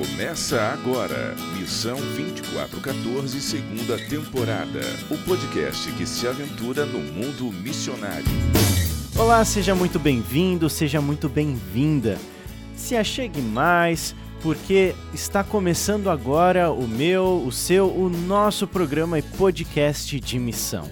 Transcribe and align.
Começa 0.00 0.58
agora, 0.58 1.36
Missão 1.58 1.96
2414, 2.16 3.38
segunda 3.38 3.98
temporada. 3.98 4.80
O 5.10 5.18
podcast 5.18 5.92
que 5.92 6.06
se 6.06 6.26
aventura 6.26 6.86
no 6.86 7.00
mundo 7.00 7.52
missionário. 7.62 8.24
Olá, 9.14 9.44
seja 9.44 9.74
muito 9.74 9.98
bem-vindo, 9.98 10.70
seja 10.70 11.02
muito 11.02 11.28
bem-vinda. 11.28 12.16
Se 12.74 12.96
achegue 12.96 13.42
mais, 13.42 14.16
porque 14.42 14.94
está 15.12 15.44
começando 15.44 16.08
agora 16.08 16.72
o 16.72 16.88
meu, 16.88 17.44
o 17.46 17.52
seu, 17.52 17.86
o 17.94 18.08
nosso 18.08 18.66
programa 18.66 19.18
e 19.18 19.22
podcast 19.22 20.18
de 20.18 20.38
missão. 20.38 20.90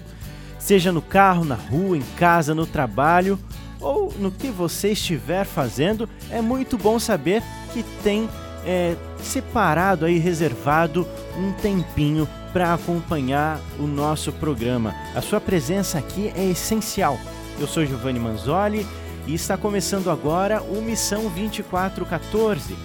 Seja 0.59 0.91
no 0.91 1.01
carro, 1.01 1.43
na 1.43 1.55
rua, 1.55 1.97
em 1.97 2.05
casa, 2.15 2.53
no 2.53 2.67
trabalho 2.67 3.39
ou 3.81 4.13
no 4.19 4.31
que 4.31 4.49
você 4.49 4.89
estiver 4.89 5.45
fazendo, 5.45 6.07
é 6.29 6.41
muito 6.41 6.77
bom 6.77 6.99
saber 6.99 7.41
que 7.73 7.81
tem 8.03 8.29
é, 8.65 8.95
separado 9.21 10.05
aí, 10.05 10.17
reservado 10.17 11.07
um 11.37 11.51
tempinho 11.53 12.27
para 12.51 12.73
acompanhar 12.73 13.59
o 13.77 13.83
nosso 13.83 14.31
programa. 14.33 14.93
A 15.15 15.21
sua 15.21 15.39
presença 15.39 15.97
aqui 15.97 16.31
é 16.35 16.45
essencial. 16.45 17.17
Eu 17.59 17.67
sou 17.67 17.85
Giovanni 17.85 18.19
Manzoli 18.19 18.85
e 19.27 19.33
está 19.33 19.57
começando 19.57 20.09
agora 20.09 20.61
o 20.61 20.81
Missão 20.81 21.29
2414. 21.29 22.75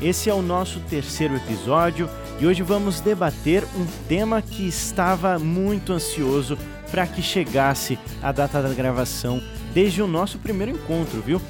Esse 0.00 0.28
é 0.28 0.34
o 0.34 0.42
nosso 0.42 0.80
terceiro 0.80 1.36
episódio 1.36 2.08
e 2.40 2.46
hoje 2.46 2.62
vamos 2.62 3.00
debater 3.00 3.62
um 3.76 3.86
tema 4.08 4.42
que 4.42 4.66
estava 4.66 5.38
muito 5.38 5.92
ansioso 5.92 6.58
para 6.90 7.06
que 7.06 7.22
chegasse 7.22 7.98
a 8.20 8.32
data 8.32 8.60
da 8.60 8.74
gravação 8.74 9.40
desde 9.72 10.02
o 10.02 10.06
nosso 10.06 10.38
primeiro 10.38 10.72
encontro, 10.72 11.22
viu? 11.22 11.40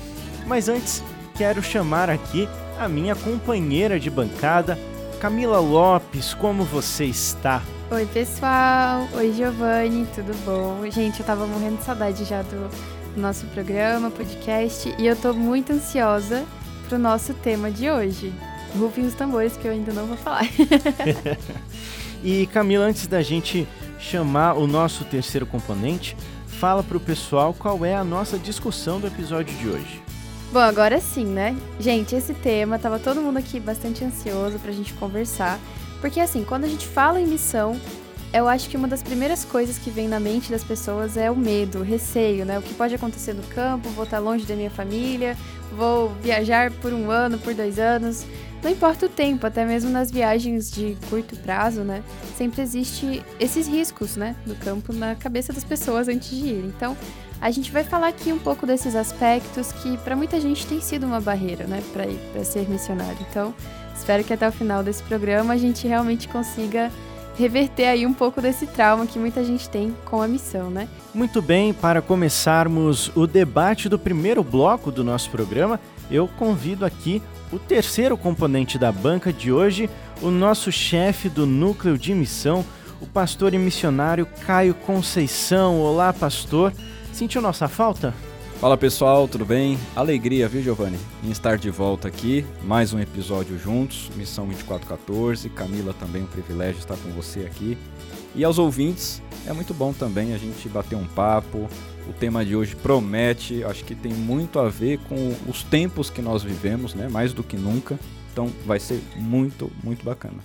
Mas 0.47 0.69
antes, 0.69 1.03
quero 1.37 1.63
chamar 1.63 2.11
aqui 2.11 2.49
a 2.79 2.89
minha 2.89 3.15
companheira 3.15 3.99
de 3.99 4.11
bancada, 4.11 4.79
Camila 5.21 5.61
Lopes. 5.61 6.35
Como 6.35 6.65
você 6.65 7.05
está? 7.05 7.63
Oi, 7.91 8.07
pessoal. 8.07 9.07
Oi, 9.15 9.33
Giovanni. 9.33 10.07
Tudo 10.15 10.35
bom? 10.45 10.91
Gente, 10.91 11.21
eu 11.21 11.27
tava 11.27 11.47
morrendo 11.47 11.77
de 11.77 11.85
saudade 11.85 12.25
já 12.25 12.43
do 12.43 12.71
nosso 13.17 13.47
programa, 13.47 14.11
podcast, 14.11 14.95
e 14.99 15.07
eu 15.07 15.15
tô 15.15 15.35
muito 15.35 15.73
ansiosa 15.73 16.45
pro 16.89 16.99
nosso 16.99 17.35
tema 17.35 17.71
de 17.71 17.91
hoje. 17.91 18.33
Rufem 18.79 19.05
os 19.05 19.15
tambores 19.15 19.57
que 19.57 19.67
eu 19.67 19.73
ainda 19.73 19.93
não 19.93 20.07
vou 20.07 20.17
falar. 20.17 20.47
e 22.25 22.47
Camila, 22.47 22.87
antes 22.87 23.07
da 23.07 23.23
gente 23.23 23.69
chamar 23.99 24.55
o 24.55 24.67
nosso 24.67 25.05
terceiro 25.05 25.47
componente, 25.47 26.17
fala 26.47 26.83
pro 26.83 26.99
pessoal 26.99 27.55
qual 27.55 27.85
é 27.85 27.95
a 27.95 28.03
nossa 28.03 28.39
discussão 28.39 28.99
do 28.99 29.07
episódio 29.07 29.55
de 29.57 29.69
hoje. 29.69 30.02
Bom, 30.53 30.59
agora 30.59 31.01
sim, 31.01 31.25
né? 31.25 31.57
Gente, 31.81 32.15
esse 32.15 32.35
tema 32.35 32.79
tava 32.79 32.99
todo 32.99 33.23
mundo 33.23 33.39
aqui 33.39 33.59
bastante 33.59 34.05
ansioso 34.05 34.59
pra 34.59 34.71
gente 34.71 34.93
conversar, 34.93 35.59
porque 35.99 36.21
assim, 36.21 36.45
quando 36.45 36.65
a 36.65 36.69
gente 36.69 36.87
fala 36.87 37.19
em 37.19 37.27
missão, 37.27 37.75
eu 38.35 38.47
acho 38.47 38.69
que 38.69 38.77
uma 38.77 38.87
das 38.87 39.03
primeiras 39.03 39.47
coisas 39.47 39.79
que 39.79 39.91
vem 39.91 40.07
na 40.07 40.21
mente 40.21 40.51
das 40.51 40.63
pessoas 40.63 41.17
é 41.17 41.31
o 41.31 41.37
medo, 41.37 41.79
o 41.79 41.83
receio, 41.83 42.45
né? 42.45 42.59
O 42.59 42.63
que 42.63 42.75
pode 42.75 42.95
acontecer 42.95 43.33
no 43.33 43.43
campo, 43.45 43.89
vou 43.91 44.05
estar 44.05 44.19
longe 44.19 44.45
da 44.45 44.55
minha 44.55 44.71
família, 44.71 45.39
vou 45.75 46.11
viajar 46.23 46.71
por 46.71 46.93
um 46.93 47.11
ano, 47.11 47.39
por 47.39 47.55
dois 47.55 47.79
anos. 47.79 48.27
Não 48.63 48.71
importa 48.71 49.07
o 49.07 49.09
tempo, 49.09 49.47
até 49.47 49.65
mesmo 49.65 49.91
nas 49.91 50.11
viagens 50.11 50.71
de 50.71 50.99
curto 51.09 51.35
prazo, 51.35 51.81
né? 51.81 52.03
Sempre 52.37 52.61
existe 52.61 53.25
esses 53.41 53.67
riscos, 53.67 54.17
né? 54.17 54.37
Do 54.45 54.55
campo 54.57 54.93
na 54.93 55.15
cabeça 55.15 55.51
das 55.51 55.65
pessoas 55.65 56.09
antes 56.09 56.29
de 56.29 56.45
ir. 56.45 56.65
Então, 56.67 56.95
a 57.43 57.51
gente 57.51 57.73
vai 57.73 57.83
falar 57.83 58.07
aqui 58.07 58.33
um 58.33 58.39
pouco 58.39 58.65
desses 58.65 58.95
aspectos 58.95 59.73
que 59.73 59.99
para 59.99 60.15
muita 60.15 60.41
gente 60.41 60.65
tem 60.65 60.81
sido 60.81 61.05
uma 61.05 61.21
barreira, 61.21 61.67
né, 61.67 61.83
para 61.93 62.07
ir 62.07 62.17
para 62.33 62.45
ser 62.45 62.69
missionário. 62.69 63.19
Então, 63.29 63.53
espero 63.97 64.23
que 64.23 64.33
até 64.33 64.49
o 64.49 64.53
final 64.53 64.85
desse 64.85 65.03
programa 65.03 65.53
a 65.53 65.57
gente 65.57 65.89
realmente 65.89 66.29
consiga 66.29 66.89
reverter 67.37 67.87
aí 67.87 68.07
um 68.07 68.15
pouco 68.15 68.41
desse 68.41 68.65
trauma 68.69 69.09
que 69.09 69.19
muita 69.19 69.43
gente 69.43 69.69
tem 69.69 69.93
com 70.05 70.23
a 70.23 70.29
missão, 70.29 70.71
né? 70.71 70.87
Muito 71.13 71.43
bem, 71.43 71.73
para 71.73 72.01
começarmos 72.01 73.11
o 73.17 73.27
debate 73.27 73.89
do 73.89 73.99
primeiro 73.99 74.45
bloco 74.45 74.93
do 74.93 75.03
nosso 75.03 75.29
programa, 75.29 75.81
eu 76.09 76.29
convido 76.29 76.85
aqui 76.85 77.21
o 77.51 77.59
terceiro 77.59 78.17
componente 78.17 78.79
da 78.79 78.93
banca 78.93 79.33
de 79.33 79.51
hoje, 79.51 79.91
o 80.21 80.31
nosso 80.31 80.71
chefe 80.71 81.29
do 81.29 81.45
núcleo 81.45 81.99
de 81.99 82.15
missão, 82.15 82.65
o 83.01 83.07
pastor 83.07 83.53
e 83.53 83.59
missionário 83.59 84.29
Caio 84.47 84.75
Conceição. 84.75 85.81
Olá, 85.81 86.13
pastor. 86.13 86.73
Sentiu 87.13 87.43
nossa 87.43 87.69
falta? 87.69 88.15
Fala 88.59 88.77
pessoal, 88.77 89.29
tudo 89.29 89.45
bem? 89.45 89.79
Alegria, 89.95 90.49
viu 90.49 90.63
Giovanni? 90.63 90.99
Em 91.23 91.31
estar 91.31 91.59
de 91.59 91.69
volta 91.69 92.09
aqui, 92.09 92.47
mais 92.65 92.93
um 92.93 93.01
episódio 93.01 93.59
juntos, 93.59 94.11
Missão 94.17 94.47
2414. 94.47 95.51
Camila 95.51 95.93
também 95.93 96.23
um 96.23 96.27
privilégio 96.27 96.79
estar 96.79 96.97
com 96.97 97.11
você 97.11 97.41
aqui. 97.41 97.77
E 98.35 98.43
aos 98.43 98.59
ouvintes, 98.59 99.21
é 99.47 99.53
muito 99.53 99.75
bom 99.75 99.93
também 99.93 100.33
a 100.33 100.39
gente 100.39 100.69
bater 100.69 100.97
um 100.97 101.07
papo. 101.07 101.69
O 102.09 102.13
tema 102.15 102.45
de 102.45 102.57
hoje 102.57 102.75
promete, 102.75 103.63
acho 103.65 103.85
que 103.85 103.95
tem 103.95 104.13
muito 104.13 104.59
a 104.59 104.69
ver 104.69 104.99
com 105.01 105.35
os 105.47 105.63
tempos 105.63 106.09
que 106.09 106.23
nós 106.23 106.43
vivemos, 106.43 106.95
né? 106.95 107.09
Mais 107.09 107.33
do 107.33 107.43
que 107.43 107.57
nunca. 107.57 107.99
Então 108.33 108.51
vai 108.65 108.81
ser 108.81 109.03
muito, 109.17 109.71
muito 109.85 110.05
bacana. 110.05 110.39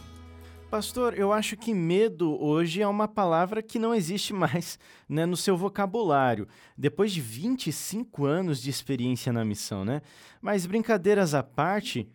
Pastor, 0.70 1.18
eu 1.18 1.32
acho 1.32 1.56
que 1.56 1.74
medo 1.74 2.38
hoje 2.44 2.82
é 2.82 2.88
uma 2.88 3.08
palavra 3.08 3.64
que 3.64 3.80
não 3.80 3.96
existe 3.96 4.34
mais 4.36 4.78
né, 5.08 5.26
no 5.26 5.38
seu 5.38 5.56
vocabulário, 5.56 6.46
depois 6.78 7.14
de 7.14 7.22
25 7.22 8.26
anos 8.26 8.62
de 8.62 8.70
experiência 8.70 9.32
na 9.32 9.46
missão, 9.46 9.86
né? 9.86 10.02
Mas 10.42 10.66
brincadeiras 10.66 11.34
à 11.34 11.42
parte. 11.42 12.08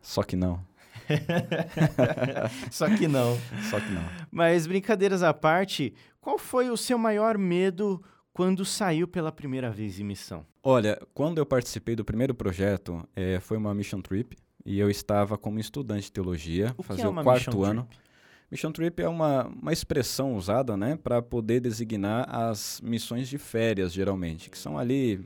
Só 0.00 0.22
que 0.22 0.36
não. 0.36 0.64
Só 2.70 2.88
que 2.88 3.08
não. 3.08 3.36
Só 3.68 3.80
que 3.80 3.90
não. 3.90 4.04
Mas 4.30 4.66
brincadeiras 4.66 5.24
à 5.24 5.34
parte, 5.34 5.92
qual 6.20 6.38
foi 6.38 6.70
o 6.70 6.76
seu 6.76 6.98
maior 6.98 7.36
medo 7.36 8.00
quando 8.32 8.64
saiu 8.64 9.08
pela 9.08 9.32
primeira 9.32 9.72
vez 9.72 9.98
em 9.98 10.04
missão? 10.04 10.46
Olha, 10.62 11.00
quando 11.14 11.38
eu 11.38 11.46
participei 11.46 11.96
do 11.96 12.04
primeiro 12.04 12.32
projeto, 12.32 13.02
é, 13.16 13.40
foi 13.40 13.56
uma 13.56 13.74
mission 13.74 14.00
trip 14.00 14.36
e 14.68 14.78
eu 14.78 14.90
estava 14.90 15.38
como 15.38 15.58
estudante 15.58 16.02
de 16.02 16.12
teologia, 16.12 16.74
o 16.76 16.82
fazia 16.82 17.06
é 17.06 17.08
o 17.08 17.22
quarto 17.22 17.64
ano. 17.64 17.84
Trip? 17.84 18.02
Mission 18.50 18.70
trip 18.70 19.02
é 19.02 19.08
uma, 19.08 19.46
uma 19.46 19.72
expressão 19.72 20.36
usada, 20.36 20.76
né, 20.76 20.98
para 21.02 21.22
poder 21.22 21.60
designar 21.60 22.28
as 22.28 22.78
missões 22.82 23.30
de 23.30 23.38
férias, 23.38 23.94
geralmente, 23.94 24.50
que 24.50 24.58
são 24.58 24.76
ali 24.76 25.24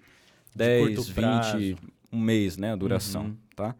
10, 0.55 1.09
20, 1.09 1.77
um 2.13 2.21
mês, 2.21 2.57
né, 2.57 2.73
a 2.73 2.77
duração, 2.77 3.25
uhum. 3.25 3.37
tá? 3.57 3.75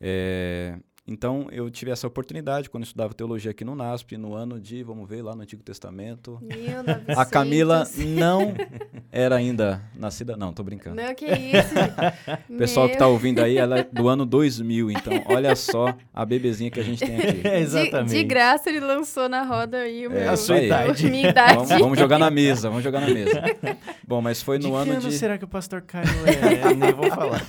É, 0.00 0.78
então, 1.06 1.48
eu 1.50 1.68
tive 1.68 1.90
essa 1.90 2.06
oportunidade 2.06 2.70
quando 2.70 2.82
eu 2.84 2.86
estudava 2.86 3.12
teologia 3.12 3.50
aqui 3.50 3.64
no 3.64 3.74
NASP, 3.74 4.16
no 4.16 4.34
ano 4.34 4.60
de, 4.60 4.84
vamos 4.84 5.08
ver, 5.08 5.20
lá 5.20 5.34
no 5.34 5.42
Antigo 5.42 5.60
Testamento. 5.60 6.38
1900. 6.40 7.18
A 7.18 7.24
Camila 7.24 7.84
não 7.98 8.54
era 9.10 9.34
ainda 9.34 9.82
nascida. 9.96 10.36
Não, 10.36 10.52
tô 10.52 10.62
brincando. 10.62 10.94
Não, 10.94 11.12
que 11.12 11.26
isso. 11.26 11.74
O 12.48 12.54
pessoal 12.56 12.88
que 12.88 12.96
tá 12.96 13.08
ouvindo 13.08 13.40
aí, 13.40 13.56
ela 13.58 13.80
é 13.80 13.82
do 13.84 14.08
ano 14.08 14.24
2000, 14.24 14.92
então 14.92 15.12
olha 15.26 15.56
só 15.56 15.92
a 16.14 16.24
bebezinha 16.24 16.70
que 16.70 16.78
a 16.78 16.84
gente 16.84 17.04
tem 17.04 17.16
aqui. 17.16 17.42
É, 17.52 17.58
exatamente. 17.58 18.10
De, 18.10 18.18
de 18.18 18.24
graça 18.24 18.70
ele 18.70 18.78
lançou 18.80 19.28
na 19.28 19.42
roda 19.42 19.78
aí 19.78 20.06
o 20.06 20.12
É, 20.12 20.20
meu, 20.20 20.30
a 20.30 20.36
sua 20.36 20.56
aí. 20.56 20.66
idade. 20.66 21.06
minha 21.10 21.28
idade. 21.30 21.54
Vamos, 21.56 21.70
vamos 21.70 21.98
jogar 21.98 22.18
na 22.18 22.30
mesa, 22.30 22.68
vamos 22.68 22.84
jogar 22.84 23.00
na 23.00 23.08
mesa. 23.08 23.42
Bom, 24.06 24.20
mas 24.22 24.40
foi 24.40 24.58
De 24.58 24.66
no 24.68 24.72
que 24.74 24.78
ano 24.78 24.92
ano 24.92 25.00
de. 25.00 25.12
será 25.18 25.36
que 25.36 25.44
o 25.44 25.48
pastor 25.48 25.82
Caio 25.82 26.06
é? 26.26 26.70
Eu 26.70 26.76
Nem 26.76 26.92
vou 26.92 27.10
falar. 27.10 27.42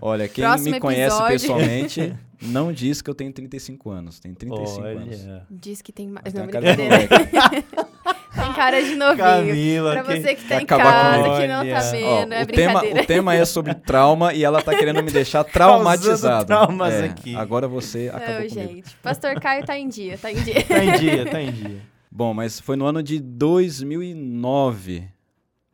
Olha, 0.00 0.28
quem 0.28 0.44
Próximo 0.44 0.70
me 0.70 0.80
conhece 0.80 1.16
episódio. 1.16 1.32
pessoalmente 1.40 2.14
não 2.42 2.72
diz 2.72 3.00
que 3.02 3.08
eu 3.10 3.14
tenho 3.14 3.32
35 3.32 3.90
anos. 3.90 4.18
Tenho 4.20 4.34
35 4.34 4.82
anos. 4.86 5.26
Diz 5.50 5.80
que 5.82 5.92
tem 5.92 6.08
mais. 6.08 6.24
Mas 6.24 6.34
Não, 6.34 6.46
tem 6.46 6.48
a 6.48 6.52
cara 6.52 6.70
de 6.74 6.76
brincadeira. 6.76 7.62
tem 8.34 8.52
cara 8.54 8.82
de 8.82 8.94
novinho. 8.94 9.16
Camila, 9.18 9.92
Pra 9.92 10.02
você 10.02 10.34
que 10.34 10.44
tá 10.48 10.60
em 10.60 10.64
acabar 10.64 10.84
casa, 10.84 11.16
comigo. 11.22 11.36
que 11.40 11.46
não 11.48 11.56
tá 11.56 11.62
Olha. 11.62 11.90
vendo, 11.92 12.32
Ó, 12.32 12.34
é 12.34 12.42
o, 12.42 12.46
tema, 12.46 12.72
brincadeira. 12.80 13.02
o 13.02 13.06
tema 13.06 13.34
é 13.34 13.44
sobre 13.44 13.74
trauma 13.74 14.34
e 14.34 14.42
ela 14.44 14.62
tá 14.62 14.76
querendo 14.76 15.02
me 15.02 15.10
deixar 15.12 15.44
traumatizado. 15.44 16.46
traumas 16.46 16.94
É, 16.94 17.04
aqui. 17.04 17.34
Agora 17.36 17.68
você 17.68 18.08
acabou 18.12 18.40
Não, 18.40 18.48
comigo. 18.48 18.72
gente. 18.74 18.96
Pastor 19.02 19.34
Caio 19.40 19.64
tá 19.64 19.78
em 19.78 19.88
dia, 19.88 20.18
tá 20.18 20.30
em 20.32 20.36
dia. 20.42 20.64
Tá 20.64 20.84
em 20.84 20.98
dia, 20.98 21.26
tá 21.30 21.40
em 21.42 21.52
dia. 21.52 21.80
Bom, 22.10 22.34
mas 22.34 22.60
foi 22.60 22.76
no 22.76 22.84
ano 22.86 23.02
de 23.02 23.20
2009. 23.20 25.08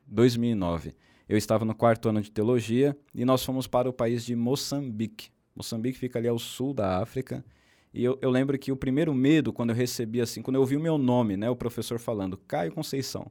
2009. 0.06 0.94
Eu 1.28 1.36
estava 1.36 1.64
no 1.64 1.74
quarto 1.74 2.08
ano 2.08 2.22
de 2.22 2.30
teologia 2.30 2.96
e 3.14 3.24
nós 3.24 3.44
fomos 3.44 3.66
para 3.66 3.88
o 3.88 3.92
país 3.92 4.24
de 4.24 4.34
Moçambique. 4.34 5.28
Moçambique 5.58 5.98
fica 5.98 6.18
ali 6.18 6.28
ao 6.28 6.38
sul 6.38 6.72
da 6.72 6.98
África. 6.98 7.44
E 7.92 8.04
eu, 8.04 8.18
eu 8.22 8.30
lembro 8.30 8.58
que 8.58 8.70
o 8.70 8.76
primeiro 8.76 9.12
medo, 9.14 9.52
quando 9.52 9.70
eu 9.70 9.76
recebi 9.76 10.20
assim, 10.20 10.40
quando 10.40 10.56
eu 10.56 10.60
ouvi 10.60 10.76
o 10.76 10.80
meu 10.80 10.96
nome, 10.96 11.36
né, 11.36 11.50
o 11.50 11.56
professor 11.56 11.98
falando, 11.98 12.36
Caio 12.36 12.72
Conceição, 12.72 13.30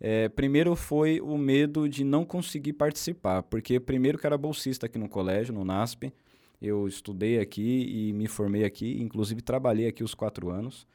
é, 0.00 0.28
primeiro 0.28 0.74
foi 0.74 1.20
o 1.20 1.38
medo 1.38 1.88
de 1.88 2.04
não 2.04 2.24
conseguir 2.24 2.72
participar, 2.72 3.42
porque 3.44 3.78
primeiro 3.78 4.18
que 4.18 4.26
era 4.26 4.36
bolsista 4.36 4.86
aqui 4.86 4.98
no 4.98 5.08
colégio, 5.08 5.54
no 5.54 5.64
NASP, 5.64 6.12
eu 6.60 6.86
estudei 6.86 7.38
aqui 7.38 7.86
e 7.88 8.12
me 8.12 8.26
formei 8.26 8.64
aqui, 8.64 9.00
inclusive 9.00 9.40
trabalhei 9.40 9.86
aqui 9.86 10.04
os 10.04 10.14
quatro 10.14 10.50
anos. 10.50 10.86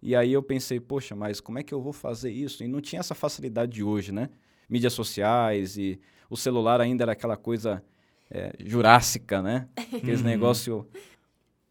E 0.00 0.14
aí 0.14 0.32
eu 0.32 0.42
pensei, 0.42 0.78
poxa, 0.78 1.14
mas 1.16 1.40
como 1.40 1.58
é 1.58 1.62
que 1.62 1.74
eu 1.74 1.80
vou 1.80 1.92
fazer 1.92 2.30
isso? 2.30 2.62
E 2.62 2.68
não 2.68 2.80
tinha 2.80 3.00
essa 3.00 3.14
facilidade 3.14 3.72
de 3.72 3.82
hoje, 3.82 4.12
né? 4.12 4.28
Mídias 4.68 4.92
sociais 4.92 5.76
e 5.76 5.98
o 6.30 6.36
celular 6.36 6.80
ainda 6.80 7.04
era 7.04 7.12
aquela 7.12 7.36
coisa 7.36 7.82
é, 8.30 8.52
jurássica, 8.64 9.40
né? 9.42 9.68
Aqueles 9.76 10.20
Uhum. 10.20 10.26
negócio 10.26 10.86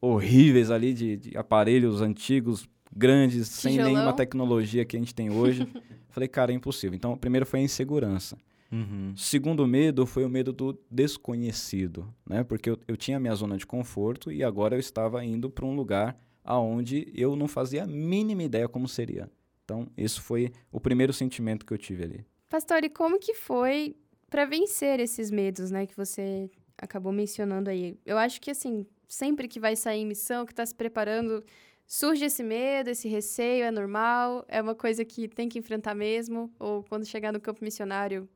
horríveis 0.01 0.69
ali, 0.71 0.93
de, 0.93 1.17
de 1.17 1.37
aparelhos 1.37 2.01
antigos, 2.01 2.67
grandes, 2.95 3.47
sem 3.47 3.73
Tijolão. 3.73 3.93
nenhuma 3.93 4.13
tecnologia 4.13 4.85
que 4.85 4.95
a 4.95 4.99
gente 4.99 5.13
tem 5.13 5.29
hoje. 5.29 5.67
Falei, 6.09 6.27
cara, 6.27 6.51
é 6.51 6.55
impossível. 6.55 6.95
Então, 6.95 7.13
o 7.13 7.17
primeiro 7.17 7.45
foi 7.45 7.59
a 7.59 7.63
insegurança. 7.63 8.37
Uhum. 8.71 9.13
O 9.15 9.17
segundo 9.17 9.65
medo 9.65 10.05
foi 10.05 10.25
o 10.25 10.29
medo 10.29 10.51
do 10.51 10.77
desconhecido, 10.91 12.13
né? 12.27 12.43
Porque 12.43 12.69
eu, 12.69 12.77
eu 12.87 12.97
tinha 12.97 13.17
a 13.17 13.19
minha 13.19 13.33
zona 13.35 13.57
de 13.57 13.65
conforto 13.65 14.31
e 14.31 14.43
agora 14.43 14.75
eu 14.75 14.79
estava 14.79 15.23
indo 15.23 15.49
para 15.49 15.65
um 15.65 15.75
lugar 15.75 16.17
aonde 16.43 17.11
eu 17.15 17.35
não 17.35 17.47
fazia 17.47 17.83
a 17.83 17.87
mínima 17.87 18.43
ideia 18.43 18.67
como 18.67 18.87
seria. 18.87 19.29
Então, 19.63 19.87
esse 19.97 20.19
foi 20.19 20.51
o 20.71 20.79
primeiro 20.79 21.11
sentimento 21.13 21.65
que 21.65 21.73
eu 21.73 21.77
tive 21.77 22.03
ali. 22.03 22.25
Pastor, 22.49 22.83
e 22.83 22.89
como 22.89 23.19
que 23.19 23.33
foi 23.33 23.95
para 24.29 24.45
vencer 24.45 24.99
esses 24.99 25.31
medos, 25.31 25.71
né, 25.71 25.85
que 25.85 25.95
você 25.95 26.49
acabou 26.77 27.11
mencionando 27.11 27.69
aí? 27.69 27.97
Eu 28.05 28.17
acho 28.17 28.39
que 28.41 28.51
assim, 28.51 28.85
sempre 29.07 29.47
que 29.47 29.59
vai 29.59 29.75
sair 29.75 30.01
em 30.01 30.05
missão, 30.05 30.45
que 30.45 30.51
está 30.51 30.65
se 30.65 30.75
preparando, 30.75 31.43
surge 31.85 32.25
esse 32.25 32.43
medo, 32.43 32.89
esse 32.89 33.07
receio, 33.07 33.63
é 33.63 33.71
normal, 33.71 34.45
é 34.47 34.61
uma 34.61 34.75
coisa 34.75 35.05
que 35.05 35.27
tem 35.27 35.47
que 35.47 35.57
enfrentar 35.57 35.95
mesmo, 35.95 36.51
ou 36.59 36.83
quando 36.83 37.05
chegar 37.05 37.31
no 37.31 37.39
campo 37.39 37.63
missionário, 37.63 38.27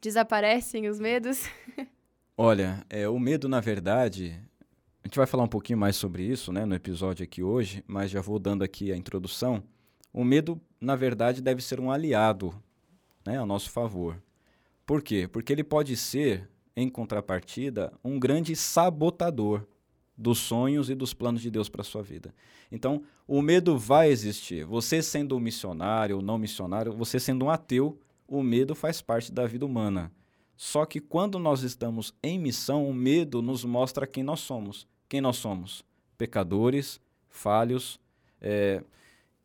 desaparecem 0.00 0.88
os 0.88 1.00
medos. 1.00 1.44
Olha, 2.36 2.84
é, 2.88 3.08
o 3.08 3.18
medo, 3.18 3.48
na 3.48 3.60
verdade, 3.60 4.40
a 5.02 5.08
gente 5.08 5.16
vai 5.16 5.26
falar 5.26 5.44
um 5.44 5.48
pouquinho 5.48 5.78
mais 5.78 5.96
sobre 5.96 6.22
isso 6.22 6.52
né, 6.52 6.64
no 6.64 6.74
episódio 6.74 7.24
aqui 7.24 7.42
hoje, 7.42 7.82
mas 7.86 8.10
já 8.10 8.20
vou 8.20 8.38
dando 8.38 8.62
aqui 8.62 8.92
a 8.92 8.96
introdução. 8.96 9.62
O 10.12 10.24
medo, 10.24 10.60
na 10.80 10.96
verdade, 10.96 11.42
deve 11.42 11.62
ser 11.62 11.80
um 11.80 11.90
aliado 11.90 12.54
né, 13.26 13.38
a 13.38 13.46
nosso 13.46 13.70
favor. 13.70 14.20
Por 14.90 15.02
quê? 15.02 15.28
Porque 15.28 15.52
ele 15.52 15.62
pode 15.62 15.96
ser, 15.96 16.50
em 16.74 16.88
contrapartida, 16.88 17.92
um 18.02 18.18
grande 18.18 18.56
sabotador 18.56 19.64
dos 20.18 20.38
sonhos 20.38 20.90
e 20.90 20.96
dos 20.96 21.14
planos 21.14 21.42
de 21.42 21.48
Deus 21.48 21.68
para 21.68 21.82
a 21.82 21.84
sua 21.84 22.02
vida. 22.02 22.34
Então, 22.72 23.04
o 23.24 23.40
medo 23.40 23.78
vai 23.78 24.10
existir. 24.10 24.64
Você 24.64 25.00
sendo 25.00 25.36
um 25.36 25.38
missionário 25.38 26.16
ou 26.16 26.22
não 26.22 26.36
missionário, 26.36 26.92
você 26.92 27.20
sendo 27.20 27.44
um 27.44 27.50
ateu, 27.50 28.00
o 28.26 28.42
medo 28.42 28.74
faz 28.74 29.00
parte 29.00 29.30
da 29.30 29.46
vida 29.46 29.64
humana. 29.64 30.10
Só 30.56 30.84
que 30.84 30.98
quando 30.98 31.38
nós 31.38 31.62
estamos 31.62 32.12
em 32.20 32.36
missão, 32.36 32.90
o 32.90 32.92
medo 32.92 33.40
nos 33.40 33.64
mostra 33.64 34.08
quem 34.08 34.24
nós 34.24 34.40
somos. 34.40 34.88
Quem 35.08 35.20
nós 35.20 35.36
somos? 35.36 35.84
Pecadores, 36.18 37.00
falhos, 37.28 38.00
é, 38.40 38.82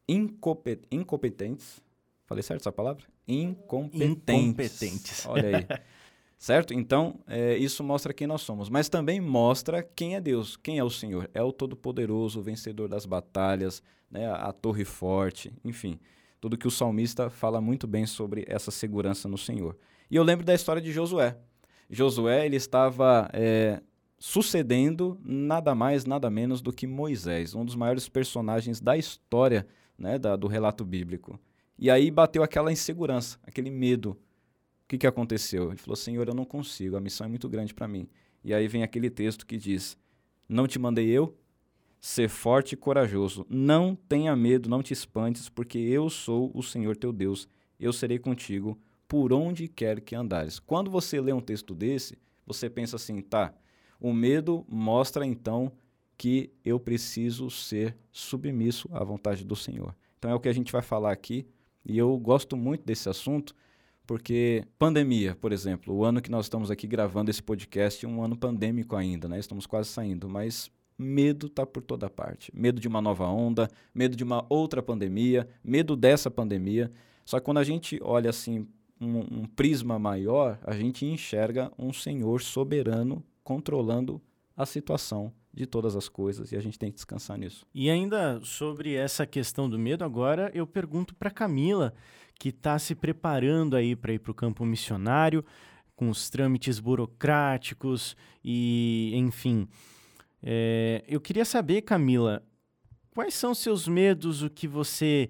incompet 0.10 0.88
incompetentes. 0.90 1.84
Falei 2.26 2.42
certo 2.42 2.62
essa 2.62 2.72
palavra? 2.72 3.06
Incompetentes. 3.28 4.36
Incompetentes. 4.36 5.26
Olha 5.26 5.58
aí. 5.58 5.68
certo? 6.38 6.74
Então, 6.74 7.20
é, 7.28 7.58
isso 7.58 7.84
mostra 7.84 8.14
quem 8.14 8.28
nós 8.28 8.42
somos. 8.42 8.70
Mas 8.70 8.90
também 8.90 9.20
mostra 9.20 9.82
quem 9.82 10.16
é 10.16 10.22
Deus, 10.22 10.56
quem 10.58 10.78
é 10.78 10.84
o 10.84 10.90
Senhor. 10.90 11.30
É 11.34 11.42
o 11.42 11.52
Todo-Poderoso, 11.52 12.40
o 12.40 12.44
vencedor 12.44 12.88
das 12.88 13.06
batalhas, 13.06 13.82
né, 14.10 14.28
a, 14.28 14.36
a 14.36 14.52
torre 14.54 14.86
forte, 14.86 15.52
enfim. 15.64 16.00
Tudo 16.40 16.58
que 16.58 16.68
o 16.68 16.72
salmista 16.72 17.30
fala 17.30 17.60
muito 17.60 17.88
bem 17.88 18.06
sobre 18.06 18.46
essa 18.48 18.70
segurança 18.70 19.28
no 19.28 19.38
Senhor. 19.38 19.78
E 20.10 20.16
eu 20.16 20.24
lembro 20.24 20.46
da 20.46 20.54
história 20.54 20.82
de 20.82 20.92
Josué. 20.92 21.38
Josué, 21.90 22.46
ele 22.46 22.56
estava 22.56 23.30
é, 23.34 23.82
sucedendo 24.20 25.20
nada 25.24 25.74
mais, 25.74 26.06
nada 26.06 26.30
menos 26.30 26.62
do 26.62 26.72
que 26.72 26.88
Moisés, 26.88 27.56
um 27.56 27.66
dos 27.66 27.76
maiores 27.76 28.08
personagens 28.08 28.80
da 28.80 28.98
história 28.98 29.66
né, 29.98 30.18
da, 30.18 30.36
do 30.36 30.48
relato 30.48 30.84
bíblico. 30.84 31.40
E 31.78 31.90
aí 31.90 32.10
bateu 32.10 32.44
aquela 32.44 32.72
insegurança, 32.72 33.38
aquele 33.44 33.70
medo. 33.70 34.12
O 34.12 34.88
que, 34.88 34.98
que 34.98 35.08
aconteceu? 35.08 35.70
Ele 35.70 35.78
falou: 35.78 35.96
Senhor, 35.96 36.28
eu 36.28 36.34
não 36.34 36.46
consigo, 36.46 36.96
a 36.96 37.02
missão 37.02 37.26
é 37.26 37.30
muito 37.30 37.50
grande 37.50 37.74
para 37.74 37.88
mim. 37.88 38.08
E 38.44 38.54
aí 38.54 38.68
vem 38.68 38.84
aquele 38.84 39.10
texto 39.10 39.46
que 39.46 39.58
diz: 39.58 39.98
Não 40.48 40.68
te 40.68 40.80
mandei 40.80 41.10
eu? 41.10 41.38
Ser 42.00 42.30
forte 42.30 42.74
e 42.74 42.78
corajoso. 42.78 43.46
Não 43.50 43.96
tenha 43.96 44.36
medo, 44.36 44.70
não 44.70 44.84
te 44.84 44.94
espantes, 44.94 45.50
porque 45.50 45.80
eu 45.80 46.10
sou 46.10 46.52
o 46.54 46.62
Senhor 46.62 46.96
teu 46.96 47.12
Deus. 47.12 47.48
Eu 47.80 47.92
serei 47.92 48.20
contigo 48.20 48.78
por 49.08 49.34
onde 49.34 49.68
quer 49.68 50.00
que 50.02 50.16
andares. 50.16 50.60
Quando 50.60 50.92
você 50.92 51.20
lê 51.20 51.34
um 51.34 51.42
texto 51.42 51.74
desse, 51.74 52.18
você 52.46 52.70
pensa 52.70 52.96
assim, 52.96 53.22
tá, 53.22 53.54
o 54.00 54.14
medo 54.14 54.66
mostra 54.70 55.26
então 55.26 55.72
que 56.18 56.52
eu 56.64 56.80
preciso 56.80 57.50
ser 57.50 57.96
submisso 58.12 58.88
à 58.92 59.04
vontade 59.04 59.44
do 59.44 59.56
Senhor. 59.56 59.96
Então 60.18 60.32
é 60.32 60.36
o 60.36 60.40
que 60.40 60.50
a 60.50 60.54
gente 60.54 60.72
vai 60.72 60.82
falar 60.82 61.12
aqui, 61.12 61.46
e 61.86 61.98
eu 61.98 62.18
gosto 62.18 62.58
muito 62.58 62.84
desse 62.84 63.08
assunto, 63.08 63.54
porque 64.08 64.64
pandemia, 64.78 65.36
por 65.36 65.52
exemplo, 65.52 65.94
o 65.94 66.04
ano 66.04 66.22
que 66.22 66.32
nós 66.32 66.46
estamos 66.46 66.72
aqui 66.72 66.88
gravando 66.88 67.30
esse 67.30 67.42
podcast 67.42 68.06
é 68.06 68.10
um 68.10 68.24
ano 68.24 68.36
pandêmico 68.36 68.96
ainda, 68.96 69.28
né? 69.28 69.40
Estamos 69.40 69.66
quase 69.66 69.90
saindo, 69.90 70.30
mas 70.30 70.72
medo 70.98 71.48
está 71.48 71.66
por 71.66 71.82
toda 71.82 72.10
parte. 72.10 72.52
Medo 72.56 72.80
de 72.80 72.88
uma 72.88 73.02
nova 73.02 73.28
onda, 73.28 73.70
medo 73.94 74.16
de 74.16 74.24
uma 74.24 74.46
outra 74.50 74.82
pandemia, 74.82 75.48
medo 75.64 75.96
dessa 75.96 76.32
pandemia. 76.32 76.92
Só 77.26 77.40
que 77.40 77.46
quando 77.46 77.58
a 77.58 77.64
gente 77.64 78.00
olha 78.02 78.30
assim 78.30 78.68
um, 79.00 79.20
um, 79.20 79.46
prisma 79.46 80.00
maior, 80.00 80.60
a 80.64 80.74
gente 80.74 81.06
enxerga 81.06 81.72
um 81.78 81.92
Senhor 81.92 82.42
soberano 82.42 83.24
controlando 83.44 84.22
a 84.56 84.66
situação 84.66 85.34
de 85.56 85.66
todas 85.66 85.96
as 85.96 86.10
coisas 86.10 86.52
e 86.52 86.58
a 86.58 86.60
gente 86.60 86.78
tem 86.78 86.90
que 86.90 86.96
descansar 86.96 87.38
nisso. 87.38 87.66
E 87.74 87.90
ainda 87.90 88.42
sobre 88.44 88.94
essa 88.94 89.26
questão 89.26 89.70
do 89.70 89.80
medo, 89.80 90.04
agora 90.04 90.52
eu 90.54 90.68
pergunto 90.68 91.16
para 91.16 91.32
Camila, 91.32 91.94
que 92.38 92.50
está 92.50 92.78
se 92.78 92.94
preparando 92.94 93.78
aí 93.78 93.96
para 93.96 94.12
ir 94.12 94.20
para 94.20 94.32
o 94.32 94.36
campo 94.36 94.66
missionário, 94.66 95.44
com 95.96 96.10
os 96.10 96.30
trâmites 96.30 96.78
burocráticos 96.80 98.18
e, 98.44 99.14
enfim. 99.16 99.66
É, 100.44 101.02
eu 101.08 101.22
queria 101.22 101.46
saber, 101.46 101.84
Camila, 101.84 102.44
quais 103.12 103.34
são 103.34 103.56
seus 103.56 103.88
medos, 103.88 104.44
o 104.44 104.50
que 104.50 104.68
você 104.68 105.30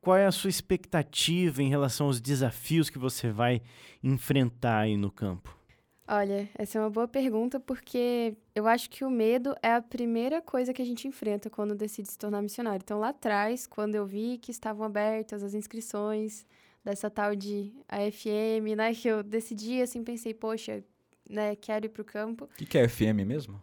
qual 0.00 0.16
é 0.16 0.24
a 0.24 0.30
sua 0.30 0.48
expectativa 0.48 1.60
em 1.60 1.68
relação 1.68 2.06
aos 2.06 2.20
desafios 2.20 2.88
que 2.88 2.96
você 2.96 3.32
vai 3.32 3.60
enfrentar 4.00 4.78
aí 4.78 4.96
no 4.96 5.10
campo? 5.10 5.55
Olha, 6.08 6.48
essa 6.54 6.78
é 6.78 6.80
uma 6.80 6.90
boa 6.90 7.08
pergunta 7.08 7.58
porque 7.58 8.36
eu 8.54 8.68
acho 8.68 8.88
que 8.88 9.04
o 9.04 9.10
medo 9.10 9.56
é 9.60 9.72
a 9.72 9.82
primeira 9.82 10.40
coisa 10.40 10.72
que 10.72 10.80
a 10.80 10.84
gente 10.84 11.08
enfrenta 11.08 11.50
quando 11.50 11.74
decide 11.74 12.08
se 12.08 12.16
tornar 12.16 12.40
missionário. 12.40 12.80
Então, 12.82 13.00
lá 13.00 13.08
atrás, 13.08 13.66
quando 13.66 13.96
eu 13.96 14.06
vi 14.06 14.38
que 14.38 14.52
estavam 14.52 14.86
abertas 14.86 15.42
as 15.42 15.52
inscrições 15.52 16.46
dessa 16.84 17.10
tal 17.10 17.34
de 17.34 17.72
AFM, 17.88 18.76
né, 18.76 18.94
que 18.94 19.08
eu 19.08 19.24
decidi, 19.24 19.82
assim, 19.82 20.04
pensei, 20.04 20.32
poxa, 20.32 20.84
né, 21.28 21.56
quero 21.56 21.86
ir 21.86 21.88
para 21.88 22.02
o 22.02 22.04
campo. 22.04 22.44
O 22.44 22.56
que, 22.56 22.66
que 22.66 22.78
é 22.78 22.88
FM 22.88 23.26
mesmo? 23.26 23.60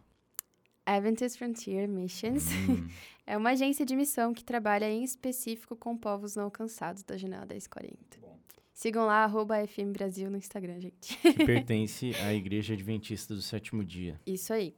Adventist 0.84 1.38
Frontier 1.38 1.88
Missions. 1.88 2.44
Hum. 2.68 2.86
é 3.26 3.38
uma 3.38 3.50
agência 3.50 3.86
de 3.86 3.96
missão 3.96 4.34
que 4.34 4.44
trabalha 4.44 4.88
em 4.90 5.02
específico 5.02 5.74
com 5.74 5.96
povos 5.96 6.36
não 6.36 6.44
alcançados 6.44 7.02
da 7.02 7.16
Janela 7.16 7.46
1040. 7.46 8.18
Bom. 8.20 8.33
Sigam 8.74 9.06
lá, 9.06 9.22
arroba 9.22 9.64
FM 9.64 9.92
Brasil 9.92 10.28
no 10.28 10.36
Instagram, 10.36 10.80
gente. 10.80 11.16
Que 11.16 11.32
pertence 11.46 12.12
à 12.24 12.34
Igreja 12.34 12.74
Adventista 12.74 13.32
do 13.32 13.40
Sétimo 13.40 13.84
Dia. 13.84 14.20
Isso 14.26 14.52
aí. 14.52 14.74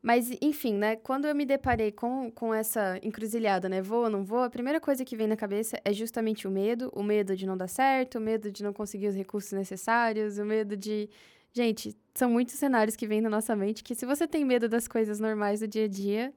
Mas, 0.00 0.30
enfim, 0.40 0.74
né? 0.74 0.96
Quando 0.96 1.26
eu 1.26 1.34
me 1.34 1.44
deparei 1.44 1.92
com, 1.92 2.30
com 2.30 2.54
essa 2.54 2.98
encruzilhada, 3.02 3.68
né? 3.68 3.82
Vou 3.82 4.04
ou 4.04 4.10
não 4.10 4.24
vou, 4.24 4.42
a 4.42 4.48
primeira 4.48 4.80
coisa 4.80 5.04
que 5.04 5.14
vem 5.14 5.26
na 5.26 5.36
cabeça 5.36 5.78
é 5.84 5.92
justamente 5.92 6.48
o 6.48 6.50
medo. 6.50 6.90
O 6.94 7.02
medo 7.02 7.36
de 7.36 7.44
não 7.44 7.56
dar 7.56 7.68
certo, 7.68 8.16
o 8.16 8.20
medo 8.20 8.50
de 8.50 8.62
não 8.62 8.72
conseguir 8.72 9.08
os 9.08 9.14
recursos 9.14 9.52
necessários, 9.52 10.38
o 10.38 10.44
medo 10.44 10.74
de... 10.74 11.10
Gente, 11.52 11.94
são 12.14 12.30
muitos 12.30 12.54
cenários 12.54 12.96
que 12.96 13.06
vêm 13.06 13.20
na 13.20 13.28
nossa 13.28 13.54
mente 13.54 13.84
que 13.84 13.94
se 13.94 14.06
você 14.06 14.26
tem 14.26 14.44
medo 14.44 14.68
das 14.68 14.88
coisas 14.88 15.20
normais 15.20 15.60
do 15.60 15.68
dia 15.68 15.84
a 15.84 15.88
dia, 15.88 16.34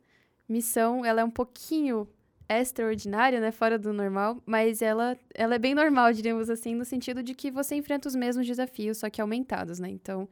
missão, 0.48 1.06
ela 1.06 1.22
é 1.22 1.24
um 1.24 1.32
pouquinho 1.32 2.08
extraordinária, 2.50 3.40
né, 3.40 3.52
fora 3.52 3.78
do 3.78 3.94
normal, 3.94 4.42
mas 4.46 4.82
ela, 4.82 5.18
ela 5.36 5.56
é 5.56 5.60
bem 5.60 5.76
normal, 5.76 6.12
diríamos 6.12 6.50
assim, 6.50 6.74
no 6.74 6.84
sentido 6.84 7.22
de 7.22 7.36
que 7.36 7.52
você 7.52 7.76
enfrenta 7.76 8.08
os 8.08 8.16
mesmos 8.16 8.48
desafios, 8.48 8.98
só 8.98 9.10
que 9.10 9.22
aumentados, 9.22 9.80
né? 9.80 9.90
Então, 9.90 10.28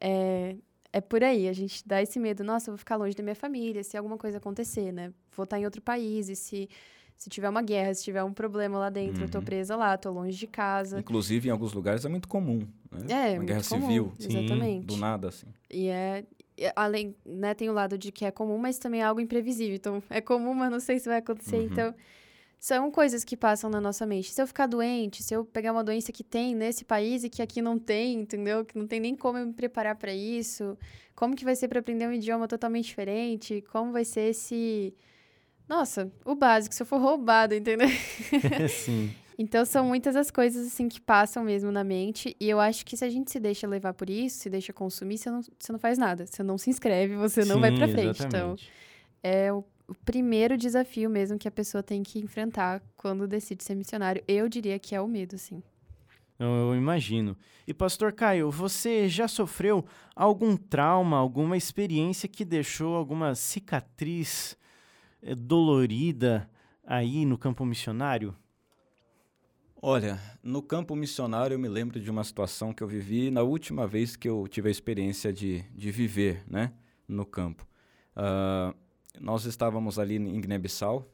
é, 0.00 0.56
é 0.92 1.00
por 1.00 1.24
aí, 1.24 1.48
a 1.48 1.52
gente 1.52 1.86
dá 1.86 2.02
esse 2.02 2.18
medo, 2.18 2.44
nossa, 2.44 2.68
eu 2.68 2.72
vou 2.72 2.78
ficar 2.78 2.96
longe 2.96 3.16
da 3.16 3.22
minha 3.22 3.34
família, 3.34 3.82
se 3.82 3.96
alguma 3.96 4.18
coisa 4.18 4.36
acontecer, 4.38 4.92
né? 4.92 5.12
Vou 5.34 5.44
estar 5.44 5.58
em 5.58 5.64
outro 5.64 5.80
país 5.80 6.28
e 6.28 6.36
se 6.36 6.68
se 7.18 7.28
tiver 7.28 7.48
uma 7.48 7.60
guerra, 7.60 7.92
se 7.94 8.04
tiver 8.04 8.22
um 8.22 8.32
problema 8.32 8.78
lá 8.78 8.88
dentro, 8.88 9.18
uhum. 9.18 9.24
eu 9.24 9.28
tô 9.28 9.42
presa 9.42 9.74
lá, 9.74 9.98
tô 9.98 10.12
longe 10.12 10.38
de 10.38 10.46
casa. 10.46 11.00
Inclusive, 11.00 11.48
em 11.48 11.50
alguns 11.50 11.72
lugares 11.72 12.04
é 12.04 12.08
muito 12.08 12.28
comum, 12.28 12.60
né? 12.92 13.32
É, 13.32 13.34
uma 13.34 13.44
guerra 13.44 13.62
comum, 13.68 13.80
civil. 13.82 14.12
Exatamente. 14.20 14.86
Do 14.86 14.96
nada, 14.96 15.26
assim. 15.26 15.48
E 15.68 15.88
é, 15.88 16.24
além, 16.74 17.14
né, 17.24 17.54
tem 17.54 17.68
o 17.68 17.72
lado 17.72 17.96
de 17.96 18.10
que 18.10 18.24
é 18.24 18.30
comum, 18.30 18.58
mas 18.58 18.78
também 18.78 19.00
é 19.00 19.04
algo 19.04 19.20
imprevisível. 19.20 19.76
Então, 19.76 20.02
é 20.10 20.20
comum, 20.20 20.54
mas 20.54 20.70
não 20.70 20.80
sei 20.80 20.98
se 20.98 21.08
vai 21.08 21.18
acontecer. 21.18 21.56
Uhum. 21.56 21.62
Então, 21.62 21.94
são 22.58 22.90
coisas 22.90 23.24
que 23.24 23.36
passam 23.36 23.70
na 23.70 23.80
nossa 23.80 24.04
mente. 24.04 24.32
Se 24.32 24.42
eu 24.42 24.46
ficar 24.46 24.66
doente, 24.66 25.22
se 25.22 25.32
eu 25.32 25.44
pegar 25.44 25.72
uma 25.72 25.84
doença 25.84 26.10
que 26.10 26.24
tem 26.24 26.54
nesse 26.54 26.84
país 26.84 27.22
e 27.22 27.30
que 27.30 27.40
aqui 27.40 27.62
não 27.62 27.78
tem, 27.78 28.20
entendeu? 28.20 28.64
Que 28.64 28.76
não 28.76 28.86
tem 28.86 28.98
nem 28.98 29.14
como 29.14 29.38
eu 29.38 29.46
me 29.46 29.52
preparar 29.52 29.94
para 29.94 30.12
isso. 30.12 30.76
Como 31.14 31.36
que 31.36 31.44
vai 31.44 31.54
ser 31.54 31.68
para 31.68 31.78
aprender 31.78 32.06
um 32.08 32.12
idioma 32.12 32.48
totalmente 32.48 32.86
diferente? 32.86 33.64
Como 33.70 33.92
vai 33.92 34.04
ser 34.04 34.30
esse 34.30 34.92
nossa, 35.68 36.10
o 36.24 36.34
básico, 36.34 36.74
se 36.74 36.82
eu 36.82 36.86
for 36.86 36.98
roubado, 36.98 37.54
entendeu? 37.54 37.88
Sim. 38.70 39.14
Então 39.38 39.64
são 39.64 39.86
muitas 39.86 40.16
as 40.16 40.32
coisas 40.32 40.66
assim 40.66 40.88
que 40.88 41.00
passam 41.00 41.44
mesmo 41.44 41.70
na 41.70 41.84
mente. 41.84 42.36
E 42.40 42.50
eu 42.50 42.58
acho 42.58 42.84
que 42.84 42.96
se 42.96 43.04
a 43.04 43.08
gente 43.08 43.30
se 43.30 43.38
deixa 43.38 43.68
levar 43.68 43.94
por 43.94 44.10
isso, 44.10 44.38
se 44.38 44.50
deixa 44.50 44.72
consumir, 44.72 45.16
você 45.16 45.30
não, 45.30 45.40
você 45.56 45.72
não 45.72 45.78
faz 45.78 45.96
nada. 45.96 46.26
Você 46.26 46.42
não 46.42 46.58
se 46.58 46.68
inscreve, 46.68 47.14
você 47.14 47.44
não 47.44 47.54
Sim, 47.54 47.60
vai 47.60 47.72
pra 47.72 47.86
frente. 47.86 48.20
Exatamente. 48.20 48.26
Então, 48.26 48.56
é 49.22 49.52
o, 49.52 49.64
o 49.86 49.94
primeiro 50.04 50.56
desafio 50.56 51.08
mesmo 51.08 51.38
que 51.38 51.46
a 51.46 51.52
pessoa 51.52 51.84
tem 51.84 52.02
que 52.02 52.18
enfrentar 52.18 52.82
quando 52.96 53.28
decide 53.28 53.62
ser 53.62 53.76
missionário. 53.76 54.24
Eu 54.26 54.48
diria 54.48 54.76
que 54.76 54.92
é 54.92 55.00
o 55.00 55.06
medo, 55.06 55.38
sim. 55.38 55.62
Eu, 56.36 56.48
eu 56.48 56.74
imagino. 56.74 57.36
E 57.64 57.72
pastor 57.72 58.12
Caio, 58.12 58.50
você 58.50 59.08
já 59.08 59.28
sofreu 59.28 59.84
algum 60.16 60.56
trauma, 60.56 61.16
alguma 61.16 61.56
experiência 61.56 62.28
que 62.28 62.44
deixou 62.44 62.96
alguma 62.96 63.36
cicatriz 63.36 64.56
eh, 65.22 65.36
dolorida 65.36 66.50
aí 66.84 67.24
no 67.24 67.38
campo 67.38 67.64
missionário? 67.64 68.34
Olha, 69.80 70.18
no 70.42 70.60
campo 70.60 70.96
missionário 70.96 71.54
eu 71.54 71.58
me 71.58 71.68
lembro 71.68 72.00
de 72.00 72.10
uma 72.10 72.24
situação 72.24 72.72
que 72.72 72.82
eu 72.82 72.88
vivi 72.88 73.30
na 73.30 73.42
última 73.42 73.86
vez 73.86 74.16
que 74.16 74.28
eu 74.28 74.46
tive 74.48 74.68
a 74.68 74.72
experiência 74.72 75.32
de, 75.32 75.62
de 75.72 75.90
viver 75.92 76.42
né, 76.48 76.72
no 77.06 77.24
campo. 77.24 77.66
Uh, 78.16 78.74
nós 79.20 79.44
estávamos 79.44 79.98
ali 79.98 80.16
em 80.16 80.40
Guiné-Bissau 80.40 81.08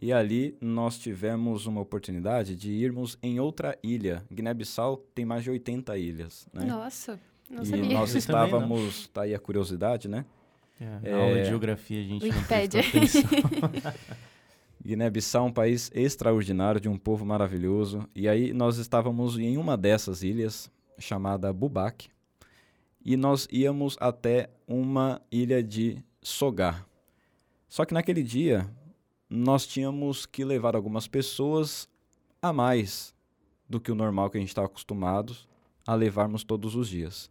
e 0.00 0.12
ali 0.12 0.56
nós 0.60 0.96
tivemos 0.98 1.66
uma 1.66 1.80
oportunidade 1.80 2.54
de 2.54 2.70
irmos 2.70 3.18
em 3.20 3.40
outra 3.40 3.76
ilha. 3.82 4.24
Guiné-Bissau 4.32 4.96
tem 5.14 5.24
mais 5.24 5.42
de 5.42 5.50
80 5.50 5.98
ilhas. 5.98 6.46
Né? 6.52 6.64
Nossa, 6.66 7.18
não 7.50 7.62
e 7.62 7.66
sabia. 7.66 7.84
nós 7.94 8.14
Eu 8.14 8.20
também 8.22 8.40
não. 8.40 8.46
estávamos, 8.46 9.08
tá 9.08 9.22
aí 9.22 9.34
a 9.34 9.38
curiosidade, 9.40 10.06
né? 10.08 10.24
É, 10.80 11.08
É. 11.08 11.10
na 11.12 11.18
aula 11.18 11.42
de 11.42 11.48
geografia 11.48 12.00
a 12.00 12.04
gente 12.04 12.24
Wikipédia. 12.24 12.82
não 12.82 12.90
prestou 12.90 13.22
atenção. 13.22 13.92
Guiné-Bissau 14.84 15.46
é 15.46 15.48
um 15.48 15.52
país 15.52 15.90
extraordinário, 15.94 16.80
de 16.80 16.88
um 16.90 16.98
povo 16.98 17.24
maravilhoso. 17.24 18.06
E 18.14 18.28
aí 18.28 18.52
nós 18.52 18.76
estávamos 18.76 19.38
em 19.38 19.56
uma 19.56 19.78
dessas 19.78 20.22
ilhas, 20.22 20.70
chamada 20.98 21.52
Bubac, 21.52 22.08
e 23.02 23.16
nós 23.16 23.48
íamos 23.50 23.96
até 23.98 24.50
uma 24.66 25.22
ilha 25.32 25.62
de 25.62 26.04
Sogar. 26.20 26.86
Só 27.68 27.84
que 27.84 27.94
naquele 27.94 28.22
dia, 28.22 28.70
nós 29.28 29.66
tínhamos 29.66 30.26
que 30.26 30.44
levar 30.44 30.76
algumas 30.76 31.08
pessoas 31.08 31.88
a 32.40 32.52
mais 32.52 33.14
do 33.68 33.80
que 33.80 33.90
o 33.90 33.94
normal 33.94 34.28
que 34.28 34.36
a 34.36 34.40
gente 34.40 34.50
estava 34.50 34.66
acostumado 34.66 35.34
a 35.86 35.94
levarmos 35.94 36.44
todos 36.44 36.74
os 36.76 36.88
dias. 36.88 37.30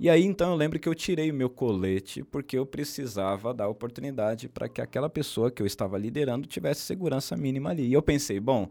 E 0.00 0.08
aí 0.08 0.24
então 0.24 0.52
eu 0.52 0.56
lembro 0.56 0.80
que 0.80 0.88
eu 0.88 0.94
tirei 0.94 1.30
o 1.30 1.34
meu 1.34 1.50
colete 1.50 2.24
porque 2.24 2.56
eu 2.56 2.64
precisava 2.64 3.52
dar 3.52 3.68
oportunidade 3.68 4.48
para 4.48 4.66
que 4.66 4.80
aquela 4.80 5.10
pessoa 5.10 5.50
que 5.50 5.60
eu 5.60 5.66
estava 5.66 5.98
liderando 5.98 6.48
tivesse 6.48 6.80
segurança 6.80 7.36
mínima 7.36 7.68
ali. 7.68 7.86
E 7.86 7.92
eu 7.92 8.00
pensei, 8.00 8.40
bom, 8.40 8.70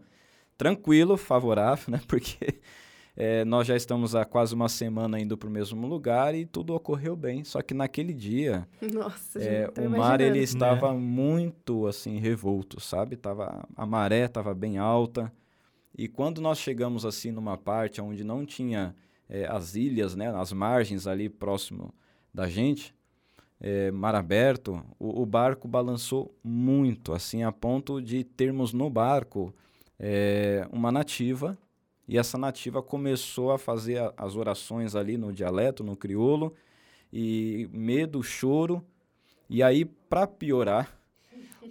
tranquilo, 0.58 1.16
favorável, 1.18 1.86
né? 1.94 2.02
Porque 2.08 2.60
eh, 3.16 3.46
nós 3.46 3.68
já 3.68 3.76
estamos 3.76 4.16
há 4.16 4.26
quase 4.26 4.56
uma 4.56 4.68
semana 4.68 5.20
indo 5.20 5.38
para 5.38 5.48
o 5.48 5.52
mesmo 5.52 5.86
lugar 5.86 6.34
e 6.34 6.48
tudo 6.48 6.74
ocorreu 6.74 7.16
bem. 7.16 7.44
Só 7.44 7.62
que 7.62 7.76
naquele 7.76 8.12
dia 8.12 8.68
Nossa, 8.92 9.38
é, 9.38 9.72
o 9.78 9.88
mar 9.88 10.20
ele 10.22 10.40
estava 10.40 10.96
muito 10.96 11.86
assim 11.86 12.18
revolto, 12.18 12.82
sabe? 12.82 13.16
Tava, 13.16 13.68
a 13.78 13.86
maré 13.86 14.26
estava 14.26 14.56
bem 14.56 14.80
alta. 14.80 15.32
E 15.96 16.08
quando 16.08 16.42
nós 16.42 16.58
chegamos 16.58 17.06
assim 17.06 17.30
numa 17.30 17.56
parte 17.56 18.02
onde 18.02 18.24
não 18.24 18.48
tinha 18.48 18.96
eh, 19.30 19.46
as 19.50 19.76
ilhas, 19.76 20.16
né, 20.16 20.30
as 20.36 20.52
margens 20.52 21.08
ali 21.08 21.30
próximo 21.30 21.94
da 22.34 22.48
gente, 22.48 22.94
eh, 23.62 23.92
mar 23.92 24.16
aberto, 24.16 24.84
o, 25.00 25.22
o 25.22 25.26
barco 25.26 25.68
balançou 25.68 26.34
muito, 26.44 27.14
assim 27.14 27.44
a 27.44 27.52
ponto 27.52 28.02
de 28.02 28.24
termos 28.24 28.74
no 28.74 28.90
barco 28.90 29.54
eh, 30.00 30.68
uma 30.72 30.92
nativa 30.92 31.58
e 32.08 32.18
essa 32.18 32.38
nativa 32.38 32.82
começou 32.82 33.52
a 33.52 33.58
fazer 33.60 33.98
a- 34.00 34.14
as 34.18 34.36
orações 34.36 34.96
ali 34.96 35.18
no 35.18 35.32
dialeto, 35.32 35.84
no 35.84 35.96
crioulo, 35.96 36.54
e 37.12 37.68
medo, 37.72 38.22
choro. 38.24 38.84
E 39.50 39.62
aí, 39.64 39.84
para 39.86 40.28
piorar, 40.28 40.99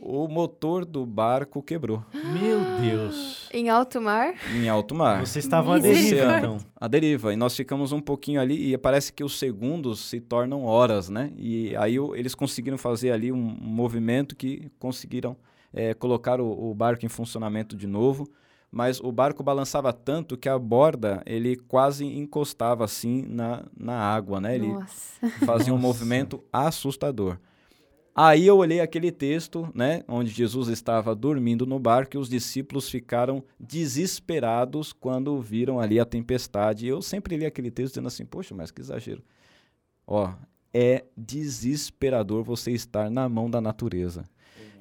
o 0.00 0.28
motor 0.28 0.84
do 0.84 1.04
barco 1.06 1.62
quebrou 1.62 2.04
Meu 2.12 2.60
Deus. 2.80 3.48
Em 3.52 3.68
alto 3.70 4.00
mar? 4.00 4.34
em 4.54 4.68
alto 4.68 4.94
mar. 4.94 5.20
Vocês 5.24 5.44
estavam 5.44 5.72
à 5.72 5.76
Misericórdia. 5.76 6.16
deriva, 6.16 6.38
então. 6.38 6.58
A 6.76 6.88
deriva. 6.88 7.32
E 7.32 7.36
nós 7.36 7.56
ficamos 7.56 7.92
um 7.92 8.00
pouquinho 8.00 8.40
ali 8.40 8.72
e 8.72 8.78
parece 8.78 9.12
que 9.12 9.24
os 9.24 9.38
segundos 9.38 10.00
se 10.00 10.20
tornam 10.20 10.64
horas, 10.64 11.08
né? 11.08 11.32
E 11.36 11.74
aí 11.76 11.98
o- 11.98 12.14
eles 12.14 12.34
conseguiram 12.34 12.78
fazer 12.78 13.10
ali 13.12 13.32
um, 13.32 13.36
movimento 13.60 14.36
que 14.36 14.70
conseguiram 14.78 15.36
eh, 15.72 15.94
colocar 15.94 16.40
o, 16.40 16.70
o 16.70 16.74
barco 16.74 17.04
em 17.04 17.08
funcionamento 17.08 17.76
de 17.76 17.86
novo. 17.86 18.28
Mas 18.70 19.00
o 19.00 19.10
barco 19.10 19.42
balançava 19.42 19.94
tanto 19.94 20.36
que 20.36 20.46
a 20.46 20.58
borda 20.58 21.22
ele 21.24 21.56
quase 21.56 22.04
encostava 22.04 22.84
assim 22.84 23.24
na, 23.26 23.64
na 23.74 23.94
água, 23.98 24.40
né? 24.42 24.56
Ele 24.56 24.68
Nossa. 24.68 25.26
fazia 25.46 25.72
um 25.72 25.76
Nossa. 25.76 25.86
movimento 25.88 26.44
assustador. 26.52 27.38
Aí 28.20 28.48
eu 28.48 28.56
olhei 28.56 28.80
aquele 28.80 29.12
texto, 29.12 29.70
né, 29.72 30.02
onde 30.08 30.28
Jesus 30.28 30.66
estava 30.66 31.14
dormindo 31.14 31.64
no 31.64 31.78
barco 31.78 32.16
e 32.16 32.18
os 32.18 32.28
discípulos 32.28 32.90
ficaram 32.90 33.44
desesperados 33.60 34.92
quando 34.92 35.40
viram 35.40 35.78
ali 35.78 36.00
a 36.00 36.04
tempestade. 36.04 36.84
E 36.84 36.88
eu 36.88 37.00
sempre 37.00 37.36
li 37.36 37.46
aquele 37.46 37.70
texto 37.70 37.92
dizendo 37.92 38.08
assim: 38.08 38.26
"Poxa, 38.26 38.56
mas 38.56 38.72
que 38.72 38.80
exagero". 38.80 39.22
Ó, 40.04 40.32
é 40.74 41.04
desesperador 41.16 42.42
você 42.42 42.72
estar 42.72 43.08
na 43.08 43.28
mão 43.28 43.48
da 43.48 43.60
natureza. 43.60 44.24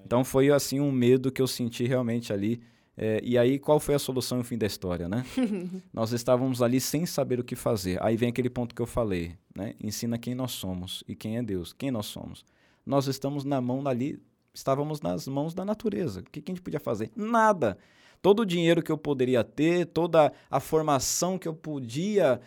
Então 0.03 0.23
foi 0.23 0.49
assim 0.49 0.79
um 0.79 0.91
medo 0.91 1.31
que 1.31 1.41
eu 1.41 1.47
senti 1.47 1.85
realmente 1.85 2.33
ali. 2.33 2.59
É, 2.97 3.21
e 3.23 3.37
aí, 3.37 3.59
qual 3.59 3.79
foi 3.79 3.93
a 3.93 3.99
solução 3.99 4.39
no 4.39 4.43
fim 4.43 4.57
da 4.57 4.65
história, 4.65 5.07
né? 5.07 5.23
nós 5.93 6.11
estávamos 6.11 6.63
ali 6.63 6.81
sem 6.81 7.05
saber 7.05 7.39
o 7.39 7.43
que 7.43 7.55
fazer. 7.55 8.03
Aí 8.03 8.17
vem 8.17 8.29
aquele 8.29 8.49
ponto 8.49 8.73
que 8.73 8.81
eu 8.81 8.87
falei, 8.87 9.33
né? 9.55 9.75
Ensina 9.79 10.17
quem 10.17 10.33
nós 10.33 10.53
somos 10.53 11.03
e 11.07 11.15
quem 11.15 11.37
é 11.37 11.43
Deus, 11.43 11.71
quem 11.71 11.91
nós 11.91 12.07
somos. 12.07 12.43
Nós 12.87 13.05
estamos 13.05 13.43
na 13.43 13.59
mão 13.59 13.85
ali, 13.85 14.17
estávamos 14.53 15.01
nas 15.01 15.27
mãos 15.27 15.53
da 15.53 15.65
natureza. 15.65 16.21
O 16.21 16.23
que, 16.23 16.41
que 16.41 16.49
a 16.49 16.55
gente 16.55 16.63
podia 16.63 16.79
fazer? 16.79 17.11
Nada. 17.17 17.77
Todo 18.21 18.39
o 18.39 18.45
dinheiro 18.45 18.81
que 18.81 18.89
eu 18.91 18.97
poderia 18.97 19.43
ter, 19.43 19.87
toda 19.87 20.31
a 20.49 20.59
formação 20.61 21.37
que 21.37 21.49
eu 21.49 21.53
podia 21.53 22.39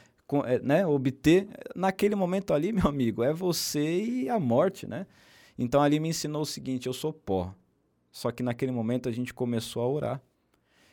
eh, 0.47 0.59
né, 0.61 0.87
obter, 0.87 1.47
naquele 1.77 2.15
momento 2.15 2.55
ali, 2.55 2.73
meu 2.73 2.89
amigo, 2.89 3.23
é 3.23 3.35
você 3.35 4.03
e 4.03 4.29
a 4.31 4.41
morte, 4.41 4.87
né? 4.87 5.07
Então 5.59 5.83
ali 5.83 6.01
me 6.01 6.09
ensinou 6.09 6.41
o 6.41 6.47
seguinte: 6.47 6.87
eu 6.87 6.95
sou 6.95 7.13
pó. 7.13 7.55
Só 8.11 8.33
que 8.33 8.43
naquele 8.43 8.73
momento 8.73 9.11
a 9.11 9.13
gente 9.13 9.35
começou 9.35 9.83
a 9.83 9.89
orar. 9.89 10.23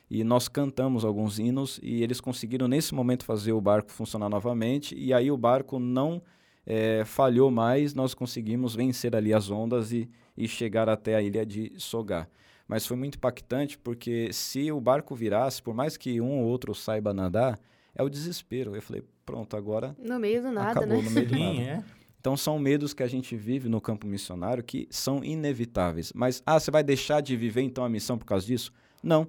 E 0.09 0.25
nós 0.25 0.49
cantamos 0.49 1.05
alguns 1.05 1.39
hinos 1.39 1.79
e 1.81 2.03
eles 2.03 2.19
conseguiram 2.19 2.67
nesse 2.67 2.93
momento 2.93 3.25
fazer 3.25 3.53
o 3.53 3.61
barco 3.61 3.91
funcionar 3.91 4.29
novamente. 4.29 4.93
E 4.93 5.13
aí 5.13 5.31
o 5.31 5.37
barco 5.37 5.79
não 5.79 6.21
eh, 6.67 7.03
falhou 7.05 7.49
mais, 7.49 7.93
nós 7.93 8.13
conseguimos 8.13 8.75
vencer 8.75 9.15
ali 9.15 9.33
as 9.33 9.49
ondas 9.49 9.93
e, 9.93 10.09
e 10.35 10.47
chegar 10.47 10.89
até 10.89 11.15
a 11.15 11.21
ilha 11.21 11.45
de 11.45 11.71
Sogar. 11.77 12.29
Mas 12.67 12.85
foi 12.85 12.97
muito 12.97 13.15
impactante 13.15 13.77
porque 13.77 14.31
se 14.33 14.69
o 14.69 14.81
barco 14.81 15.15
virasse, 15.15 15.63
por 15.63 15.73
mais 15.73 15.95
que 15.95 16.19
um 16.19 16.41
ou 16.41 16.45
outro 16.45 16.75
saiba 16.75 17.13
nadar, 17.13 17.57
é 17.95 18.03
o 18.03 18.09
desespero. 18.09 18.75
Eu 18.75 18.81
falei, 18.81 19.01
pronto, 19.25 19.55
agora 19.55 19.95
No 19.97 20.19
meio 20.19 20.41
do 20.41 20.51
nada, 20.51 20.81
acabou 20.81 20.97
né? 20.97 21.03
no 21.03 21.11
meio 21.11 21.27
do 21.27 21.39
nada. 21.39 21.61
É. 21.61 21.83
Então 22.19 22.35
são 22.35 22.59
medos 22.59 22.93
que 22.93 23.01
a 23.01 23.07
gente 23.07 23.37
vive 23.37 23.69
no 23.69 23.79
campo 23.79 24.05
missionário 24.05 24.61
que 24.61 24.85
são 24.91 25.23
inevitáveis. 25.23 26.11
Mas, 26.13 26.43
ah, 26.45 26.59
você 26.59 26.69
vai 26.69 26.83
deixar 26.83 27.21
de 27.21 27.37
viver 27.37 27.61
então 27.61 27.85
a 27.85 27.89
missão 27.89 28.17
por 28.17 28.25
causa 28.25 28.45
disso? 28.45 28.73
Não, 29.01 29.25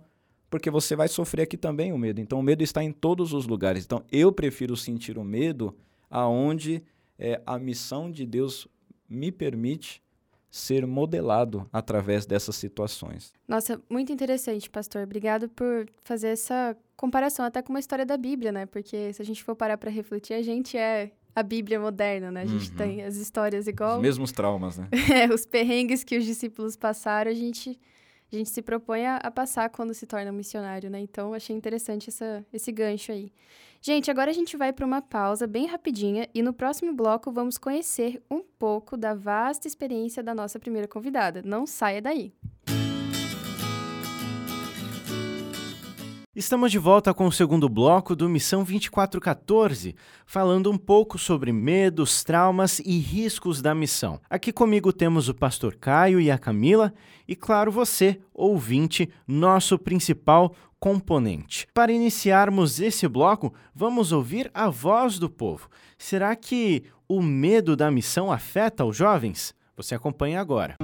porque 0.50 0.68
você 0.68 0.96
vai 0.96 1.06
sofrer 1.06 1.42
aqui 1.42 1.56
também 1.56 1.92
o 1.92 1.98
medo. 1.98 2.20
Então 2.20 2.40
o 2.40 2.42
medo 2.42 2.64
está 2.64 2.82
em 2.82 2.90
todos 2.90 3.32
os 3.32 3.46
lugares. 3.46 3.84
Então 3.84 4.02
eu 4.10 4.32
prefiro 4.32 4.76
sentir 4.76 5.16
o 5.16 5.22
medo 5.22 5.76
aonde 6.10 6.82
eh, 7.18 7.40
a 7.46 7.58
missão 7.58 8.10
de 8.10 8.24
Deus 8.26 8.66
me 9.08 9.30
permite 9.32 10.02
ser 10.50 10.86
modelado 10.86 11.68
através 11.72 12.24
dessas 12.24 12.56
situações. 12.56 13.32
Nossa, 13.46 13.80
muito 13.88 14.10
interessante, 14.12 14.68
pastor. 14.70 15.02
Obrigado 15.02 15.48
por 15.50 15.86
fazer 16.02 16.28
essa 16.28 16.76
comparação 16.96 17.44
até 17.44 17.60
com 17.60 17.70
uma 17.72 17.78
história 17.80 18.06
da 18.06 18.16
Bíblia, 18.16 18.50
né? 18.50 18.64
Porque 18.66 19.12
se 19.12 19.20
a 19.20 19.24
gente 19.24 19.44
for 19.44 19.54
parar 19.54 19.76
para 19.76 19.90
refletir, 19.90 20.34
a 20.34 20.42
gente 20.42 20.76
é 20.76 21.10
a 21.34 21.42
Bíblia 21.42 21.78
moderna, 21.78 22.30
né? 22.30 22.42
A 22.42 22.46
gente 22.46 22.70
Uhum. 22.70 22.76
tem 22.76 23.02
as 23.04 23.16
histórias 23.16 23.66
igual 23.68 23.96
Os 23.96 24.02
mesmos 24.02 24.32
traumas, 24.32 24.78
né? 24.78 24.88
É, 25.30 25.32
os 25.32 25.44
perrengues 25.44 26.02
que 26.02 26.16
os 26.16 26.24
discípulos 26.24 26.76
passaram, 26.76 27.30
a 27.30 27.34
gente, 27.34 27.78
a 28.30 28.36
gente 28.36 28.50
se 28.50 28.62
propõe 28.62 29.06
a, 29.06 29.16
a 29.16 29.30
passar 29.30 29.70
quando 29.70 29.94
se 29.94 30.06
torna 30.06 30.30
um 30.30 30.34
missionário, 30.34 30.90
né? 30.90 31.00
Então, 31.00 31.32
achei 31.32 31.56
interessante 31.56 32.10
essa, 32.10 32.44
esse 32.52 32.70
gancho 32.70 33.12
aí. 33.12 33.32
Gente, 33.80 34.10
agora 34.10 34.30
a 34.30 34.34
gente 34.34 34.56
vai 34.56 34.72
para 34.72 34.84
uma 34.84 35.00
pausa 35.00 35.46
bem 35.46 35.66
rapidinha 35.66 36.28
e 36.34 36.42
no 36.42 36.52
próximo 36.52 36.92
bloco 36.92 37.30
vamos 37.30 37.56
conhecer 37.56 38.20
um 38.30 38.42
pouco 38.58 38.96
da 38.96 39.14
vasta 39.14 39.68
experiência 39.68 40.22
da 40.22 40.34
nossa 40.34 40.58
primeira 40.58 40.88
convidada. 40.88 41.42
Não 41.44 41.64
saia 41.64 42.02
daí. 42.02 42.32
Estamos 46.38 46.70
de 46.70 46.78
volta 46.78 47.12
com 47.12 47.26
o 47.26 47.32
segundo 47.32 47.68
bloco 47.68 48.14
do 48.14 48.28
Missão 48.28 48.60
2414, 48.62 49.96
falando 50.24 50.70
um 50.70 50.78
pouco 50.78 51.18
sobre 51.18 51.50
medos, 51.50 52.22
traumas 52.22 52.78
e 52.78 52.96
riscos 52.96 53.60
da 53.60 53.74
missão. 53.74 54.20
Aqui 54.30 54.52
comigo 54.52 54.92
temos 54.92 55.28
o 55.28 55.34
pastor 55.34 55.74
Caio 55.74 56.20
e 56.20 56.30
a 56.30 56.38
Camila, 56.38 56.94
e 57.26 57.34
claro, 57.34 57.72
você, 57.72 58.20
ouvinte, 58.32 59.10
nosso 59.26 59.76
principal 59.80 60.54
componente. 60.78 61.66
Para 61.74 61.90
iniciarmos 61.90 62.78
esse 62.78 63.08
bloco, 63.08 63.52
vamos 63.74 64.12
ouvir 64.12 64.48
a 64.54 64.70
voz 64.70 65.18
do 65.18 65.28
povo. 65.28 65.68
Será 65.98 66.36
que 66.36 66.84
o 67.08 67.20
medo 67.20 67.74
da 67.74 67.90
missão 67.90 68.30
afeta 68.30 68.84
os 68.84 68.96
jovens? 68.96 69.52
Você 69.76 69.92
acompanha 69.92 70.40
agora. 70.40 70.76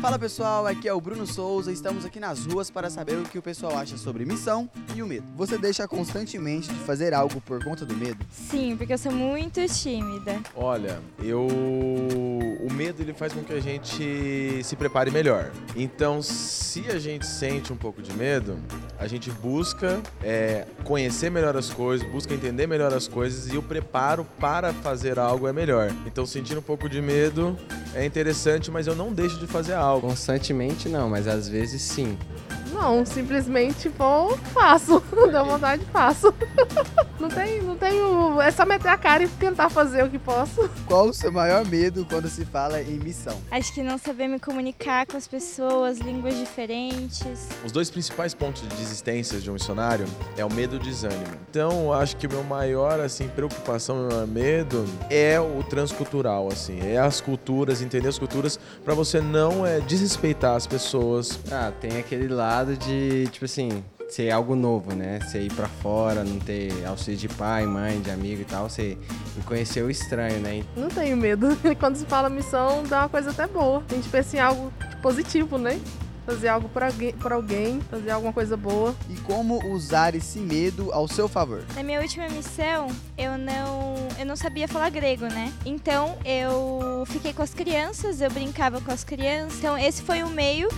Fala 0.00 0.16
pessoal, 0.16 0.64
aqui 0.64 0.86
é 0.86 0.94
o 0.94 1.00
Bruno 1.00 1.26
Souza. 1.26 1.72
Estamos 1.72 2.04
aqui 2.04 2.20
nas 2.20 2.46
ruas 2.46 2.70
para 2.70 2.88
saber 2.88 3.16
o 3.16 3.24
que 3.24 3.36
o 3.36 3.42
pessoal 3.42 3.76
acha 3.76 3.96
sobre 3.96 4.24
missão 4.24 4.70
e 4.94 5.02
o 5.02 5.06
medo. 5.06 5.26
Você 5.36 5.58
deixa 5.58 5.88
constantemente 5.88 6.68
de 6.68 6.78
fazer 6.84 7.12
algo 7.12 7.40
por 7.40 7.62
conta 7.64 7.84
do 7.84 7.96
medo? 7.96 8.24
Sim, 8.30 8.76
porque 8.76 8.92
eu 8.92 8.98
sou 8.98 9.10
muito 9.10 9.60
tímida. 9.66 10.38
Olha, 10.54 11.00
eu 11.20 11.48
o 11.48 12.72
medo 12.72 13.02
ele 13.02 13.12
faz 13.12 13.32
com 13.32 13.42
que 13.42 13.52
a 13.52 13.60
gente 13.60 14.62
se 14.62 14.76
prepare 14.76 15.10
melhor. 15.10 15.50
Então, 15.74 16.22
se 16.22 16.84
a 16.90 16.98
gente 16.98 17.26
sente 17.26 17.72
um 17.72 17.76
pouco 17.76 18.00
de 18.00 18.12
medo, 18.12 18.56
a 19.00 19.08
gente 19.08 19.30
busca 19.32 20.00
é, 20.22 20.64
conhecer 20.84 21.28
melhor 21.28 21.56
as 21.56 21.70
coisas, 21.70 22.08
busca 22.08 22.32
entender 22.32 22.68
melhor 22.68 22.92
as 22.94 23.08
coisas 23.08 23.52
e 23.52 23.56
o 23.56 23.62
preparo 23.62 24.24
para 24.38 24.72
fazer 24.72 25.18
algo 25.18 25.48
é 25.48 25.52
melhor. 25.52 25.90
Então, 26.06 26.24
sentindo 26.24 26.60
um 26.60 26.62
pouco 26.62 26.88
de 26.88 27.02
medo 27.02 27.58
é 27.94 28.04
interessante, 28.04 28.70
mas 28.70 28.86
eu 28.86 28.94
não 28.94 29.12
deixo 29.12 29.38
de 29.38 29.46
fazer 29.46 29.72
algo. 29.72 29.87
Constantemente 30.00 30.88
não, 30.88 31.08
mas 31.08 31.26
às 31.26 31.48
vezes 31.48 31.80
sim. 31.82 32.16
Não, 32.72 33.04
simplesmente 33.04 33.88
vou, 33.88 34.36
faço. 34.52 35.02
Deu 35.30 35.44
vontade, 35.44 35.84
faço. 35.92 36.32
Não 37.18 37.28
tem, 37.28 37.60
não 37.60 37.76
tenho. 37.76 38.40
É 38.40 38.48
só 38.52 38.64
meter 38.64 38.86
a 38.86 38.96
cara 38.96 39.24
e 39.24 39.28
tentar 39.28 39.68
fazer 39.68 40.04
o 40.04 40.08
que 40.08 40.20
posso. 40.20 40.70
Qual 40.86 41.08
o 41.08 41.12
seu 41.12 41.32
maior 41.32 41.66
medo 41.66 42.06
quando 42.08 42.28
se 42.28 42.44
fala 42.44 42.80
em 42.80 42.96
missão? 42.96 43.36
Acho 43.50 43.74
que 43.74 43.82
não 43.82 43.98
saber 43.98 44.28
me 44.28 44.38
comunicar 44.38 45.04
com 45.04 45.16
as 45.16 45.26
pessoas, 45.26 45.98
línguas 45.98 46.38
diferentes. 46.38 47.48
Os 47.64 47.72
dois 47.72 47.90
principais 47.90 48.34
pontos 48.34 48.62
de 48.62 48.68
desistência 48.68 49.40
de 49.40 49.50
um 49.50 49.54
missionário 49.54 50.06
é 50.36 50.44
o 50.44 50.52
medo 50.52 50.76
e 50.76 50.78
o 50.78 50.80
desânimo. 50.80 51.26
Então, 51.50 51.92
acho 51.92 52.16
que 52.16 52.28
o 52.28 52.30
meu 52.30 52.44
maior 52.44 53.00
assim 53.00 53.26
preocupação, 53.26 53.96
meu 53.96 54.08
maior 54.10 54.26
medo 54.26 54.84
é 55.10 55.40
o 55.40 55.62
transcultural, 55.64 56.48
assim, 56.48 56.78
é 56.80 56.98
as 56.98 57.20
culturas, 57.20 57.82
entender 57.82 58.08
as 58.08 58.18
culturas 58.18 58.60
para 58.84 58.94
você 58.94 59.20
não 59.20 59.66
é, 59.66 59.80
desrespeitar 59.80 60.54
as 60.54 60.68
pessoas. 60.68 61.38
Ah, 61.50 61.72
tem 61.80 61.98
aquele 61.98 62.28
de, 62.64 63.28
tipo 63.28 63.44
assim, 63.44 63.82
ser 64.08 64.30
algo 64.30 64.56
novo, 64.56 64.94
né? 64.94 65.20
Você 65.20 65.42
ir 65.42 65.52
pra 65.52 65.68
fora, 65.68 66.24
não 66.24 66.38
ter 66.38 66.72
auxílio 66.86 67.18
de 67.18 67.28
pai, 67.28 67.66
mãe, 67.66 68.00
de 68.00 68.10
amigo 68.10 68.42
e 68.42 68.44
tal, 68.44 68.68
você 68.68 68.96
conhecer 69.44 69.82
o 69.82 69.90
estranho, 69.90 70.40
né? 70.40 70.64
Não 70.76 70.88
tenho 70.88 71.16
medo. 71.16 71.48
Quando 71.78 71.96
se 71.96 72.06
fala 72.06 72.28
missão, 72.28 72.82
dá 72.84 73.00
uma 73.00 73.08
coisa 73.08 73.30
até 73.30 73.46
boa. 73.46 73.82
A 73.90 73.94
gente 73.94 74.08
pensa 74.08 74.36
em 74.36 74.40
algo 74.40 74.72
positivo, 75.02 75.58
né? 75.58 75.78
Fazer 76.24 76.48
algo 76.48 76.68
por 76.68 76.82
alguém, 76.82 77.12
por 77.14 77.32
alguém, 77.32 77.80
fazer 77.90 78.10
alguma 78.10 78.34
coisa 78.34 78.54
boa. 78.54 78.94
E 79.08 79.16
como 79.20 79.64
usar 79.72 80.14
esse 80.14 80.38
medo 80.38 80.92
ao 80.92 81.08
seu 81.08 81.26
favor? 81.26 81.64
Na 81.74 81.82
minha 81.82 82.00
última 82.00 82.28
missão, 82.28 82.88
eu 83.16 83.38
não, 83.38 83.94
eu 84.18 84.26
não 84.26 84.36
sabia 84.36 84.68
falar 84.68 84.90
grego, 84.90 85.24
né? 85.24 85.50
Então 85.64 86.18
eu 86.26 87.04
fiquei 87.06 87.32
com 87.32 87.42
as 87.42 87.54
crianças, 87.54 88.20
eu 88.20 88.30
brincava 88.30 88.78
com 88.78 88.92
as 88.92 89.04
crianças. 89.04 89.58
Então 89.58 89.78
esse 89.78 90.02
foi 90.02 90.22
o 90.22 90.28
meio 90.28 90.68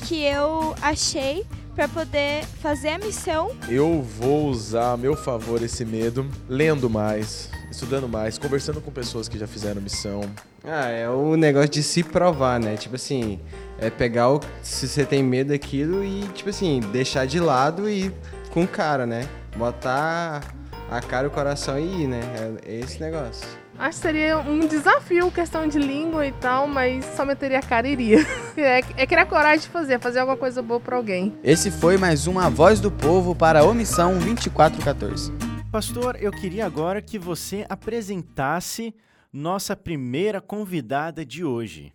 que 0.00 0.24
eu 0.24 0.74
achei 0.82 1.44
para 1.74 1.88
poder 1.88 2.44
fazer 2.60 2.90
a 2.90 2.98
missão. 2.98 3.50
Eu 3.68 4.02
vou 4.02 4.48
usar 4.48 4.92
a 4.92 4.96
meu 4.96 5.16
favor 5.16 5.62
esse 5.62 5.84
medo 5.84 6.28
lendo 6.48 6.90
mais, 6.90 7.48
estudando 7.70 8.08
mais, 8.08 8.38
conversando 8.38 8.80
com 8.80 8.90
pessoas 8.90 9.28
que 9.28 9.38
já 9.38 9.46
fizeram 9.46 9.80
missão. 9.80 10.20
Ah, 10.64 10.88
é 10.88 11.08
o 11.08 11.36
negócio 11.36 11.70
de 11.70 11.82
se 11.82 12.02
provar, 12.02 12.60
né? 12.60 12.76
Tipo 12.76 12.96
assim, 12.96 13.40
é 13.78 13.88
pegar 13.88 14.30
o 14.30 14.40
se 14.62 14.86
você 14.88 15.04
tem 15.04 15.22
medo 15.22 15.48
daquilo 15.48 16.04
e 16.04 16.22
tipo 16.34 16.50
assim, 16.50 16.80
deixar 16.92 17.26
de 17.26 17.40
lado 17.40 17.88
e 17.88 18.12
com 18.50 18.66
cara, 18.66 19.06
né? 19.06 19.26
Botar 19.56 20.42
a 20.90 21.00
cara, 21.00 21.28
o 21.28 21.30
coração 21.30 21.78
e 21.78 22.02
ir, 22.02 22.06
né? 22.08 22.20
É 22.66 22.80
esse 22.80 23.00
negócio. 23.00 23.59
Acho 23.80 23.96
que 23.96 24.02
seria 24.02 24.38
um 24.38 24.60
desafio, 24.68 25.32
questão 25.32 25.66
de 25.66 25.78
língua 25.78 26.26
e 26.26 26.32
tal, 26.32 26.68
mas 26.68 27.02
só 27.16 27.24
meteria 27.24 27.60
a 27.60 27.62
cara 27.62 27.88
e 27.88 27.92
iria. 27.92 28.18
É, 28.58 28.80
é 28.94 29.06
criar 29.06 29.24
coragem 29.24 29.60
de 29.60 29.68
fazer, 29.68 29.98
fazer 29.98 30.18
alguma 30.18 30.36
coisa 30.36 30.60
boa 30.60 30.78
pra 30.78 30.96
alguém. 30.96 31.34
Esse 31.42 31.70
foi 31.70 31.96
mais 31.96 32.26
uma 32.26 32.50
Voz 32.50 32.78
do 32.78 32.90
Povo 32.90 33.34
para 33.34 33.60
a 33.60 33.64
Omissão 33.64 34.18
2414. 34.18 35.32
Pastor, 35.72 36.16
eu 36.20 36.30
queria 36.30 36.66
agora 36.66 37.00
que 37.00 37.18
você 37.18 37.64
apresentasse 37.70 38.94
nossa 39.32 39.74
primeira 39.74 40.42
convidada 40.42 41.24
de 41.24 41.42
hoje. 41.42 41.94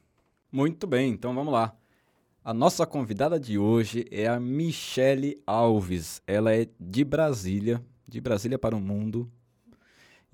Muito 0.52 0.88
bem, 0.88 1.12
então 1.12 1.36
vamos 1.36 1.54
lá. 1.54 1.76
A 2.43 2.52
nossa 2.52 2.84
convidada 2.88 3.39
de 3.39 3.60
hoje 3.60 4.08
é 4.10 4.26
a 4.26 4.39
Michele 4.39 5.39
Alves. 5.45 6.19
Ela 6.26 6.56
é 6.56 6.67
de 6.80 7.04
Brasília, 7.04 7.80
de 8.08 8.19
Brasília 8.19 8.58
para 8.58 8.76
o 8.76 8.82
mundo. 8.82 9.30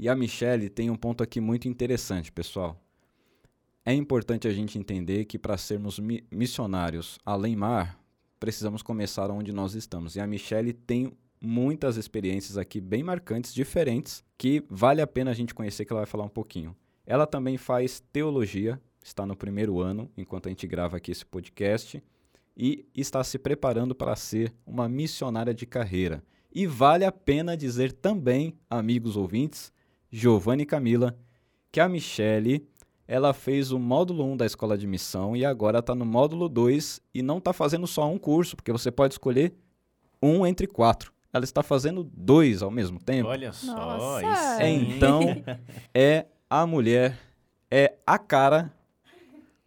E 0.01 0.09
a 0.09 0.15
Michele 0.15 0.67
tem 0.67 0.89
um 0.89 0.95
ponto 0.95 1.21
aqui 1.21 1.39
muito 1.39 1.67
interessante, 1.67 2.31
pessoal. 2.31 2.75
É 3.85 3.93
importante 3.93 4.47
a 4.47 4.51
gente 4.51 4.79
entender 4.79 5.25
que 5.25 5.37
para 5.37 5.55
sermos 5.59 5.99
mi 5.99 6.23
missionários 6.31 7.19
além 7.23 7.55
mar, 7.55 7.99
precisamos 8.39 8.81
começar 8.81 9.29
onde 9.29 9.53
nós 9.53 9.75
estamos. 9.75 10.15
E 10.15 10.19
a 10.19 10.25
Michele 10.25 10.73
tem 10.73 11.15
muitas 11.39 11.97
experiências 11.97 12.57
aqui 12.57 12.81
bem 12.81 13.03
marcantes, 13.03 13.53
diferentes, 13.53 14.23
que 14.39 14.65
vale 14.67 15.03
a 15.03 15.07
pena 15.07 15.29
a 15.29 15.35
gente 15.35 15.53
conhecer, 15.53 15.85
que 15.85 15.93
ela 15.93 16.01
vai 16.01 16.07
falar 16.07 16.23
um 16.23 16.29
pouquinho. 16.29 16.75
Ela 17.05 17.27
também 17.27 17.55
faz 17.55 17.99
teologia, 18.11 18.81
está 19.03 19.23
no 19.23 19.35
primeiro 19.35 19.79
ano, 19.79 20.09
enquanto 20.17 20.47
a 20.47 20.49
gente 20.49 20.65
grava 20.65 20.97
aqui 20.97 21.11
esse 21.11 21.27
podcast, 21.27 22.03
e 22.57 22.87
está 22.95 23.23
se 23.23 23.37
preparando 23.37 23.93
para 23.93 24.15
ser 24.15 24.51
uma 24.65 24.89
missionária 24.89 25.53
de 25.53 25.67
carreira. 25.67 26.23
E 26.51 26.65
vale 26.65 27.05
a 27.05 27.11
pena 27.11 27.55
dizer 27.55 27.91
também, 27.91 28.57
amigos 28.67 29.15
ouvintes, 29.15 29.71
Giovanni 30.11 30.63
e 30.63 30.65
Camila, 30.65 31.17
que 31.71 31.79
a 31.79 31.87
Michele 31.87 32.67
ela 33.07 33.33
fez 33.33 33.71
o 33.71 33.79
módulo 33.79 34.23
1 34.25 34.37
da 34.37 34.45
escola 34.45 34.77
de 34.77 34.87
missão 34.87 35.35
e 35.35 35.43
agora 35.43 35.79
está 35.79 35.93
no 35.93 36.05
módulo 36.05 36.47
2 36.47 37.01
e 37.13 37.21
não 37.21 37.39
está 37.39 37.51
fazendo 37.51 37.85
só 37.85 38.09
um 38.09 38.17
curso, 38.17 38.55
porque 38.55 38.71
você 38.71 38.91
pode 38.91 39.15
escolher 39.15 39.53
um 40.21 40.45
entre 40.45 40.67
quatro. 40.67 41.11
Ela 41.33 41.43
está 41.43 41.63
fazendo 41.63 42.03
dois 42.03 42.61
ao 42.61 42.69
mesmo 42.69 42.99
tempo. 42.99 43.29
Olha 43.29 43.51
só, 43.51 43.75
Nossa. 43.75 44.65
isso. 44.65 44.95
Então, 44.95 45.21
é 45.93 46.25
a 46.49 46.65
mulher, 46.65 47.17
é 47.69 47.95
a 48.05 48.19
cara 48.19 48.71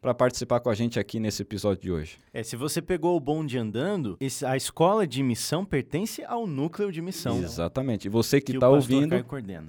para 0.05 0.13
participar 0.13 0.61
com 0.61 0.69
a 0.69 0.75
gente 0.75 1.01
aqui 1.01 1.19
nesse 1.19 1.41
episódio 1.41 1.83
de 1.83 1.91
hoje. 1.91 2.19
É, 2.31 2.43
se 2.43 2.57
você 2.57 2.83
pegou 2.83 3.17
o 3.17 3.21
bonde 3.21 3.57
andando, 3.57 4.19
a 4.47 4.55
escola 4.55 5.07
de 5.07 5.23
missão 5.23 5.65
pertence 5.65 6.23
ao 6.25 6.47
núcleo 6.47 6.93
de 6.93 7.01
missão. 7.01 7.39
Exatamente. 7.39 8.05
E 8.05 8.11
você 8.11 8.39
que 8.39 8.53
está 8.53 8.69
ouvindo, 8.69 9.17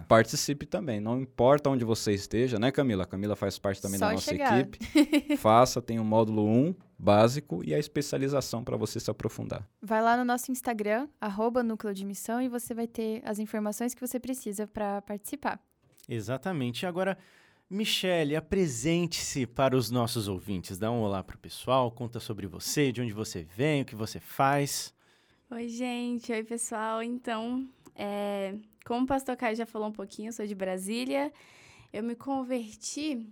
participe 0.09 0.65
também. 0.65 0.99
Não 0.99 1.21
importa 1.21 1.69
onde 1.69 1.85
você 1.85 2.13
esteja, 2.13 2.59
né, 2.59 2.69
Camila? 2.69 3.03
A 3.03 3.07
Camila 3.07 3.33
faz 3.33 3.57
parte 3.57 3.81
também 3.81 3.97
Só 3.97 4.07
da 4.07 4.11
nossa 4.11 4.29
chegar. 4.29 4.59
equipe. 4.59 5.37
Faça, 5.37 5.81
tem 5.81 5.99
o 5.99 6.03
módulo 6.03 6.45
1 6.45 6.75
básico 6.99 7.63
e 7.63 7.73
a 7.73 7.79
especialização 7.79 8.61
para 8.61 8.75
você 8.75 8.99
se 8.99 9.09
aprofundar. 9.09 9.65
Vai 9.81 10.01
lá 10.01 10.17
no 10.17 10.25
nosso 10.25 10.51
Instagram, 10.51 11.07
arroba 11.21 11.63
núcleo 11.63 11.93
de 11.93 12.03
missão, 12.03 12.41
e 12.41 12.49
você 12.49 12.73
vai 12.73 12.87
ter 12.87 13.21
as 13.23 13.39
informações 13.39 13.93
que 13.93 14.05
você 14.05 14.19
precisa 14.19 14.67
para 14.67 15.01
participar. 15.01 15.61
Exatamente. 16.09 16.85
Agora, 16.85 17.17
Michele, 17.69 18.35
apresente-se 18.35 19.47
para 19.47 19.75
os 19.75 19.89
nossos 19.89 20.27
ouvintes. 20.27 20.77
Dá 20.77 20.91
um 20.91 21.01
olá 21.01 21.23
pro 21.23 21.37
pessoal, 21.37 21.91
conta 21.91 22.19
sobre 22.19 22.45
você, 22.47 22.91
de 22.91 23.01
onde 23.01 23.13
você 23.13 23.43
vem, 23.43 23.81
o 23.81 23.85
que 23.85 23.95
você 23.95 24.19
faz. 24.19 24.93
Oi, 25.49 25.67
gente. 25.67 26.31
Oi, 26.31 26.43
pessoal. 26.43 27.01
Então, 27.01 27.67
é, 27.95 28.55
como 28.85 29.03
o 29.03 29.07
pastor 29.07 29.35
Caio 29.35 29.55
já 29.55 29.65
falou 29.65 29.87
um 29.87 29.93
pouquinho, 29.93 30.29
eu 30.29 30.33
sou 30.33 30.45
de 30.45 30.53
Brasília. 30.53 31.33
Eu 31.91 32.03
me 32.03 32.15
converti 32.15 33.27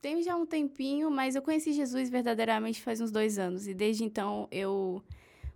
tem 0.00 0.22
já 0.22 0.36
um 0.36 0.46
tempinho, 0.46 1.10
mas 1.10 1.34
eu 1.34 1.42
conheci 1.42 1.72
Jesus 1.72 2.08
verdadeiramente 2.08 2.80
faz 2.80 3.00
uns 3.00 3.10
dois 3.10 3.38
anos. 3.38 3.66
E 3.66 3.74
desde 3.74 4.04
então 4.04 4.46
eu 4.50 5.02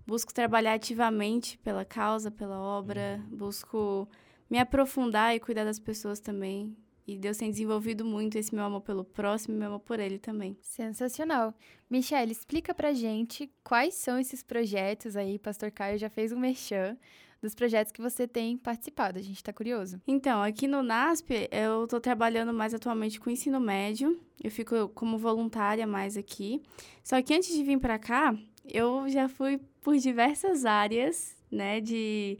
busco 0.06 0.34
trabalhar 0.34 0.74
ativamente 0.74 1.56
pela 1.58 1.84
causa, 1.84 2.30
pela 2.30 2.58
obra, 2.60 3.24
busco 3.30 4.08
me 4.50 4.58
aprofundar 4.58 5.34
e 5.34 5.40
cuidar 5.40 5.64
das 5.64 5.78
pessoas 5.78 6.18
também. 6.18 6.76
E 7.06 7.18
Deus 7.18 7.36
tem 7.36 7.50
desenvolvido 7.50 8.04
muito 8.04 8.38
esse 8.38 8.54
meu 8.54 8.64
amor 8.64 8.82
pelo 8.82 9.04
próximo 9.04 9.54
e 9.54 9.58
meu 9.58 9.68
amor 9.68 9.80
por 9.80 9.98
ele 9.98 10.18
também. 10.18 10.56
Sensacional. 10.60 11.52
Michelle, 11.90 12.30
explica 12.30 12.72
pra 12.72 12.92
gente 12.92 13.50
quais 13.64 13.94
são 13.94 14.18
esses 14.18 14.42
projetos 14.42 15.16
aí, 15.16 15.38
Pastor 15.38 15.70
Caio 15.70 15.98
já 15.98 16.08
fez 16.08 16.32
um 16.32 16.38
merchan 16.38 16.96
dos 17.42 17.56
projetos 17.56 17.92
que 17.92 18.00
você 18.00 18.28
tem 18.28 18.56
participado. 18.56 19.18
A 19.18 19.22
gente 19.22 19.42
tá 19.42 19.52
curioso. 19.52 20.00
Então, 20.06 20.40
aqui 20.40 20.68
no 20.68 20.80
NASP, 20.80 21.48
eu 21.50 21.84
estou 21.84 22.00
trabalhando 22.00 22.52
mais 22.52 22.72
atualmente 22.72 23.18
com 23.18 23.28
ensino 23.28 23.58
médio. 23.58 24.18
Eu 24.42 24.50
fico 24.50 24.88
como 24.90 25.18
voluntária 25.18 25.86
mais 25.86 26.16
aqui. 26.16 26.62
Só 27.02 27.20
que 27.20 27.34
antes 27.34 27.52
de 27.52 27.64
vir 27.64 27.80
para 27.80 27.98
cá, 27.98 28.32
eu 28.64 29.08
já 29.08 29.28
fui 29.28 29.60
por 29.80 29.96
diversas 29.96 30.64
áreas, 30.64 31.36
né, 31.50 31.80
de, 31.80 32.38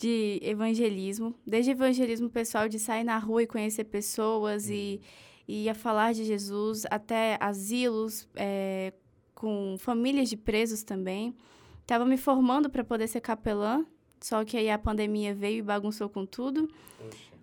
de 0.00 0.40
evangelismo. 0.42 1.34
Desde 1.46 1.72
evangelismo 1.72 2.30
pessoal, 2.30 2.68
de 2.70 2.78
sair 2.78 3.04
na 3.04 3.18
rua 3.18 3.42
e 3.42 3.46
conhecer 3.46 3.84
pessoas 3.84 4.70
e, 4.70 4.98
e 5.46 5.68
a 5.68 5.74
falar 5.74 6.14
de 6.14 6.24
Jesus, 6.24 6.86
até 6.90 7.36
asilos, 7.38 8.26
é, 8.34 8.94
com 9.34 9.76
famílias 9.78 10.30
de 10.30 10.38
presos 10.38 10.82
também. 10.82 11.36
Estava 11.82 12.06
me 12.06 12.16
formando 12.16 12.70
para 12.70 12.82
poder 12.82 13.08
ser 13.08 13.20
capelã, 13.20 13.84
só 14.22 14.42
que 14.42 14.56
aí 14.56 14.70
a 14.70 14.78
pandemia 14.78 15.34
veio 15.34 15.58
e 15.58 15.62
bagunçou 15.62 16.08
com 16.08 16.24
tudo. 16.24 16.66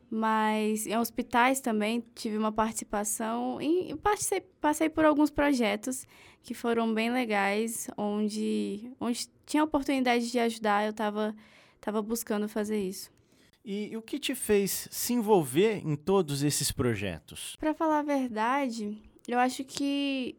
mas 0.09 0.87
em 0.87 0.97
hospitais 0.97 1.59
também 1.59 2.03
tive 2.15 2.37
uma 2.37 2.51
participação 2.51 3.61
e 3.61 3.93
passei, 3.97 4.41
passei 4.59 4.89
por 4.89 5.05
alguns 5.05 5.29
projetos 5.29 6.07
que 6.41 6.55
foram 6.55 6.91
bem 6.91 7.11
legais, 7.11 7.87
onde, 7.95 8.89
onde 8.99 9.27
tinha 9.45 9.61
a 9.61 9.65
oportunidade 9.65 10.31
de 10.31 10.39
ajudar, 10.39 10.85
eu 10.85 10.91
estava 10.91 11.35
tava 11.79 12.01
buscando 12.01 12.47
fazer 12.47 12.79
isso. 12.79 13.11
E, 13.63 13.91
e 13.91 13.97
o 13.97 14.01
que 14.01 14.17
te 14.17 14.33
fez 14.33 14.87
se 14.89 15.13
envolver 15.13 15.85
em 15.85 15.95
todos 15.95 16.41
esses 16.41 16.71
projetos? 16.71 17.55
Para 17.59 17.73
falar 17.73 17.99
a 17.99 18.03
verdade, 18.03 19.01
eu 19.27 19.37
acho 19.39 19.63
que 19.63 20.37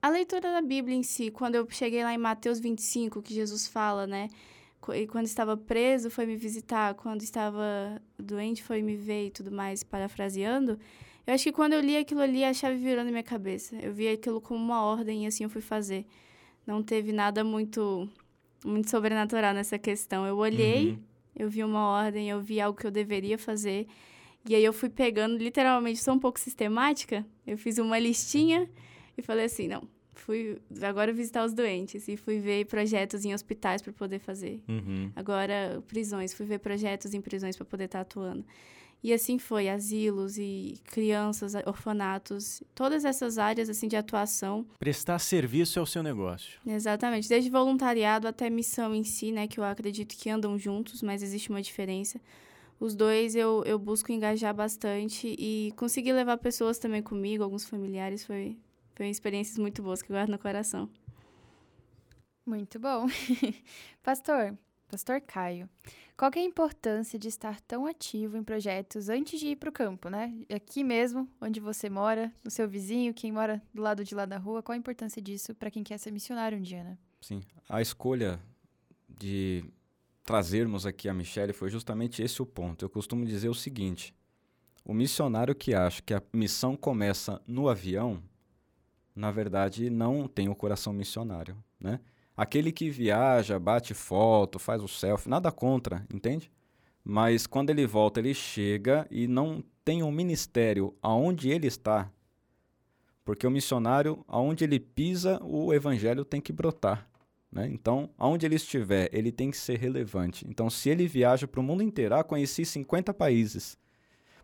a 0.00 0.08
leitura 0.08 0.52
da 0.52 0.62
Bíblia 0.62 0.96
em 0.96 1.02
si, 1.02 1.30
quando 1.30 1.56
eu 1.56 1.66
cheguei 1.68 2.02
lá 2.02 2.14
em 2.14 2.18
Mateus 2.18 2.60
25, 2.60 3.20
que 3.20 3.34
Jesus 3.34 3.66
fala, 3.66 4.06
né? 4.06 4.28
E 4.94 5.06
quando 5.06 5.26
estava 5.26 5.56
preso, 5.56 6.10
foi 6.10 6.24
me 6.26 6.36
visitar. 6.36 6.94
Quando 6.94 7.22
estava 7.22 8.00
doente, 8.18 8.62
foi 8.62 8.80
me 8.82 8.96
ver 8.96 9.26
e 9.26 9.30
tudo 9.30 9.50
mais, 9.50 9.82
parafraseando. 9.82 10.78
Eu 11.26 11.34
acho 11.34 11.44
que 11.44 11.52
quando 11.52 11.74
eu 11.74 11.80
li 11.80 11.96
aquilo 11.96 12.22
ali, 12.22 12.44
a 12.44 12.54
chave 12.54 12.76
virou 12.76 13.04
na 13.04 13.10
minha 13.10 13.22
cabeça. 13.22 13.76
Eu 13.76 13.92
vi 13.92 14.08
aquilo 14.08 14.40
como 14.40 14.62
uma 14.62 14.82
ordem 14.82 15.24
e 15.24 15.26
assim 15.26 15.44
eu 15.44 15.50
fui 15.50 15.60
fazer. 15.60 16.06
Não 16.66 16.82
teve 16.82 17.12
nada 17.12 17.44
muito, 17.44 18.08
muito 18.64 18.90
sobrenatural 18.90 19.54
nessa 19.54 19.78
questão. 19.78 20.26
Eu 20.26 20.36
olhei, 20.36 20.90
uhum. 20.90 20.98
eu 21.36 21.48
vi 21.48 21.64
uma 21.64 21.88
ordem, 21.88 22.28
eu 22.28 22.40
vi 22.40 22.60
algo 22.60 22.78
que 22.78 22.86
eu 22.86 22.90
deveria 22.90 23.38
fazer. 23.38 23.86
E 24.48 24.54
aí 24.54 24.64
eu 24.64 24.72
fui 24.72 24.88
pegando, 24.88 25.36
literalmente, 25.36 26.02
sou 26.02 26.14
um 26.14 26.18
pouco 26.18 26.40
sistemática. 26.40 27.26
Eu 27.46 27.58
fiz 27.58 27.78
uma 27.78 27.98
listinha 27.98 28.68
e 29.16 29.22
falei 29.22 29.44
assim, 29.44 29.68
não, 29.68 29.82
fui 30.14 30.58
agora 30.82 31.12
visitar 31.12 31.44
os 31.44 31.52
doentes 31.52 32.08
e 32.08 32.16
fui 32.16 32.38
ver 32.38 32.66
projetos 32.66 33.24
em 33.24 33.34
hospitais 33.34 33.82
para 33.82 33.92
poder 33.92 34.18
fazer. 34.18 34.62
Uhum. 34.68 35.10
Agora 35.14 35.82
prisões, 35.86 36.32
fui 36.32 36.46
ver 36.46 36.58
projetos 36.58 37.12
em 37.14 37.20
prisões 37.20 37.56
para 37.56 37.66
poder 37.66 37.84
estar 37.84 37.98
tá 37.98 38.02
atuando. 38.02 38.44
E 39.02 39.14
assim 39.14 39.38
foi, 39.38 39.68
asilos 39.68 40.36
e 40.36 40.78
crianças, 40.84 41.54
orfanatos, 41.66 42.62
todas 42.74 43.04
essas 43.04 43.38
áreas 43.38 43.70
assim 43.70 43.88
de 43.88 43.96
atuação. 43.96 44.66
Prestar 44.78 45.18
serviço 45.18 45.78
é 45.78 45.82
o 45.82 45.86
seu 45.86 46.02
negócio. 46.02 46.60
Exatamente, 46.66 47.28
desde 47.28 47.48
voluntariado 47.48 48.28
até 48.28 48.50
missão 48.50 48.94
em 48.94 49.02
si, 49.02 49.32
né, 49.32 49.48
que 49.48 49.58
eu 49.58 49.64
acredito 49.64 50.14
que 50.16 50.28
andam 50.28 50.58
juntos, 50.58 51.02
mas 51.02 51.22
existe 51.22 51.48
uma 51.48 51.62
diferença. 51.62 52.20
Os 52.78 52.94
dois 52.94 53.34
eu, 53.34 53.62
eu 53.64 53.78
busco 53.78 54.12
engajar 54.12 54.54
bastante 54.54 55.34
e 55.38 55.72
conseguir 55.76 56.12
levar 56.12 56.36
pessoas 56.36 56.78
também 56.78 57.02
comigo, 57.02 57.42
alguns 57.42 57.64
familiares, 57.64 58.24
foi, 58.24 58.56
foi 58.94 59.08
experiências 59.08 59.56
muito 59.56 59.82
boas 59.82 60.02
que 60.02 60.10
eu 60.10 60.16
guardo 60.16 60.30
no 60.30 60.38
coração. 60.38 60.90
Muito 62.44 62.78
bom. 62.78 63.06
Pastor, 64.02 64.56
Pastor 64.88 65.20
Caio, 65.20 65.68
qual 66.20 66.30
é 66.36 66.40
a 66.40 66.44
importância 66.44 67.18
de 67.18 67.28
estar 67.28 67.62
tão 67.62 67.86
ativo 67.86 68.36
em 68.36 68.44
projetos 68.44 69.08
antes 69.08 69.40
de 69.40 69.46
ir 69.46 69.56
para 69.56 69.70
o 69.70 69.72
campo, 69.72 70.10
né? 70.10 70.34
Aqui 70.54 70.84
mesmo, 70.84 71.26
onde 71.40 71.60
você 71.60 71.88
mora, 71.88 72.30
no 72.44 72.50
seu 72.50 72.68
vizinho, 72.68 73.14
quem 73.14 73.32
mora 73.32 73.62
do 73.72 73.80
lado 73.80 74.04
de 74.04 74.14
lá 74.14 74.26
da 74.26 74.36
rua, 74.36 74.62
qual 74.62 74.74
a 74.74 74.78
importância 74.78 75.22
disso 75.22 75.54
para 75.54 75.70
quem 75.70 75.82
quer 75.82 75.96
ser 75.96 76.10
missionário 76.10 76.58
um 76.58 76.60
dia, 76.60 76.84
né? 76.84 76.98
Sim, 77.22 77.40
a 77.66 77.80
escolha 77.80 78.38
de 79.08 79.64
trazermos 80.22 80.84
aqui 80.84 81.08
a 81.08 81.14
Michelle 81.14 81.54
foi 81.54 81.70
justamente 81.70 82.22
esse 82.22 82.42
o 82.42 82.44
ponto. 82.44 82.84
Eu 82.84 82.90
costumo 82.90 83.24
dizer 83.24 83.48
o 83.48 83.54
seguinte: 83.54 84.14
o 84.84 84.92
missionário 84.92 85.54
que 85.54 85.72
acha 85.74 86.02
que 86.02 86.12
a 86.12 86.22
missão 86.34 86.76
começa 86.76 87.40
no 87.46 87.66
avião, 87.66 88.22
na 89.16 89.30
verdade, 89.30 89.88
não 89.88 90.28
tem 90.28 90.50
o 90.50 90.54
coração 90.54 90.92
missionário, 90.92 91.56
né? 91.80 91.98
Aquele 92.40 92.72
que 92.72 92.88
viaja, 92.88 93.58
bate 93.58 93.92
foto, 93.92 94.58
faz 94.58 94.82
o 94.82 94.88
selfie, 94.88 95.28
nada 95.28 95.52
contra, 95.52 96.06
entende? 96.10 96.50
Mas 97.04 97.46
quando 97.46 97.68
ele 97.68 97.86
volta, 97.86 98.18
ele 98.18 98.32
chega 98.32 99.06
e 99.10 99.28
não 99.28 99.62
tem 99.84 100.02
um 100.02 100.10
ministério 100.10 100.96
aonde 101.02 101.50
ele 101.50 101.66
está. 101.66 102.10
Porque 103.26 103.46
o 103.46 103.50
missionário, 103.50 104.24
aonde 104.26 104.64
ele 104.64 104.80
pisa, 104.80 105.38
o 105.42 105.74
evangelho 105.74 106.24
tem 106.24 106.40
que 106.40 106.50
brotar. 106.50 107.06
Né? 107.52 107.68
Então, 107.70 108.08
aonde 108.16 108.46
ele 108.46 108.54
estiver, 108.54 109.10
ele 109.12 109.30
tem 109.30 109.50
que 109.50 109.58
ser 109.58 109.78
relevante. 109.78 110.46
Então, 110.48 110.70
se 110.70 110.88
ele 110.88 111.06
viaja 111.06 111.46
para 111.46 111.60
o 111.60 111.62
mundo 111.62 111.82
inteiro, 111.82 112.14
ah, 112.14 112.24
conheci 112.24 112.64
50 112.64 113.12
países, 113.12 113.76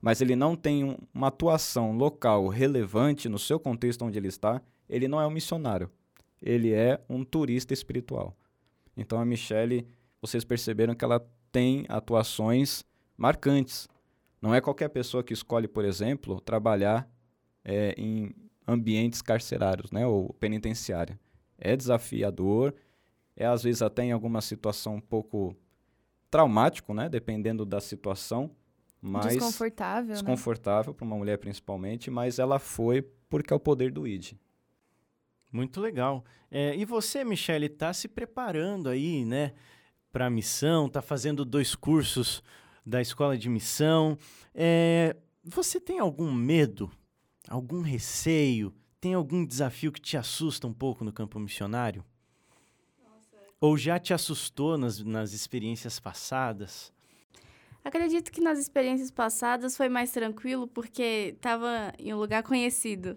mas 0.03 0.21
ele 0.21 0.37
não 0.37 0.55
tem 0.55 0.85
um, 0.85 0.99
uma 1.15 1.29
atuação 1.29 1.97
local 1.97 2.47
relevante 2.49 3.27
no 3.27 3.39
seu 3.39 3.59
contexto 3.59 4.05
onde 4.05 4.19
ele 4.19 4.29
está, 4.29 4.61
ele 4.87 5.09
não 5.09 5.19
é 5.19 5.27
um 5.27 5.31
missionário. 5.31 5.91
Ele 6.41 6.73
é 6.73 7.01
um 7.09 7.25
turista 7.25 7.73
espiritual. 7.73 8.37
Então 8.97 9.21
a 9.21 9.25
Michelle, 9.25 9.87
vocês 10.21 10.45
perceberam 10.45 10.95
que 10.95 11.05
ela 11.05 11.27
tem 11.53 11.87
atuações 11.89 12.85
marcantes. 13.17 13.89
Não 14.41 14.55
é 14.55 14.61
qualquer 14.61 14.89
pessoa 14.89 15.25
que 15.25 15.33
escolhe, 15.33 15.67
por 15.67 15.85
exemplo, 15.85 16.41
trabalhar 16.41 17.09
é, 17.65 17.95
em 17.97 18.35
ambientes 18.67 19.23
carcerários, 19.23 19.91
né, 19.91 20.07
ou 20.07 20.33
penitenciária. 20.35 21.19
É 21.59 21.77
desafiador, 21.77 22.75
é 23.37 23.47
às 23.47 23.63
vezes 23.63 23.83
até 23.83 24.05
em 24.05 24.13
alguma 24.13 24.41
situação 24.41 24.97
um 24.97 25.01
pouco 25.01 25.57
traumático, 26.31 26.93
né, 26.93 27.09
dependendo 27.09 27.65
da 27.65 27.81
situação, 27.81 28.51
mas 29.01 29.35
desconfortável, 29.35 30.09
né? 30.09 30.15
desconfortável 30.15 30.93
né? 30.93 30.97
para 30.97 31.05
uma 31.05 31.17
mulher 31.17 31.39
principalmente, 31.39 32.11
mas 32.11 32.39
ela 32.39 32.59
foi 32.59 33.03
porque 33.29 33.53
é 33.53 33.57
o 33.57 33.61
poder 33.61 33.93
do 33.93 34.07
ID. 34.07 34.33
Muito 35.51 35.81
legal. 35.81 36.25
É, 36.51 36.77
e 36.77 36.85
você, 36.85 37.25
Michele, 37.25 37.67
está 37.67 37.93
se 37.93 38.09
preparando 38.09 38.89
aí, 38.89 39.25
né, 39.25 39.53
para 40.13 40.27
a 40.27 40.31
missão, 40.31 40.87
está 40.87 41.03
fazendo 41.03 41.45
dois 41.45 41.75
cursos 41.75 42.43
da 42.85 43.01
escola 43.01 43.37
de 43.37 43.49
missão. 43.49 44.17
É, 44.55 45.17
você 45.45 45.81
tem 45.81 45.99
algum 45.99 46.33
medo, 46.33 46.91
algum 47.49 47.83
receio, 47.83 48.75
tem 49.01 49.15
algum 49.15 49.45
desafio 49.45 49.93
que 49.93 50.01
te 50.01 50.17
assusta 50.17 50.67
um 50.67 50.73
pouco 50.73 51.05
no 51.05 51.13
campo 51.13 51.39
missionário? 51.39 52.05
Nossa. 53.05 53.37
Ou 53.61 53.77
já 53.77 53.99
te 53.99 54.15
assustou 54.15 54.79
nas, 54.79 55.01
nas 55.01 55.33
experiências 55.33 56.01
passadas? 56.01 56.93
Acredito 57.85 58.33
que 58.33 58.41
nas 58.41 58.59
experiências 58.59 59.13
passadas 59.13 59.77
foi 59.77 59.89
mais 59.89 60.11
tranquilo 60.11 60.67
porque 60.67 61.35
estava 61.37 61.93
em 61.99 62.13
um 62.13 62.19
lugar 62.19 62.43
conhecido. 62.43 63.17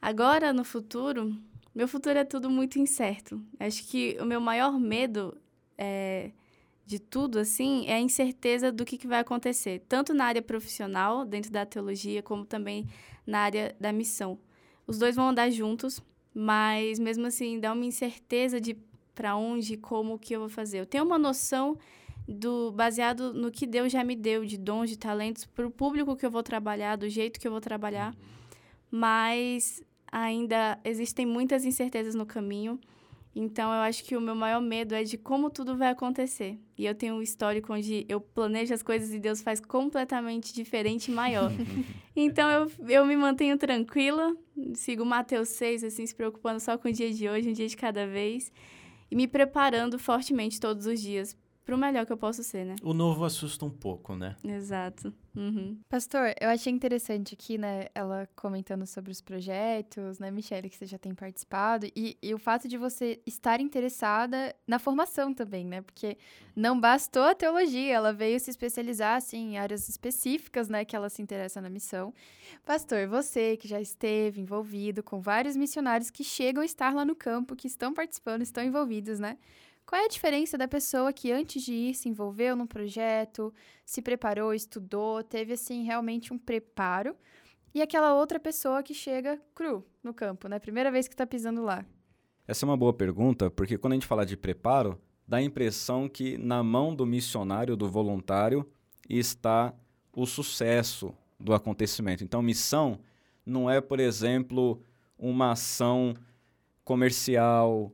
Agora, 0.00 0.52
no 0.52 0.64
futuro, 0.64 1.36
meu 1.74 1.86
futuro 1.86 2.18
é 2.18 2.24
tudo 2.24 2.48
muito 2.48 2.78
incerto. 2.78 3.40
Acho 3.58 3.86
que 3.86 4.16
o 4.20 4.24
meu 4.24 4.40
maior 4.40 4.78
medo 4.78 5.36
é, 5.76 6.30
de 6.86 6.98
tudo, 6.98 7.38
assim, 7.38 7.86
é 7.86 7.94
a 7.94 8.00
incerteza 8.00 8.72
do 8.72 8.84
que, 8.84 8.98
que 8.98 9.06
vai 9.06 9.20
acontecer, 9.20 9.82
tanto 9.88 10.12
na 10.12 10.24
área 10.24 10.42
profissional, 10.42 11.24
dentro 11.24 11.52
da 11.52 11.64
teologia, 11.64 12.22
como 12.22 12.44
também 12.44 12.86
na 13.26 13.40
área 13.40 13.76
da 13.78 13.92
missão. 13.92 14.38
Os 14.86 14.98
dois 14.98 15.14
vão 15.14 15.28
andar 15.28 15.50
juntos, 15.50 16.02
mas 16.34 16.98
mesmo 16.98 17.26
assim 17.26 17.60
dá 17.60 17.72
uma 17.72 17.84
incerteza 17.84 18.60
de 18.60 18.76
para 19.14 19.36
onde, 19.36 19.76
como, 19.76 20.14
o 20.14 20.18
que 20.18 20.34
eu 20.34 20.40
vou 20.40 20.48
fazer. 20.48 20.78
Eu 20.78 20.86
tenho 20.86 21.04
uma 21.04 21.18
noção 21.18 21.76
do 22.26 22.72
baseado 22.72 23.34
no 23.34 23.50
que 23.50 23.66
Deus 23.66 23.92
já 23.92 24.02
me 24.02 24.16
deu 24.16 24.44
de 24.44 24.56
dons, 24.56 24.88
de 24.88 24.96
talentos 24.96 25.44
para 25.44 25.66
o 25.66 25.70
público 25.70 26.16
que 26.16 26.24
eu 26.24 26.30
vou 26.30 26.42
trabalhar, 26.42 26.96
do 26.96 27.08
jeito 27.08 27.38
que 27.38 27.46
eu 27.46 27.52
vou 27.52 27.60
trabalhar. 27.60 28.14
Mas 28.90 29.82
ainda 30.10 30.78
existem 30.84 31.26
muitas 31.26 31.64
incertezas 31.64 32.14
no 32.14 32.26
caminho. 32.26 32.78
Então, 33.34 33.72
eu 33.72 33.80
acho 33.80 34.02
que 34.04 34.16
o 34.16 34.20
meu 34.20 34.34
maior 34.34 34.60
medo 34.60 34.92
é 34.92 35.04
de 35.04 35.16
como 35.16 35.50
tudo 35.50 35.76
vai 35.76 35.90
acontecer. 35.90 36.58
E 36.76 36.84
eu 36.84 36.94
tenho 36.94 37.14
um 37.14 37.22
histórico 37.22 37.72
onde 37.72 38.04
eu 38.08 38.20
planejo 38.20 38.74
as 38.74 38.82
coisas 38.82 39.14
e 39.14 39.20
Deus 39.20 39.40
faz 39.40 39.60
completamente 39.60 40.52
diferente 40.52 41.10
e 41.10 41.14
maior. 41.14 41.52
então, 42.16 42.50
eu, 42.50 42.88
eu 42.88 43.06
me 43.06 43.16
mantenho 43.16 43.56
tranquila, 43.56 44.36
sigo 44.74 45.04
Mateus 45.04 45.50
6, 45.50 45.84
assim, 45.84 46.04
se 46.04 46.14
preocupando 46.14 46.58
só 46.58 46.76
com 46.76 46.88
o 46.88 46.92
dia 46.92 47.12
de 47.12 47.28
hoje, 47.28 47.48
um 47.48 47.52
dia 47.52 47.68
de 47.68 47.76
cada 47.76 48.04
vez. 48.04 48.50
E 49.08 49.14
me 49.14 49.28
preparando 49.28 49.98
fortemente 49.98 50.58
todos 50.58 50.86
os 50.86 51.00
dias 51.00 51.36
pro 51.64 51.78
melhor 51.78 52.06
que 52.06 52.12
eu 52.12 52.16
posso 52.16 52.42
ser, 52.42 52.64
né? 52.64 52.76
O 52.82 52.92
novo 52.92 53.24
assusta 53.24 53.64
um 53.64 53.70
pouco, 53.70 54.14
né? 54.14 54.36
Exato. 54.44 55.12
Uhum. 55.36 55.78
Pastor, 55.88 56.34
eu 56.40 56.48
achei 56.48 56.72
interessante 56.72 57.34
aqui, 57.34 57.56
né, 57.56 57.86
ela 57.94 58.28
comentando 58.34 58.84
sobre 58.84 59.12
os 59.12 59.20
projetos, 59.20 60.18
né, 60.18 60.30
Michelle, 60.30 60.68
que 60.68 60.76
você 60.76 60.86
já 60.86 60.98
tem 60.98 61.14
participado, 61.14 61.86
e, 61.94 62.18
e, 62.20 62.34
o 62.34 62.38
fato 62.38 62.66
de 62.66 62.76
você 62.76 63.20
estar 63.24 63.60
interessada 63.60 64.54
na 64.66 64.80
formação 64.80 65.32
também, 65.32 65.64
né, 65.64 65.82
porque 65.82 66.18
não 66.56 66.80
bastou 66.80 67.22
a 67.22 67.34
teologia, 67.34 67.94
ela 67.94 68.12
veio 68.12 68.40
se 68.40 68.50
especializar, 68.50 69.16
assim, 69.16 69.52
em 69.52 69.58
áreas 69.58 69.88
específicas, 69.88 70.68
né, 70.68 70.84
que 70.84 70.96
ela 70.96 71.08
se 71.08 71.22
interessa 71.22 71.60
na 71.60 71.70
missão. 71.70 72.12
Pastor, 72.64 73.06
você 73.06 73.56
que 73.56 73.68
já 73.68 73.80
esteve 73.80 74.40
envolvido 74.40 75.00
com 75.00 75.20
vários 75.20 75.56
missionários 75.56 76.10
que 76.10 76.24
chegam 76.24 76.62
a 76.62 76.66
estar 76.66 76.92
lá 76.92 77.04
no 77.04 77.14
campo, 77.14 77.54
que 77.54 77.68
estão 77.68 77.94
participando, 77.94 78.42
estão 78.42 78.64
envolvidos, 78.64 79.20
né, 79.20 79.38
qual 79.90 80.00
é 80.00 80.04
a 80.04 80.08
diferença 80.08 80.56
da 80.56 80.68
pessoa 80.68 81.12
que 81.12 81.32
antes 81.32 81.64
de 81.64 81.72
ir 81.72 81.94
se 81.96 82.08
envolveu 82.08 82.54
num 82.54 82.64
projeto, 82.64 83.52
se 83.84 84.00
preparou, 84.00 84.54
estudou, 84.54 85.20
teve 85.24 85.54
assim 85.54 85.82
realmente 85.82 86.32
um 86.32 86.38
preparo, 86.38 87.16
e 87.74 87.82
aquela 87.82 88.14
outra 88.14 88.38
pessoa 88.38 88.84
que 88.84 88.94
chega 88.94 89.42
cru 89.52 89.84
no 90.00 90.14
campo, 90.14 90.46
né? 90.46 90.60
Primeira 90.60 90.92
vez 90.92 91.08
que 91.08 91.14
está 91.14 91.26
pisando 91.26 91.64
lá? 91.64 91.84
Essa 92.46 92.64
é 92.64 92.68
uma 92.68 92.76
boa 92.76 92.92
pergunta, 92.92 93.50
porque 93.50 93.76
quando 93.76 93.94
a 93.94 93.96
gente 93.96 94.06
fala 94.06 94.24
de 94.24 94.36
preparo, 94.36 94.96
dá 95.26 95.38
a 95.38 95.42
impressão 95.42 96.08
que 96.08 96.38
na 96.38 96.62
mão 96.62 96.94
do 96.94 97.04
missionário, 97.04 97.76
do 97.76 97.90
voluntário, 97.90 98.64
está 99.08 99.74
o 100.14 100.24
sucesso 100.24 101.12
do 101.36 101.52
acontecimento. 101.52 102.22
Então, 102.22 102.40
missão 102.40 103.00
não 103.44 103.68
é, 103.68 103.80
por 103.80 103.98
exemplo, 103.98 104.80
uma 105.18 105.50
ação 105.50 106.14
comercial, 106.84 107.92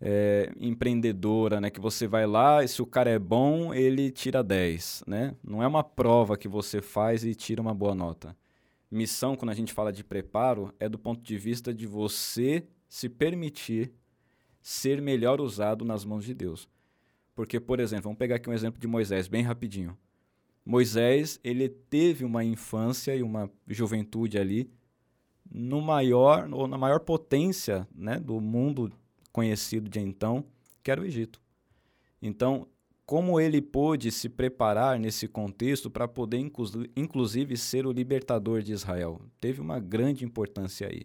é, 0.00 0.52
empreendedora, 0.58 1.60
né? 1.60 1.70
Que 1.70 1.80
você 1.80 2.06
vai 2.06 2.26
lá 2.26 2.62
e 2.62 2.68
se 2.68 2.82
o 2.82 2.86
cara 2.86 3.10
é 3.10 3.18
bom, 3.18 3.72
ele 3.72 4.10
tira 4.10 4.42
10, 4.42 5.04
né? 5.06 5.34
Não 5.42 5.62
é 5.62 5.66
uma 5.66 5.82
prova 5.82 6.36
que 6.36 6.48
você 6.48 6.80
faz 6.80 7.24
e 7.24 7.34
tira 7.34 7.60
uma 7.60 7.74
boa 7.74 7.94
nota. 7.94 8.36
Missão, 8.90 9.36
quando 9.36 9.50
a 9.50 9.54
gente 9.54 9.72
fala 9.72 9.92
de 9.92 10.04
preparo, 10.04 10.72
é 10.78 10.88
do 10.88 10.98
ponto 10.98 11.22
de 11.22 11.36
vista 11.36 11.74
de 11.74 11.86
você 11.86 12.66
se 12.88 13.08
permitir 13.08 13.92
ser 14.62 15.00
melhor 15.00 15.40
usado 15.40 15.84
nas 15.84 16.04
mãos 16.04 16.24
de 16.24 16.34
Deus. 16.34 16.68
Porque, 17.34 17.60
por 17.60 17.80
exemplo, 17.80 18.04
vamos 18.04 18.18
pegar 18.18 18.36
aqui 18.36 18.48
um 18.48 18.52
exemplo 18.52 18.80
de 18.80 18.86
Moisés, 18.86 19.28
bem 19.28 19.42
rapidinho. 19.42 19.96
Moisés, 20.64 21.38
ele 21.44 21.68
teve 21.68 22.24
uma 22.24 22.44
infância 22.44 23.14
e 23.14 23.22
uma 23.22 23.50
juventude 23.68 24.38
ali 24.38 24.70
no 25.48 25.80
maior 25.80 26.48
ou 26.52 26.66
na 26.66 26.76
maior 26.76 27.00
potência, 27.00 27.86
né, 27.94 28.18
do 28.18 28.40
mundo 28.40 28.92
conhecido 29.36 29.90
de 29.90 30.00
então, 30.00 30.46
que 30.82 30.90
era 30.90 30.98
o 30.98 31.04
Egito. 31.04 31.42
Então, 32.22 32.66
como 33.04 33.38
ele 33.38 33.60
pôde 33.60 34.10
se 34.10 34.30
preparar 34.30 34.98
nesse 34.98 35.28
contexto 35.28 35.90
para 35.90 36.08
poder, 36.08 36.38
inclusive, 36.96 37.54
ser 37.54 37.86
o 37.86 37.92
libertador 37.92 38.62
de 38.62 38.72
Israel? 38.72 39.20
Teve 39.38 39.60
uma 39.60 39.78
grande 39.78 40.24
importância 40.24 40.88
aí. 40.88 41.02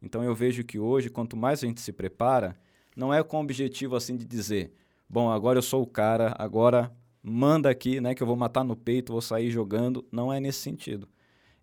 Então, 0.00 0.24
eu 0.24 0.34
vejo 0.34 0.64
que 0.64 0.78
hoje, 0.78 1.10
quanto 1.10 1.36
mais 1.36 1.62
a 1.62 1.66
gente 1.66 1.82
se 1.82 1.92
prepara, 1.92 2.58
não 2.96 3.12
é 3.12 3.22
com 3.22 3.36
o 3.36 3.42
objetivo 3.42 3.94
assim 3.94 4.16
de 4.16 4.24
dizer, 4.24 4.72
bom, 5.06 5.30
agora 5.30 5.58
eu 5.58 5.62
sou 5.62 5.82
o 5.82 5.86
cara, 5.86 6.34
agora 6.38 6.90
manda 7.22 7.68
aqui, 7.68 8.00
né, 8.00 8.14
que 8.14 8.22
eu 8.22 8.26
vou 8.26 8.36
matar 8.36 8.64
no 8.64 8.74
peito, 8.74 9.12
vou 9.12 9.20
sair 9.20 9.50
jogando. 9.50 10.02
Não 10.10 10.32
é 10.32 10.40
nesse 10.40 10.60
sentido. 10.60 11.06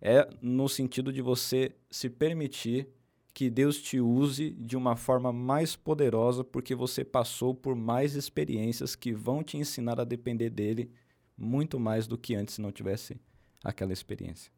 É 0.00 0.28
no 0.40 0.68
sentido 0.68 1.12
de 1.12 1.20
você 1.20 1.74
se 1.90 2.08
permitir 2.08 2.86
que 3.34 3.50
Deus 3.50 3.82
te 3.82 4.00
use 4.00 4.50
de 4.52 4.76
uma 4.76 4.94
forma 4.94 5.32
mais 5.32 5.74
poderosa, 5.74 6.44
porque 6.44 6.72
você 6.72 7.04
passou 7.04 7.52
por 7.52 7.74
mais 7.74 8.14
experiências 8.14 8.94
que 8.94 9.12
vão 9.12 9.42
te 9.42 9.56
ensinar 9.58 9.98
a 9.98 10.04
depender 10.04 10.50
dele 10.50 10.88
muito 11.36 11.80
mais 11.80 12.06
do 12.06 12.16
que 12.16 12.36
antes 12.36 12.54
se 12.54 12.60
não 12.60 12.70
tivesse 12.70 13.20
aquela 13.64 13.92
experiência. 13.92 14.53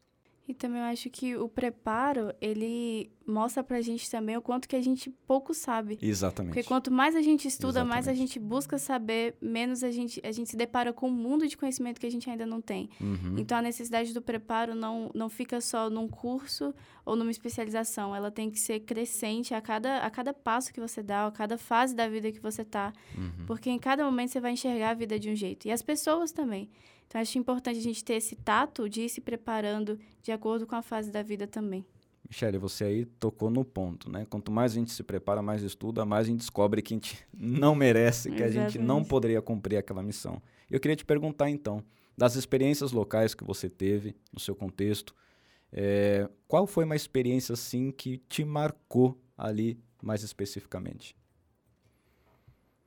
E 0.49 0.55
também 0.55 0.81
eu 0.81 0.87
acho 0.87 1.11
que 1.11 1.37
o 1.37 1.49
preparo, 1.49 2.33
ele 2.41 3.11
mostra 3.27 3.65
pra 3.65 3.81
gente 3.81 4.09
também 4.09 4.37
o 4.37 4.41
quanto 4.41 4.69
que 4.69 4.77
a 4.77 4.81
gente 4.81 5.11
pouco 5.27 5.53
sabe. 5.53 5.99
Exatamente. 6.01 6.55
Porque 6.55 6.69
quanto 6.69 6.91
mais 6.91 7.17
a 7.17 7.21
gente 7.21 7.49
estuda, 7.49 7.81
Exatamente. 7.81 7.93
mais 7.93 8.09
a 8.09 8.15
gente 8.15 8.39
busca 8.39 8.79
saber, 8.79 9.35
menos 9.41 9.83
a 9.83 9.91
gente, 9.91 10.21
a 10.25 10.31
gente 10.31 10.49
se 10.49 10.57
depara 10.57 10.93
com 10.93 11.09
um 11.09 11.13
mundo 11.13 11.49
de 11.49 11.57
conhecimento 11.57 12.01
que 12.01 12.07
a 12.07 12.11
gente 12.11 12.31
ainda 12.31 12.47
não 12.47 12.61
tem. 12.61 12.89
Uhum. 13.01 13.35
Então 13.37 13.59
a 13.59 13.63
necessidade 13.63 14.15
do 14.15 14.23
preparo 14.23 14.75
não, 14.77 15.11
não 15.13 15.29
fica 15.29 15.61
só 15.61 15.91
num 15.91 16.07
curso 16.07 16.73
ou 17.05 17.17
numa 17.17 17.33
especialização. 17.33 18.15
Ela 18.15 18.31
tem 18.31 18.49
que 18.49 18.61
ser 18.61 18.81
crescente 18.81 19.53
a 19.53 19.61
cada, 19.61 19.99
a 19.99 20.11
cada 20.11 20.33
passo 20.33 20.73
que 20.73 20.81
você 20.81 21.03
dá, 21.03 21.27
a 21.27 21.33
cada 21.33 21.59
fase 21.59 21.93
da 21.93 22.09
vida 22.09 22.31
que 22.31 22.41
você 22.41 22.65
tá. 22.65 22.93
Uhum. 23.19 23.47
Porque 23.47 23.69
em 23.69 23.79
cada 23.81 24.05
momento 24.05 24.31
você 24.31 24.41
vai 24.41 24.53
enxergar 24.53 24.91
a 24.91 24.95
vida 24.95 25.19
de 25.19 25.29
um 25.29 25.35
jeito. 25.35 25.67
E 25.67 25.73
as 25.73 25.83
pessoas 25.83 26.31
também. 26.31 26.71
Então, 27.07 27.21
acho 27.21 27.39
importante 27.39 27.79
a 27.79 27.83
gente 27.83 28.05
ter 28.05 28.15
esse 28.15 28.35
tato 28.37 28.89
de 28.89 29.03
ir 29.03 29.09
se 29.09 29.21
preparando 29.21 29.99
de 30.23 30.33
acordo 30.33 30.67
com 30.67 30.75
a 30.75 30.83
fase 30.83 31.11
da 31.11 31.23
vida 31.23 31.47
também. 31.47 31.85
Michele, 32.29 32.59
você 32.59 32.85
aí 32.85 33.05
tocou 33.05 33.51
no 33.51 33.65
ponto, 33.65 34.11
né? 34.11 34.27
Quanto 34.29 34.51
mais 34.51 34.73
a 34.73 34.75
gente 34.75 34.91
se 34.91 35.03
prepara, 35.03 35.41
mais 35.41 35.63
estuda, 35.63 36.05
mais 36.05 36.27
a 36.27 36.31
gente 36.31 36.41
descobre 36.41 36.83
que 36.83 36.95
a 36.95 36.97
gente 36.97 37.25
não 37.33 37.75
merece, 37.75 38.31
que 38.31 38.43
a 38.43 38.51
gente 38.51 38.79
não 38.79 39.05
poderia 39.05 39.41
cumprir 39.41 39.77
aquela 39.77 40.03
missão. 40.03 40.43
Eu 40.71 40.81
queria 40.81 40.97
te 40.97 41.05
perguntar, 41.05 41.49
então, 41.49 41.85
das 42.17 42.35
experiências 42.35 42.93
locais 42.93 43.35
que 43.35 43.45
você 43.45 43.69
teve 43.69 44.17
no 44.33 44.41
seu 44.41 44.57
contexto, 44.57 45.15
é, 45.73 46.29
qual 46.49 46.67
foi 46.67 46.85
uma 46.85 46.97
experiência, 46.97 47.53
assim, 47.53 47.91
que 47.91 48.19
te 48.29 48.45
marcou 48.45 49.21
ali 49.37 49.79
mais 50.03 50.23
especificamente? 50.23 51.15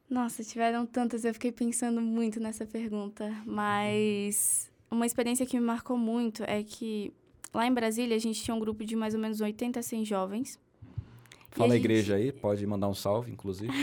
Nossa, 0.10 0.44
tiveram 0.44 0.88
tantas, 0.88 1.24
eu 1.24 1.34
fiquei 1.34 1.52
pensando 1.52 2.02
muito 2.02 2.40
nessa 2.40 2.66
pergunta, 2.66 3.32
mas 3.46 4.72
uma 4.90 5.06
experiência 5.06 5.46
que 5.46 5.60
me 5.60 5.64
marcou 5.64 5.98
muito 5.98 6.44
é 6.48 6.64
que 6.64 7.14
lá 7.54 7.68
em 7.68 7.74
Brasília 7.74 8.16
a 8.16 8.20
gente 8.20 8.42
tinha 8.42 8.56
um 8.56 8.60
grupo 8.60 8.84
de 8.84 8.96
mais 8.96 9.14
ou 9.14 9.20
menos 9.20 9.40
80 9.40 9.80
a 9.80 9.84
100 9.84 10.06
jovens. 10.06 10.60
Fala 11.52 11.74
a, 11.74 11.76
gente... 11.76 11.86
igreja 11.86 12.16
aí, 12.16 12.32
pode 12.32 12.66
mandar 12.66 12.88
um 12.88 12.94
salve, 12.94 13.32
inclusive. 13.32 13.74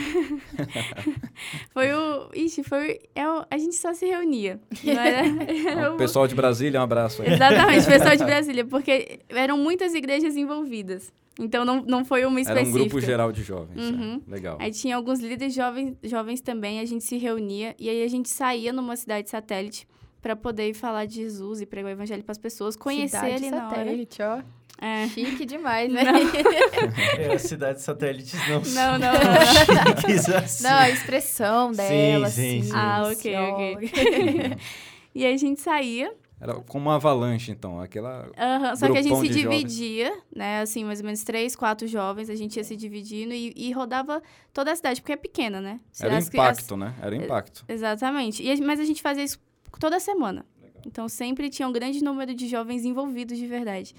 foi 1.71 1.93
o. 1.93 2.29
Ixi, 2.33 2.63
foi. 2.63 2.99
É 3.13 3.27
o... 3.29 3.45
A 3.49 3.57
gente 3.57 3.75
só 3.75 3.93
se 3.93 4.05
reunia. 4.05 4.59
Era... 4.85 5.27
Era 5.69 5.93
o 5.93 5.97
pessoal 5.97 6.27
de 6.27 6.35
Brasília, 6.35 6.79
um 6.79 6.83
abraço 6.83 7.21
aí. 7.21 7.33
Exatamente, 7.33 7.85
pessoal 7.85 8.15
de 8.15 8.23
Brasília, 8.25 8.65
porque 8.65 9.19
eram 9.29 9.57
muitas 9.57 9.93
igrejas 9.93 10.35
envolvidas. 10.35 11.11
Então 11.39 11.63
não, 11.63 11.83
não 11.83 12.05
foi 12.05 12.25
uma 12.25 12.39
específica. 12.39 12.69
Era 12.69 12.83
um 12.83 12.87
grupo 12.87 13.01
geral 13.01 13.31
de 13.31 13.43
jovens. 13.43 13.77
É. 13.77 13.91
Uhum. 13.91 14.21
É. 14.27 14.31
Legal. 14.31 14.57
Aí 14.59 14.71
tinha 14.71 14.95
alguns 14.95 15.19
líderes 15.19 15.53
jovens, 15.53 15.95
jovens 16.03 16.41
também, 16.41 16.79
a 16.79 16.85
gente 16.85 17.03
se 17.03 17.17
reunia 17.17 17.75
e 17.77 17.89
aí 17.89 18.01
a 18.01 18.07
gente 18.07 18.29
saía 18.29 18.73
numa 18.73 18.95
cidade 18.95 19.29
satélite 19.29 19.87
para 20.27 20.35
poder 20.35 20.73
falar 20.73 21.05
de 21.05 21.15
Jesus 21.15 21.61
e 21.61 21.65
pregar 21.65 21.87
o 21.87 21.93
evangelho 21.93 22.21
para 22.21 22.33
as 22.33 22.37
pessoas, 22.37 22.75
conhecer 22.75 23.15
cidade 23.17 23.45
ali 23.45 23.49
satélite, 23.49 24.19
na 24.19 24.33
hora. 24.33 24.45
ó. 24.81 24.85
É. 24.85 25.07
Chique 25.07 25.45
demais, 25.45 25.91
né? 25.91 26.03
é, 27.17 27.37
cidades 27.37 27.81
satélites 27.81 28.33
não, 28.49 28.59
não 28.59 28.99
Não, 28.99 28.99
não. 28.99 30.01
Chiques 30.01 30.27
assim. 30.29 30.63
Não, 30.63 30.73
a 30.73 30.89
expressão 30.89 31.71
dela, 31.71 32.27
sim, 32.27 32.41
sim, 32.41 32.61
sim. 32.61 32.67
sim. 32.67 32.75
Ah, 32.75 33.09
ok, 33.09 33.35
ok. 33.37 34.57
e 35.15 35.25
aí 35.25 35.33
a 35.33 35.37
gente 35.37 35.61
saía 35.61 36.13
era 36.39 36.53
como 36.53 36.87
uma 36.87 36.95
avalanche, 36.95 37.51
então, 37.51 37.79
aquela. 37.79 38.25
Uhum, 38.27 38.75
só 38.75 38.91
que 38.91 38.97
a 38.97 39.01
gente 39.01 39.19
se 39.19 39.29
dividia, 39.29 40.09
jovens. 40.09 40.23
né? 40.35 40.61
Assim, 40.61 40.83
mais 40.83 40.99
ou 40.99 41.05
menos 41.05 41.23
três, 41.23 41.55
quatro 41.55 41.87
jovens, 41.87 42.29
a 42.29 42.35
gente 42.35 42.57
ia 42.57 42.63
se 42.63 42.75
dividindo 42.75 43.33
e, 43.33 43.53
e 43.55 43.71
rodava 43.71 44.21
toda 44.53 44.71
a 44.71 44.75
cidade, 44.75 45.01
porque 45.01 45.13
é 45.13 45.17
pequena, 45.17 45.59
né? 45.59 45.79
Era 45.99 46.13
o 46.13 46.19
impacto, 46.19 46.73
as... 46.75 46.79
né? 46.79 46.93
Era 47.01 47.15
o 47.15 47.15
impacto. 47.15 47.65
Exatamente. 47.67 48.43
E, 48.43 48.61
mas 48.61 48.79
a 48.79 48.85
gente 48.85 49.01
fazia 49.01 49.23
isso 49.23 49.39
toda 49.79 49.99
semana. 49.99 50.45
Legal. 50.61 50.81
Então 50.85 51.09
sempre 51.09 51.49
tinha 51.49 51.67
um 51.67 51.71
grande 51.71 52.03
número 52.03 52.33
de 52.33 52.47
jovens 52.47 52.85
envolvidos 52.85 53.37
de 53.37 53.47
verdade 53.47 53.95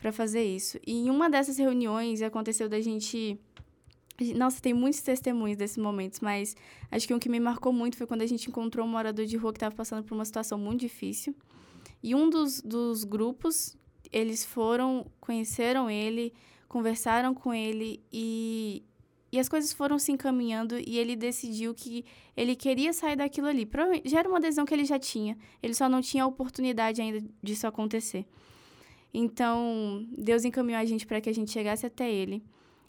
para 0.00 0.10
fazer 0.10 0.42
isso. 0.42 0.78
E 0.86 0.92
em 0.92 1.10
uma 1.10 1.28
dessas 1.28 1.58
reuniões 1.58 2.22
aconteceu 2.22 2.68
da 2.68 2.80
gente. 2.80 3.38
Nossa, 4.36 4.60
tem 4.60 4.74
muitos 4.74 5.00
testemunhos 5.00 5.56
desses 5.56 5.78
momentos, 5.78 6.20
mas 6.20 6.54
acho 6.90 7.06
que 7.06 7.14
um 7.14 7.18
que 7.18 7.28
me 7.28 7.40
marcou 7.40 7.72
muito 7.72 7.96
foi 7.96 8.06
quando 8.06 8.22
a 8.22 8.26
gente 8.26 8.48
encontrou 8.48 8.86
um 8.86 8.88
morador 8.88 9.24
de 9.24 9.36
rua 9.36 9.52
que 9.52 9.56
estava 9.56 9.74
passando 9.74 10.04
por 10.04 10.14
uma 10.14 10.24
situação 10.24 10.58
muito 10.58 10.80
difícil. 10.80 11.34
E 12.02 12.14
um 12.14 12.28
dos, 12.28 12.60
dos 12.60 13.04
grupos, 13.04 13.76
eles 14.12 14.44
foram, 14.44 15.06
conheceram 15.20 15.88
ele, 15.90 16.34
conversaram 16.68 17.34
com 17.34 17.52
ele 17.52 18.02
e, 18.12 18.84
e 19.32 19.38
as 19.38 19.48
coisas 19.48 19.72
foram 19.72 19.98
se 19.98 20.10
encaminhando 20.10 20.78
e 20.78 20.98
ele 20.98 21.14
decidiu 21.14 21.72
que 21.74 22.04
ele 22.36 22.56
queria 22.56 22.92
sair 22.92 23.16
daquilo 23.16 23.46
ali. 23.46 23.68
Já 24.04 24.20
era 24.20 24.28
uma 24.28 24.40
decisão 24.40 24.64
que 24.64 24.74
ele 24.74 24.84
já 24.84 24.98
tinha, 24.98 25.36
ele 25.62 25.74
só 25.74 25.88
não 25.88 26.00
tinha 26.00 26.24
a 26.24 26.26
oportunidade 26.26 27.00
ainda 27.00 27.24
disso 27.42 27.66
acontecer. 27.66 28.26
Então, 29.12 30.06
Deus 30.16 30.44
encaminhou 30.44 30.80
a 30.80 30.84
gente 30.84 31.06
para 31.06 31.20
que 31.20 31.28
a 31.28 31.34
gente 31.34 31.50
chegasse 31.50 31.86
até 31.86 32.10
ele. 32.10 32.42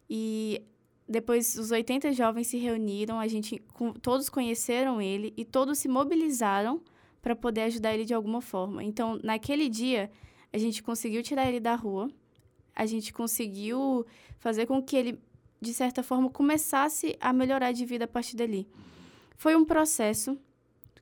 E 0.09 0.61
depois 1.07 1.57
os 1.57 1.71
80 1.71 2.11
jovens 2.13 2.47
se 2.47 2.57
reuniram, 2.57 3.19
a 3.19 3.27
gente 3.27 3.61
todos 4.01 4.29
conheceram 4.29 5.01
ele 5.01 5.33
e 5.35 5.43
todos 5.43 5.77
se 5.77 5.87
mobilizaram 5.87 6.81
para 7.21 7.35
poder 7.35 7.61
ajudar 7.63 7.93
ele 7.93 8.05
de 8.05 8.13
alguma 8.13 8.41
forma. 8.41 8.83
Então, 8.83 9.19
naquele 9.23 9.69
dia, 9.69 10.09
a 10.51 10.57
gente 10.57 10.81
conseguiu 10.81 11.21
tirar 11.21 11.47
ele 11.47 11.59
da 11.59 11.75
rua, 11.75 12.09
a 12.75 12.85
gente 12.85 13.13
conseguiu 13.13 14.05
fazer 14.39 14.65
com 14.65 14.81
que 14.81 14.95
ele, 14.95 15.19
de 15.61 15.73
certa 15.73 16.01
forma, 16.01 16.29
começasse 16.29 17.15
a 17.19 17.31
melhorar 17.31 17.71
de 17.71 17.85
vida 17.85 18.05
a 18.05 18.07
partir 18.07 18.35
dali. 18.35 18.67
Foi 19.37 19.55
um 19.55 19.63
processo 19.63 20.37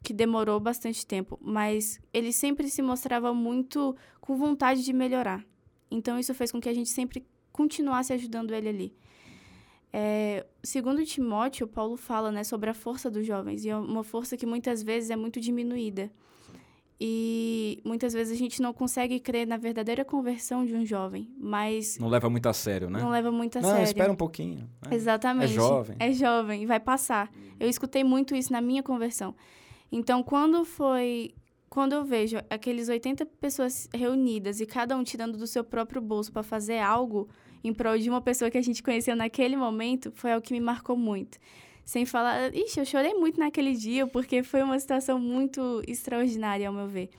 que 0.03 0.13
demorou 0.13 0.59
bastante 0.59 1.05
tempo, 1.05 1.39
mas 1.41 1.99
ele 2.13 2.33
sempre 2.33 2.69
se 2.69 2.81
mostrava 2.81 3.33
muito 3.33 3.95
com 4.19 4.37
vontade 4.37 4.83
de 4.83 4.91
melhorar. 4.91 5.45
Então, 5.89 6.19
isso 6.19 6.33
fez 6.33 6.51
com 6.51 6.59
que 6.59 6.69
a 6.69 6.73
gente 6.73 6.89
sempre 6.89 7.25
continuasse 7.51 8.11
ajudando 8.13 8.53
ele 8.53 8.69
ali. 8.69 8.95
É, 9.91 10.45
segundo 10.61 11.03
Timóteo, 11.05 11.67
Paulo 11.67 11.97
fala 11.97 12.31
né, 12.31 12.43
sobre 12.43 12.69
a 12.69 12.73
força 12.73 13.09
dos 13.09 13.25
jovens, 13.25 13.65
e 13.65 13.69
é 13.69 13.77
uma 13.77 14.03
força 14.03 14.37
que 14.37 14.45
muitas 14.45 14.83
vezes 14.83 15.09
é 15.09 15.15
muito 15.15 15.39
diminuída. 15.39 16.11
E 17.01 17.81
muitas 17.85 18.11
vezes 18.11 18.33
a 18.33 18.37
gente 18.37 18.61
não 18.61 18.73
consegue 18.73 19.21
crer 19.21 19.47
na 19.47 19.55
verdadeira 19.55 20.03
conversão 20.03 20.65
de 20.65 20.75
um 20.75 20.85
jovem, 20.85 21.33
mas... 21.39 21.97
Não 21.97 22.09
leva 22.09 22.29
muito 22.29 22.49
a 22.49 22.53
sério, 22.53 22.89
né? 22.89 22.99
Não 22.99 23.09
leva 23.09 23.31
muito 23.31 23.57
a 23.57 23.61
não, 23.61 23.69
sério. 23.69 23.83
Não, 23.83 23.87
espera 23.87 24.11
um 24.11 24.15
pouquinho. 24.17 24.69
Né? 24.85 24.95
Exatamente. 24.95 25.51
É 25.51 25.55
jovem. 25.55 25.95
É 25.97 26.11
jovem, 26.11 26.65
vai 26.65 26.79
passar. 26.79 27.31
Eu 27.57 27.69
escutei 27.69 28.03
muito 28.03 28.35
isso 28.35 28.51
na 28.51 28.59
minha 28.59 28.83
conversão. 28.83 29.33
Então, 29.89 30.21
quando 30.21 30.65
foi... 30.65 31.33
Quando 31.69 31.93
eu 31.93 32.03
vejo 32.03 32.37
aqueles 32.49 32.89
80 32.89 33.25
pessoas 33.39 33.87
reunidas 33.93 34.59
e 34.59 34.65
cada 34.65 34.97
um 34.97 35.03
tirando 35.03 35.37
do 35.37 35.45
seu 35.45 35.63
próprio 35.63 36.01
bolso 36.01 36.33
para 36.33 36.41
fazer 36.41 36.79
algo 36.79 37.29
em 37.63 37.71
prol 37.71 37.97
de 37.97 38.09
uma 38.09 38.19
pessoa 38.19 38.49
que 38.49 38.57
a 38.57 38.61
gente 38.61 38.81
conheceu 38.81 39.15
naquele 39.15 39.55
momento, 39.55 40.11
foi 40.11 40.31
algo 40.31 40.45
que 40.45 40.51
me 40.51 40.59
marcou 40.59 40.97
muito. 40.97 41.37
Sem 41.89 42.05
falar, 42.05 42.55
ixi, 42.55 42.79
eu 42.79 42.85
chorei 42.85 43.15
muito 43.15 43.39
naquele 43.39 43.73
dia, 43.73 44.05
porque 44.05 44.43
foi 44.43 44.61
uma 44.61 44.77
situação 44.77 45.19
muito 45.19 45.81
extraordinária, 45.87 46.67
ao 46.67 46.73
meu 46.73 46.87
ver. 46.87 47.09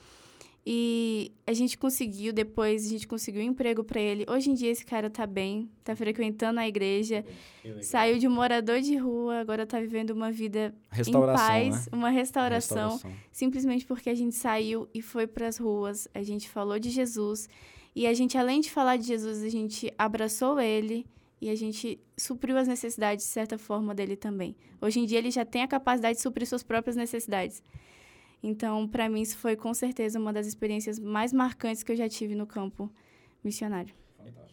E 0.64 1.32
a 1.44 1.52
gente 1.52 1.76
conseguiu, 1.76 2.32
depois, 2.32 2.86
a 2.86 2.88
gente 2.88 3.08
conseguiu 3.08 3.42
um 3.42 3.46
emprego 3.46 3.82
para 3.82 4.00
ele. 4.00 4.24
Hoje 4.28 4.48
em 4.48 4.54
dia, 4.54 4.70
esse 4.70 4.86
cara 4.86 5.10
tá 5.10 5.26
bem, 5.26 5.68
tá 5.82 5.96
frequentando 5.96 6.60
a 6.60 6.68
igreja, 6.68 7.24
saiu 7.82 8.16
de 8.16 8.28
morador 8.28 8.80
de 8.80 8.94
rua, 8.96 9.40
agora 9.40 9.66
tá 9.66 9.80
vivendo 9.80 10.10
uma 10.10 10.30
vida 10.30 10.72
em 11.04 11.12
paz, 11.12 11.86
né? 11.86 11.92
uma 11.92 12.10
restauração, 12.10 12.90
restauração, 12.90 13.20
simplesmente 13.32 13.84
porque 13.84 14.08
a 14.08 14.14
gente 14.14 14.36
saiu 14.36 14.88
e 14.94 15.02
foi 15.02 15.26
para 15.26 15.48
as 15.48 15.58
ruas, 15.58 16.06
a 16.14 16.22
gente 16.22 16.48
falou 16.48 16.78
de 16.78 16.90
Jesus. 16.90 17.48
E 17.92 18.06
a 18.06 18.14
gente, 18.14 18.38
além 18.38 18.60
de 18.60 18.70
falar 18.70 18.98
de 18.98 19.02
Jesus, 19.04 19.42
a 19.42 19.48
gente 19.48 19.92
abraçou 19.98 20.60
ele 20.60 21.04
e 21.40 21.48
a 21.48 21.54
gente 21.54 21.98
supriu 22.18 22.56
as 22.58 22.68
necessidades, 22.68 23.24
de 23.24 23.30
certa 23.30 23.56
forma, 23.56 23.94
dele 23.94 24.16
também. 24.16 24.54
Hoje 24.80 25.00
em 25.00 25.06
dia, 25.06 25.18
ele 25.18 25.30
já 25.30 25.44
tem 25.44 25.62
a 25.62 25.68
capacidade 25.68 26.16
de 26.16 26.22
suprir 26.22 26.46
suas 26.46 26.62
próprias 26.62 26.96
necessidades. 26.96 27.62
Então, 28.42 28.86
para 28.86 29.08
mim, 29.08 29.22
isso 29.22 29.38
foi 29.38 29.56
com 29.56 29.72
certeza 29.72 30.18
uma 30.18 30.32
das 30.32 30.46
experiências 30.46 30.98
mais 30.98 31.32
marcantes 31.32 31.82
que 31.82 31.92
eu 31.92 31.96
já 31.96 32.08
tive 32.08 32.34
no 32.34 32.46
campo 32.46 32.92
missionário. 33.42 33.94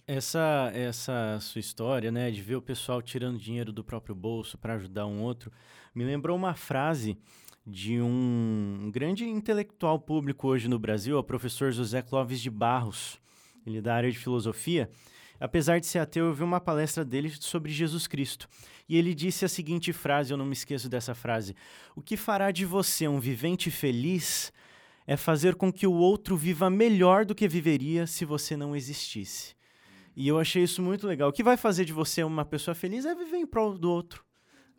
Essa, 0.06 0.72
essa 0.74 1.38
sua 1.42 1.60
história, 1.60 2.10
né, 2.10 2.32
de 2.32 2.42
ver 2.42 2.56
o 2.56 2.62
pessoal 2.62 3.02
tirando 3.02 3.38
dinheiro 3.38 3.74
do 3.74 3.84
próprio 3.84 4.16
bolso 4.16 4.58
para 4.58 4.76
ajudar 4.76 5.06
um 5.06 5.22
outro, 5.22 5.52
me 5.94 6.06
lembrou 6.06 6.38
uma 6.38 6.56
frase 6.56 7.18
de 7.66 8.00
um 8.00 8.90
grande 8.94 9.26
intelectual 9.26 10.00
público 10.00 10.48
hoje 10.48 10.70
no 10.70 10.80
Brasil, 10.80 11.18
o 11.18 11.24
professor 11.24 11.74
José 11.74 12.02
Clóvis 12.02 12.40
de 12.40 12.50
Barros. 12.50 13.20
Ele 13.66 13.80
é 13.80 13.82
da 13.82 13.94
área 13.94 14.10
de 14.10 14.18
filosofia. 14.18 14.90
Apesar 15.40 15.80
de 15.80 15.86
ser 15.86 16.00
ateu, 16.00 16.26
eu 16.26 16.34
vi 16.34 16.44
uma 16.44 16.60
palestra 16.60 17.06
dele 17.06 17.32
sobre 17.40 17.72
Jesus 17.72 18.08
Cristo. 18.08 18.48
E 18.88 18.98
ele 18.98 19.14
disse 19.14 19.46
a 19.46 19.50
seguinte 19.50 19.94
frase, 19.94 20.32
eu 20.32 20.38
não 20.38 20.46
me 20.46 20.54
esqueço 20.54 20.90
dessa 20.90 21.14
frase: 21.14 21.56
O 21.96 22.02
que 22.02 22.18
fará 22.18 22.52
de 22.52 22.66
você 22.66 23.08
um 23.08 23.20
vivente 23.20 23.70
feliz 23.70 24.52
é 25.06 25.16
fazer 25.16 25.56
com 25.56 25.72
que 25.72 25.88
o 25.88 25.94
outro 25.94 26.36
viva 26.36 26.70
melhor 26.70 27.26
do 27.26 27.34
que 27.34 27.48
viveria 27.48 28.06
se 28.06 28.26
você 28.26 28.58
não 28.58 28.76
existisse. 28.76 29.56
E 30.16 30.28
eu 30.28 30.40
achei 30.40 30.64
isso 30.64 30.82
muito 30.82 31.08
legal. 31.08 31.30
O 31.30 31.34
que 31.34 31.44
vai 31.44 31.56
fazer 31.56 31.86
de 31.86 31.94
você 31.94 32.24
uma 32.24 32.44
pessoa 32.44 32.74
feliz 32.74 33.06
é 33.06 33.14
viver 33.14 33.38
em 33.38 33.46
prol 33.46 33.78
do 33.78 33.90
outro. 33.90 34.26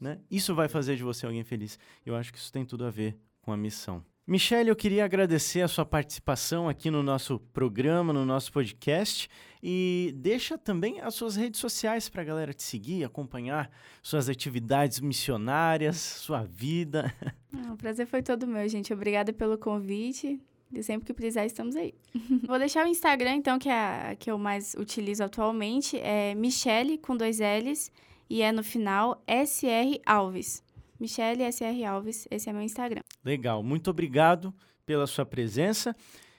Né? 0.01 0.21
Isso 0.31 0.55
vai 0.55 0.69
fazer 0.69 0.97
de 0.97 1.03
você 1.03 1.27
alguém 1.27 1.45
feliz. 1.45 1.79
Eu 2.05 2.15
acho 2.15 2.33
que 2.33 2.39
isso 2.39 2.53
tem 2.53 2.65
tudo 2.65 2.85
a 2.85 2.91
ver 2.91 3.17
com 3.41 3.53
a 3.53 3.57
missão. 3.57 4.05
Michelle, 4.29 4.69
eu 4.69 4.77
queria 4.77 5.07
agradecer 5.07 5.63
a 5.63 5.69
sua 5.69 5.87
participação 5.87 6.69
aqui 6.69 6.91
no 6.91 7.03
nosso 7.03 7.41
programa, 7.51 8.13
no 8.13 8.27
nosso 8.27 8.53
podcast. 8.53 9.27
E 9.63 10.13
deixa 10.17 10.59
também 10.59 11.01
as 11.01 11.15
suas 11.15 11.35
redes 11.35 11.59
sociais 11.59 12.11
para 12.11 12.21
a 12.21 12.25
galera 12.27 12.53
te 12.53 12.63
seguir, 12.63 13.05
acompanhar 13.05 13.71
suas 14.03 14.29
atividades 14.29 15.01
missionárias, 15.01 15.97
sua 15.97 16.43
vida. 16.45 17.11
o 17.73 17.77
prazer 17.79 18.07
foi 18.07 18.23
todo 18.23 18.47
meu, 18.47 18.69
gente. 18.69 18.93
Obrigada 18.93 19.33
pelo 19.33 19.57
convite. 19.57 20.39
E 20.71 20.83
sempre 20.83 21.07
que 21.07 21.15
precisar, 21.15 21.47
estamos 21.47 21.75
aí. 21.75 21.95
Vou 22.47 22.59
deixar 22.59 22.85
o 22.85 22.89
Instagram, 22.89 23.37
então, 23.37 23.59
que 23.59 23.71
é 23.71 24.11
a 24.11 24.15
que 24.15 24.31
eu 24.31 24.37
mais 24.37 24.75
utilizo 24.75 25.25
atualmente. 25.25 25.99
É 26.01 26.35
Michelle, 26.35 26.99
com 26.99 27.17
dois 27.17 27.39
L's, 27.39 27.91
e 28.29 28.43
é 28.43 28.53
no 28.53 28.63
final 28.63 29.25
SR 29.27 30.03
Alves. 30.05 30.63
Michele 30.99 31.45
SR 31.51 31.85
Alves, 31.89 32.27
esse 32.29 32.51
é 32.51 32.53
meu 32.53 32.63
Instagram. 32.63 33.03
Legal, 33.25 33.63
muito 33.63 33.89
obrigado 33.89 34.53
pela 34.85 35.07
sua 35.07 35.25
presença. 35.25 35.95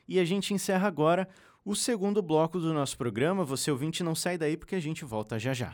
E 0.07 0.19
a 0.19 0.25
gente 0.25 0.53
encerra 0.53 0.87
agora 0.87 1.29
o 1.63 1.75
segundo 1.75 2.21
bloco 2.21 2.59
do 2.59 2.73
nosso 2.73 2.97
programa. 2.97 3.45
Você 3.45 3.71
ouvinte 3.71 4.03
não 4.03 4.15
sai 4.15 4.37
daí 4.37 4.57
porque 4.57 4.75
a 4.75 4.79
gente 4.79 5.05
volta 5.05 5.39
já 5.39 5.53
já. 5.53 5.73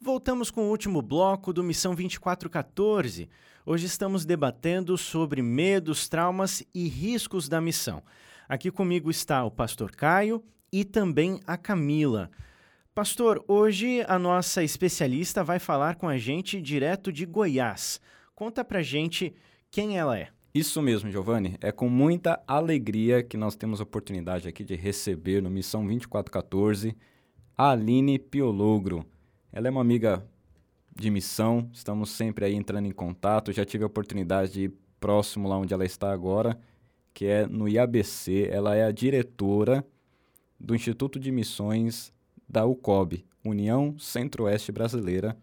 Voltamos 0.00 0.50
com 0.50 0.62
o 0.62 0.70
último 0.70 1.00
bloco 1.00 1.52
do 1.52 1.64
Missão 1.64 1.94
2414. 1.94 3.28
Hoje 3.64 3.86
estamos 3.86 4.24
debatendo 4.24 4.98
sobre 4.98 5.40
medos, 5.40 6.08
traumas 6.08 6.62
e 6.74 6.88
riscos 6.88 7.48
da 7.48 7.60
missão. 7.60 8.02
Aqui 8.48 8.70
comigo 8.70 9.10
está 9.10 9.44
o 9.44 9.50
pastor 9.50 9.90
Caio 9.92 10.44
e 10.70 10.84
também 10.84 11.40
a 11.46 11.56
Camila. 11.56 12.30
Pastor, 12.96 13.44
hoje 13.46 14.02
a 14.08 14.18
nossa 14.18 14.64
especialista 14.64 15.44
vai 15.44 15.58
falar 15.58 15.96
com 15.96 16.08
a 16.08 16.16
gente 16.16 16.62
direto 16.62 17.12
de 17.12 17.26
Goiás. 17.26 18.00
Conta 18.34 18.64
pra 18.64 18.80
gente 18.80 19.34
quem 19.70 19.98
ela 19.98 20.18
é. 20.18 20.28
Isso 20.54 20.80
mesmo, 20.80 21.10
Giovanni. 21.10 21.58
É 21.60 21.70
com 21.70 21.90
muita 21.90 22.42
alegria 22.48 23.22
que 23.22 23.36
nós 23.36 23.54
temos 23.54 23.80
a 23.80 23.82
oportunidade 23.82 24.48
aqui 24.48 24.64
de 24.64 24.74
receber 24.74 25.42
no 25.42 25.50
Missão 25.50 25.82
2414 25.82 26.96
a 27.54 27.72
Aline 27.72 28.18
Piologro. 28.18 29.04
Ela 29.52 29.68
é 29.68 29.70
uma 29.70 29.82
amiga 29.82 30.26
de 30.98 31.10
missão, 31.10 31.68
estamos 31.74 32.08
sempre 32.08 32.46
aí 32.46 32.54
entrando 32.54 32.86
em 32.86 32.92
contato. 32.92 33.52
Já 33.52 33.66
tive 33.66 33.84
a 33.84 33.88
oportunidade 33.88 34.52
de 34.52 34.62
ir 34.62 34.72
próximo 34.98 35.46
lá 35.46 35.58
onde 35.58 35.74
ela 35.74 35.84
está 35.84 36.10
agora, 36.10 36.58
que 37.12 37.26
é 37.26 37.46
no 37.46 37.68
IABC. 37.68 38.48
Ela 38.50 38.74
é 38.74 38.84
a 38.84 38.90
diretora 38.90 39.84
do 40.58 40.74
Instituto 40.74 41.20
de 41.20 41.30
Missões 41.30 42.15
da 42.48 42.64
UCOB, 42.64 43.24
União 43.44 43.96
Centro-Oeste 43.98 44.72
Brasileira, 44.72 45.36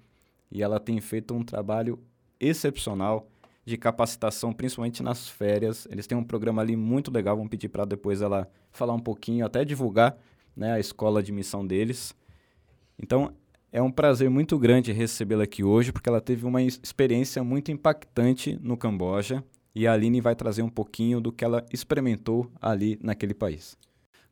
e 0.51 0.61
ela 0.61 0.79
tem 0.79 0.99
feito 1.01 1.33
um 1.33 1.43
trabalho 1.43 1.99
excepcional 2.39 3.27
de 3.65 3.77
capacitação, 3.77 4.53
principalmente 4.53 5.01
nas 5.01 5.27
férias. 5.27 5.87
Eles 5.89 6.05
têm 6.05 6.17
um 6.17 6.23
programa 6.23 6.61
ali 6.61 6.75
muito 6.75 7.11
legal, 7.11 7.35
vamos 7.35 7.49
pedir 7.49 7.69
para 7.69 7.85
depois 7.85 8.21
ela 8.21 8.49
falar 8.71 8.93
um 8.93 8.99
pouquinho, 8.99 9.45
até 9.45 9.63
divulgar 9.63 10.17
né, 10.55 10.73
a 10.73 10.79
escola 10.79 11.23
de 11.23 11.31
missão 11.31 11.65
deles. 11.65 12.13
Então, 13.01 13.33
é 13.71 13.81
um 13.81 13.91
prazer 13.91 14.29
muito 14.29 14.59
grande 14.59 14.91
recebê-la 14.91 15.45
aqui 15.45 15.63
hoje, 15.63 15.91
porque 15.91 16.07
ela 16.07 16.21
teve 16.21 16.45
uma 16.45 16.61
experiência 16.61 17.43
muito 17.43 17.71
impactante 17.71 18.59
no 18.61 18.77
Camboja 18.77 19.43
e 19.73 19.87
a 19.87 19.93
Aline 19.93 20.21
vai 20.21 20.35
trazer 20.35 20.61
um 20.61 20.69
pouquinho 20.69 21.19
do 21.19 21.31
que 21.31 21.43
ela 21.43 21.65
experimentou 21.73 22.51
ali 22.61 22.99
naquele 23.01 23.33
país. 23.33 23.75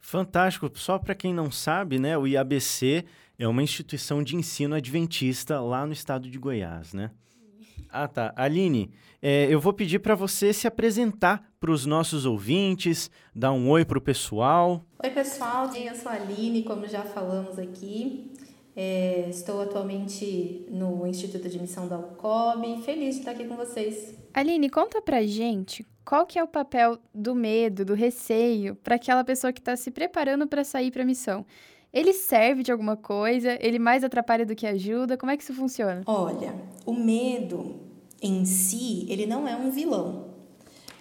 Fantástico. 0.02 0.70
Só 0.74 0.98
para 0.98 1.16
quem 1.16 1.34
não 1.34 1.52
sabe, 1.52 2.00
né, 2.00 2.18
o 2.18 2.28
IABC 2.28 3.06
é 3.38 3.48
uma 3.48 3.64
instituição 3.64 4.22
de 4.22 4.36
ensino 4.36 4.76
adventista 4.76 5.62
lá 5.62 5.86
no 5.86 5.94
estado 5.94 6.30
de 6.30 6.38
Goiás, 6.38 6.94
né? 6.94 7.12
Ah, 7.90 8.08
tá. 8.08 8.34
Aline, 8.36 8.92
é, 9.22 9.48
eu 9.50 9.60
vou 9.60 9.74
pedir 9.74 10.00
para 10.00 10.16
você 10.16 10.54
se 10.54 10.66
apresentar 10.66 11.52
para 11.60 11.72
os 11.72 11.86
nossos 11.86 12.26
ouvintes, 12.26 13.12
dar 13.36 13.52
um 13.52 13.70
oi 13.70 13.84
para 13.84 13.98
o 13.98 14.02
pessoal. 14.02 14.86
Oi, 15.04 15.10
pessoal. 15.10 15.70
Eu 15.76 15.96
sou 15.96 16.12
a 16.12 16.16
Aline, 16.16 16.64
como 16.64 16.88
já 16.88 17.04
falamos 17.04 17.60
aqui. 17.60 18.32
É, 18.76 19.28
estou 19.30 19.62
atualmente 19.62 20.66
no 20.70 21.06
Instituto 21.06 21.50
de 21.50 21.60
Missão 21.60 21.88
da 21.88 22.00
UCOB. 22.00 22.82
Feliz 22.84 23.16
de 23.16 23.22
estar 23.22 23.32
aqui 23.32 23.44
com 23.44 23.58
vocês. 23.58 24.21
Aline, 24.34 24.70
conta 24.70 25.02
pra 25.02 25.24
gente 25.24 25.86
qual 26.04 26.26
que 26.26 26.40
é 26.40 26.44
o 26.44 26.48
papel 26.48 26.98
do 27.14 27.36
medo, 27.36 27.86
do 27.86 27.94
receio 27.94 28.76
para 28.76 28.96
aquela 28.96 29.24
pessoa 29.24 29.54
que 29.54 29.60
está 29.60 29.76
se 29.76 29.92
preparando 29.92 30.48
para 30.48 30.64
sair 30.64 30.92
para 30.92 31.04
a 31.04 31.06
missão? 31.06 31.46
Ele 31.94 32.14
serve 32.14 32.64
de 32.64 32.72
alguma 32.72 32.96
coisa? 32.96 33.58
Ele 33.60 33.78
mais 33.78 34.04
atrapalha 34.04 34.46
do 34.46 34.56
que 34.56 34.66
ajuda? 34.66 35.18
Como 35.18 35.32
é 35.32 35.38
que 35.38 35.44
isso 35.44 35.54
funciona? 35.54 36.02
Olha, 36.06 36.56
o 36.86 36.94
medo 36.94 37.82
em 38.22 38.46
si, 38.46 39.06
ele 39.10 39.26
não 39.26 39.48
é 39.48 39.56
um 39.56 39.70
vilão. 39.70 40.32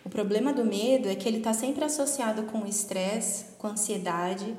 O 0.05 0.09
problema 0.09 0.53
do 0.53 0.65
medo 0.65 1.09
é 1.09 1.15
que 1.15 1.29
ele 1.29 1.39
está 1.39 1.53
sempre 1.53 1.85
associado 1.85 2.45
com 2.45 2.67
estresse, 2.67 3.57
com 3.59 3.69
ansiedade, 3.69 4.57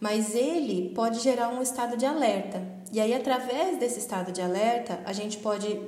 mas 0.00 0.34
ele 0.34 0.92
pode 0.94 1.20
gerar 1.20 1.48
um 1.48 1.60
estado 1.60 1.96
de 1.96 2.06
alerta. 2.06 2.62
E 2.92 3.00
aí, 3.00 3.12
através 3.12 3.78
desse 3.78 3.98
estado 3.98 4.32
de 4.32 4.40
alerta, 4.40 5.00
a 5.04 5.12
gente 5.12 5.38
pode 5.38 5.80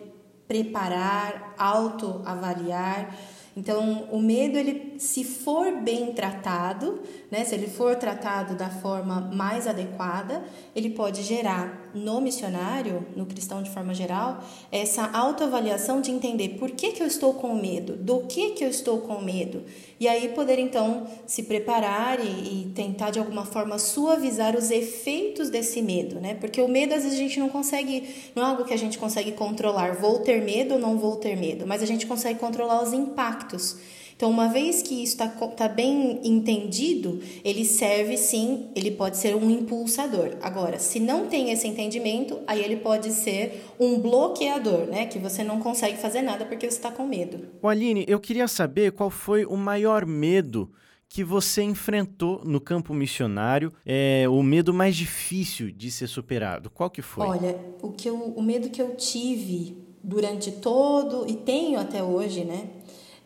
preparar, 0.49 1.46
autoavaliar. 1.59 3.15
Então, 3.57 4.07
o 4.13 4.21
medo, 4.21 4.59
ele, 4.59 4.97
se 4.99 5.25
for 5.25 5.81
bem 5.81 6.13
tratado, 6.13 7.01
né, 7.31 7.43
se 7.43 7.55
ele 7.55 7.69
for 7.69 7.97
tratado 7.97 8.55
da 8.55 8.69
forma 8.69 9.31
mais 9.33 9.67
adequada, 9.67 10.45
ele 10.75 10.91
pode 10.91 11.23
gerar 11.23 11.86
no 11.97 12.21
missionário, 12.21 13.07
no 13.17 13.27
cristão 13.27 13.63
de 13.63 13.71
forma 13.71 13.95
geral, 13.95 14.45
essa 14.71 15.11
autoavaliação 15.13 16.01
de 16.01 16.11
entender 16.11 16.51
por 16.51 16.71
que, 16.71 16.93
que 16.93 17.03
eu 17.03 17.07
estou 17.07 17.35
com 17.35 17.55
medo, 17.55 17.97
do 17.97 18.21
que, 18.21 18.51
que 18.51 18.65
eu 18.65 18.69
estou 18.69 18.99
com 19.01 19.21
medo, 19.21 19.65
e 19.99 20.07
aí 20.07 20.29
poder 20.29 20.59
então 20.59 21.07
se 21.27 21.45
preparar 21.45 22.21
e, 22.21 22.29
e 22.29 22.73
tentar 22.75 23.11
de 23.11 23.19
alguma 23.19 23.45
forma 23.45 23.79
suavizar 23.79 24.57
os 24.57 24.71
efeitos 24.71 25.49
desse 25.49 25.81
medo, 25.81 26.21
né? 26.21 26.35
Porque 26.35 26.61
o 26.61 26.69
medo 26.69 26.95
às 26.95 27.03
vezes 27.03 27.19
a 27.19 27.23
gente 27.23 27.41
não 27.41 27.49
consegue, 27.49 28.09
não 28.35 28.43
é 28.43 28.47
algo 28.47 28.65
que 28.65 28.75
a 28.75 28.79
gente 28.79 28.99
consegue 28.99 29.33
controlar, 29.33 29.95
vou 29.95 30.19
ter 30.21 30.43
medo 30.43 30.75
ou 30.75 30.81
não 30.81 30.99
vou 30.99 31.17
ter 31.17 31.37
medo, 31.37 31.67
mas 31.67 31.83
a 31.83 31.87
gente 31.87 32.07
consegue 32.07 32.39
controlar 32.39 32.83
os 32.83 32.93
impactos. 32.93 33.77
Então, 34.17 34.31
uma 34.31 34.49
vez 34.49 34.81
que 34.81 35.03
isso 35.03 35.13
está 35.13 35.29
tá 35.29 35.69
bem 35.69 36.21
entendido, 36.25 37.21
ele 37.45 37.67
serve 37.67 38.17
sim, 38.17 38.71
ele 38.75 38.91
pode 38.91 39.19
ser 39.19 39.37
um 39.37 39.51
impulsador. 39.51 40.37
Agora, 40.41 40.79
se 40.79 40.99
não 40.99 41.27
tem 41.27 41.51
esse 41.51 41.69
entendimento, 41.69 42.41
aí 42.47 42.65
ele 42.65 42.77
pode 42.77 43.13
ser 43.13 43.63
um 43.79 43.99
bloqueador, 43.99 44.87
né? 44.87 45.05
Que 45.05 45.19
você 45.19 45.45
não 45.45 45.61
consegue 45.61 45.99
fazer 45.99 46.23
nada 46.23 46.47
porque 46.47 46.69
você 46.69 46.79
está 46.79 46.91
com 46.91 47.07
medo. 47.07 47.41
O 47.61 47.69
Aline, 47.69 48.07
eu 48.09 48.19
queria 48.19 48.49
saber 48.49 48.93
qual 48.93 49.11
foi 49.11 49.45
o 49.45 49.57
maior 49.57 50.07
medo 50.07 50.71
que 51.09 51.23
você 51.23 51.63
enfrentou 51.63 52.43
no 52.45 52.61
campo 52.61 52.93
missionário, 52.93 53.73
é 53.85 54.27
o 54.29 54.43
medo 54.43 54.73
mais 54.75 54.97
difícil 54.97 55.71
de 55.71 55.91
ser 55.91 56.09
superado. 56.09 56.71
Qual 56.71 56.91
que 56.91 57.03
foi? 57.03 57.27
Olha, 57.27 57.59
o 57.83 57.93
que 57.93 58.09
eu, 58.09 58.17
o 58.17 58.43
medo 58.43 58.71
que 58.71 58.81
eu 58.83 58.97
tive 58.97 59.77
durante 60.03 60.53
todo 60.53 61.29
e 61.29 61.35
tenho 61.35 61.79
até 61.79 62.03
hoje, 62.03 62.45
né? 62.45 62.69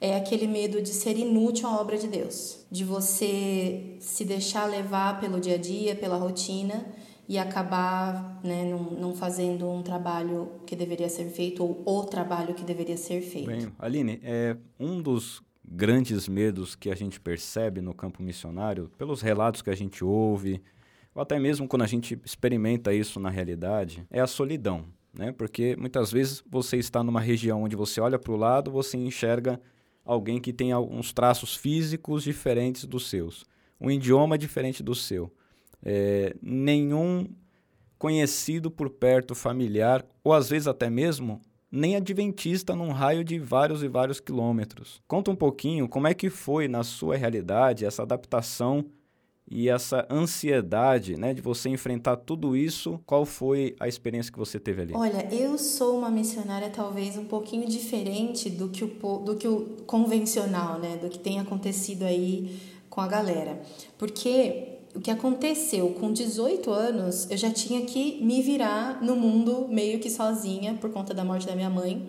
É 0.00 0.16
aquele 0.16 0.46
medo 0.46 0.80
de 0.80 0.88
ser 0.88 1.18
inútil 1.18 1.68
à 1.68 1.78
obra 1.80 1.98
de 1.98 2.08
Deus, 2.08 2.64
de 2.70 2.84
você 2.84 3.96
se 4.00 4.24
deixar 4.24 4.64
levar 4.64 5.20
pelo 5.20 5.38
dia 5.38 5.56
a 5.56 5.58
dia, 5.58 5.94
pela 5.94 6.16
rotina 6.16 6.86
e 7.28 7.38
acabar 7.38 8.40
né, 8.42 8.64
não, 8.64 8.82
não 8.90 9.14
fazendo 9.14 9.68
um 9.68 9.82
trabalho 9.82 10.50
que 10.66 10.74
deveria 10.74 11.08
ser 11.08 11.26
feito 11.26 11.62
ou 11.62 12.00
o 12.00 12.04
trabalho 12.04 12.54
que 12.54 12.64
deveria 12.64 12.96
ser 12.96 13.20
feito. 13.20 13.46
Bem, 13.46 13.70
Aline, 13.78 14.20
é 14.24 14.56
um 14.78 15.00
dos 15.00 15.42
grandes 15.64 16.26
medos 16.26 16.74
que 16.74 16.90
a 16.90 16.94
gente 16.96 17.20
percebe 17.20 17.80
no 17.80 17.94
campo 17.94 18.22
missionário, 18.22 18.90
pelos 18.98 19.20
relatos 19.20 19.62
que 19.62 19.70
a 19.70 19.76
gente 19.76 20.02
ouve, 20.02 20.62
ou 21.14 21.22
até 21.22 21.38
mesmo 21.38 21.68
quando 21.68 21.82
a 21.82 21.86
gente 21.86 22.18
experimenta 22.24 22.92
isso 22.92 23.20
na 23.20 23.30
realidade, 23.30 24.04
é 24.10 24.20
a 24.20 24.26
solidão. 24.26 24.86
Né? 25.12 25.30
Porque 25.30 25.76
muitas 25.78 26.10
vezes 26.10 26.42
você 26.48 26.78
está 26.78 27.04
numa 27.04 27.20
região 27.20 27.62
onde 27.62 27.76
você 27.76 28.00
olha 28.00 28.18
para 28.18 28.32
o 28.32 28.36
lado, 28.36 28.70
você 28.70 28.96
enxerga 28.96 29.60
alguém 30.12 30.40
que 30.40 30.52
tem 30.52 30.72
alguns 30.72 31.12
traços 31.12 31.54
físicos 31.54 32.24
diferentes 32.24 32.84
dos 32.84 33.08
seus, 33.08 33.44
um 33.80 33.90
idioma 33.90 34.36
diferente 34.36 34.82
do 34.82 34.94
seu 34.94 35.32
é, 35.82 36.34
nenhum 36.42 37.28
conhecido 37.98 38.70
por 38.70 38.90
perto, 38.90 39.34
familiar, 39.34 40.04
ou 40.24 40.32
às 40.32 40.48
vezes 40.48 40.66
até 40.66 40.88
mesmo 40.88 41.40
nem 41.70 41.96
adventista 41.96 42.74
num 42.74 42.90
raio 42.90 43.22
de 43.22 43.38
vários 43.38 43.82
e 43.82 43.88
vários 43.88 44.18
quilômetros. 44.18 45.00
Conta 45.06 45.30
um 45.30 45.36
pouquinho 45.36 45.88
como 45.88 46.08
é 46.08 46.14
que 46.14 46.28
foi 46.28 46.66
na 46.66 46.82
sua 46.82 47.16
realidade 47.16 47.84
essa 47.84 48.02
adaptação 48.02 48.84
e 49.50 49.68
essa 49.68 50.06
ansiedade, 50.08 51.16
né, 51.16 51.34
de 51.34 51.42
você 51.42 51.68
enfrentar 51.68 52.16
tudo 52.16 52.56
isso. 52.56 53.00
Qual 53.04 53.26
foi 53.26 53.74
a 53.80 53.88
experiência 53.88 54.32
que 54.32 54.38
você 54.38 54.60
teve 54.60 54.82
ali? 54.82 54.94
Olha, 54.94 55.26
eu 55.34 55.58
sou 55.58 55.98
uma 55.98 56.08
missionária 56.08 56.70
talvez 56.70 57.18
um 57.18 57.24
pouquinho 57.24 57.66
diferente 57.66 58.48
do 58.48 58.68
que 58.68 58.84
o 58.84 58.88
do 59.18 59.34
que 59.34 59.48
o 59.48 59.66
convencional, 59.86 60.78
né, 60.78 60.96
do 60.96 61.08
que 61.08 61.18
tem 61.18 61.40
acontecido 61.40 62.04
aí 62.04 62.60
com 62.88 63.00
a 63.00 63.08
galera. 63.08 63.60
Porque 63.98 64.78
o 64.94 65.00
que 65.00 65.10
aconteceu 65.10 65.90
com 65.90 66.12
18 66.12 66.70
anos, 66.70 67.30
eu 67.30 67.36
já 67.36 67.50
tinha 67.50 67.82
que 67.82 68.22
me 68.22 68.42
virar 68.42 69.02
no 69.02 69.16
mundo 69.16 69.66
meio 69.68 69.98
que 69.98 70.10
sozinha 70.10 70.74
por 70.74 70.90
conta 70.90 71.14
da 71.14 71.24
morte 71.24 71.46
da 71.46 71.54
minha 71.54 71.70
mãe. 71.70 72.06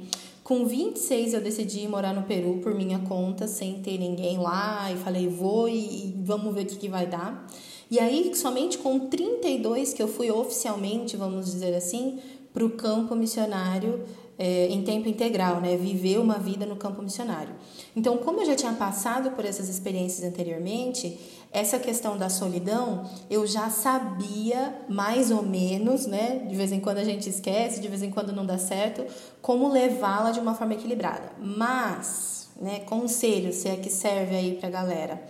Com 0.52 0.66
26 0.66 1.34
eu 1.34 1.40
decidi 1.40 1.88
morar 1.88 2.14
no 2.14 2.24
Peru 2.24 2.60
por 2.62 2.76
minha 2.76 3.00
conta, 3.00 3.48
sem 3.48 3.82
ter 3.82 3.98
ninguém 3.98 4.38
lá, 4.38 4.92
e 4.92 4.98
falei, 4.98 5.30
vou 5.30 5.70
e 5.70 6.14
vamos 6.26 6.54
ver 6.54 6.64
o 6.64 6.66
que, 6.66 6.76
que 6.76 6.90
vai 6.90 7.08
dar. 7.08 7.48
E 7.90 7.98
aí, 7.98 8.36
somente 8.36 8.78
com 8.78 9.08
32 9.08 9.94
que 9.94 10.04
eu 10.04 10.10
fui 10.10 10.30
oficialmente, 10.30 11.16
vamos 11.16 11.46
dizer 11.46 11.74
assim, 11.74 12.20
para 12.54 12.66
o 12.66 12.72
campo 12.72 13.16
missionário 13.16 14.04
é, 14.38 14.68
em 14.68 14.84
tempo 14.84 15.08
integral, 15.08 15.62
né? 15.62 15.78
Viver 15.78 16.20
uma 16.20 16.38
vida 16.38 16.66
no 16.66 16.76
campo 16.76 17.02
missionário. 17.02 17.56
Então, 17.96 18.18
como 18.18 18.42
eu 18.42 18.46
já 18.46 18.56
tinha 18.56 18.74
passado 18.74 19.32
por 19.32 19.46
essas 19.46 19.70
experiências 19.70 20.28
anteriormente, 20.28 21.18
essa 21.52 21.78
questão 21.78 22.18
da 22.18 22.30
solidão 22.30 23.10
eu 23.30 23.46
já 23.46 23.70
sabia 23.70 24.74
mais 24.88 25.32
ou 25.32 25.44
menos, 25.44 26.06
né? 26.06 26.46
De 26.48 26.56
vez 26.56 26.72
em 26.72 26.80
quando 26.80 27.00
a 27.00 27.04
gente 27.04 27.30
esquece, 27.30 27.82
de 27.82 27.88
vez 27.88 28.02
em 28.02 28.10
quando 28.10 28.32
não 28.32 28.46
dá 28.46 28.58
certo, 28.58 29.06
como 29.42 29.68
levá-la 29.68 30.32
de 30.32 30.40
uma 30.40 30.56
forma 30.56 30.74
equilibrada. 30.74 31.32
Mas, 31.40 32.50
né? 32.60 32.80
Conselho, 32.82 33.52
se 33.52 33.68
é 33.68 33.76
que 33.76 33.90
serve 33.90 34.36
aí 34.36 34.56
para 34.56 34.70
galera, 34.70 35.22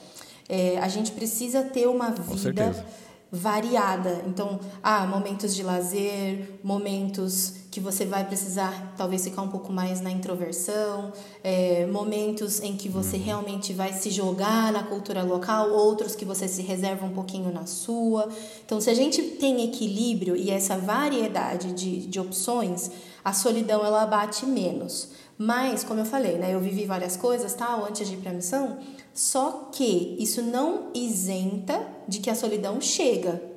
é, 0.47 0.77
a 0.77 0.87
gente 0.87 1.11
precisa 1.11 1.63
ter 1.63 1.87
uma 1.87 2.11
vida 2.11 2.85
variada. 3.31 4.21
Então, 4.27 4.59
ah, 4.83 5.07
momentos 5.07 5.55
de 5.55 5.63
lazer, 5.63 6.59
momentos 6.63 7.60
que 7.71 7.79
você 7.79 8.05
vai 8.05 8.27
precisar 8.27 8.93
talvez 8.97 9.23
ficar 9.23 9.41
um 9.41 9.47
pouco 9.47 9.71
mais 9.71 10.01
na 10.01 10.11
introversão, 10.11 11.13
é, 11.41 11.85
momentos 11.85 12.61
em 12.61 12.75
que 12.75 12.89
você 12.89 13.15
uhum. 13.15 13.23
realmente 13.23 13.71
vai 13.71 13.93
se 13.93 14.09
jogar 14.09 14.73
na 14.73 14.83
cultura 14.83 15.23
local, 15.23 15.71
outros 15.71 16.13
que 16.13 16.25
você 16.25 16.49
se 16.49 16.61
reserva 16.61 17.05
um 17.05 17.13
pouquinho 17.13 17.49
na 17.49 17.65
sua. 17.65 18.27
Então, 18.65 18.81
se 18.81 18.89
a 18.89 18.93
gente 18.93 19.21
tem 19.21 19.63
equilíbrio 19.63 20.35
e 20.35 20.51
essa 20.51 20.77
variedade 20.77 21.71
de, 21.71 22.05
de 22.07 22.19
opções, 22.19 22.91
a 23.23 23.31
solidão 23.31 23.85
ela 23.85 24.05
bate 24.05 24.45
menos. 24.45 25.09
Mas, 25.37 25.81
como 25.83 26.01
eu 26.01 26.05
falei, 26.05 26.37
né, 26.37 26.53
eu 26.53 26.59
vivi 26.59 26.85
várias 26.85 27.15
coisas 27.15 27.53
tal 27.53 27.85
antes 27.85 28.05
de 28.05 28.15
ir 28.15 28.17
para 28.17 28.31
a 28.31 28.33
missão, 28.33 28.79
só 29.13 29.69
que 29.71 30.17
isso 30.19 30.41
não 30.41 30.91
isenta 30.93 31.87
de 32.05 32.19
que 32.19 32.29
a 32.29 32.35
solidão 32.35 32.81
chega. 32.81 33.50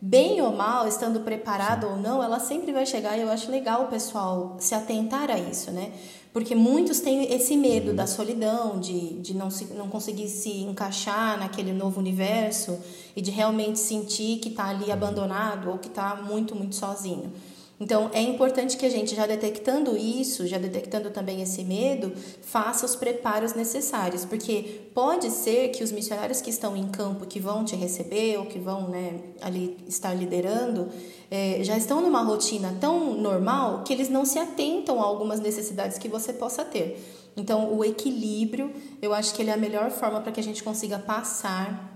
Bem 0.00 0.40
ou 0.40 0.54
mal, 0.54 0.86
estando 0.86 1.20
preparado 1.20 1.86
Sim. 1.86 1.92
ou 1.92 1.98
não, 1.98 2.22
ela 2.22 2.38
sempre 2.38 2.72
vai 2.72 2.86
chegar 2.86 3.18
e 3.18 3.22
eu 3.22 3.30
acho 3.30 3.50
legal 3.50 3.84
o 3.84 3.88
pessoal 3.88 4.56
se 4.60 4.72
atentar 4.72 5.28
a 5.28 5.38
isso, 5.38 5.72
né? 5.72 5.92
Porque 6.32 6.54
muitos 6.54 7.00
têm 7.00 7.32
esse 7.34 7.56
medo 7.56 7.92
da 7.92 8.06
solidão, 8.06 8.78
de, 8.78 9.14
de 9.14 9.34
não, 9.34 9.50
se, 9.50 9.64
não 9.74 9.88
conseguir 9.88 10.28
se 10.28 10.50
encaixar 10.60 11.36
naquele 11.36 11.72
novo 11.72 11.98
universo 11.98 12.78
e 13.16 13.20
de 13.20 13.32
realmente 13.32 13.80
sentir 13.80 14.38
que 14.38 14.50
está 14.50 14.68
ali 14.68 14.92
abandonado 14.92 15.70
ou 15.70 15.78
que 15.78 15.88
está 15.88 16.14
muito, 16.14 16.54
muito 16.54 16.76
sozinho. 16.76 17.32
Então, 17.80 18.10
é 18.12 18.20
importante 18.20 18.76
que 18.76 18.84
a 18.84 18.90
gente, 18.90 19.14
já 19.14 19.24
detectando 19.24 19.96
isso, 19.96 20.46
já 20.48 20.58
detectando 20.58 21.10
também 21.10 21.40
esse 21.40 21.62
medo, 21.62 22.12
faça 22.42 22.84
os 22.84 22.96
preparos 22.96 23.54
necessários, 23.54 24.24
porque 24.24 24.80
pode 24.92 25.30
ser 25.30 25.68
que 25.68 25.84
os 25.84 25.92
missionários 25.92 26.40
que 26.40 26.50
estão 26.50 26.76
em 26.76 26.88
campo, 26.88 27.24
que 27.24 27.38
vão 27.38 27.64
te 27.64 27.76
receber 27.76 28.36
ou 28.36 28.46
que 28.46 28.58
vão 28.58 28.88
né, 28.88 29.20
ali 29.40 29.76
estar 29.86 30.12
liderando, 30.12 30.88
é, 31.30 31.60
já 31.62 31.76
estão 31.76 32.00
numa 32.00 32.22
rotina 32.22 32.76
tão 32.80 33.14
normal 33.14 33.84
que 33.84 33.92
eles 33.92 34.08
não 34.08 34.24
se 34.24 34.40
atentam 34.40 35.00
a 35.00 35.04
algumas 35.04 35.38
necessidades 35.38 35.98
que 35.98 36.08
você 36.08 36.32
possa 36.32 36.64
ter. 36.64 37.00
Então, 37.36 37.72
o 37.72 37.84
equilíbrio, 37.84 38.72
eu 39.00 39.14
acho 39.14 39.32
que 39.32 39.40
ele 39.40 39.50
é 39.50 39.54
a 39.54 39.56
melhor 39.56 39.92
forma 39.92 40.20
para 40.20 40.32
que 40.32 40.40
a 40.40 40.42
gente 40.42 40.64
consiga 40.64 40.98
passar 40.98 41.87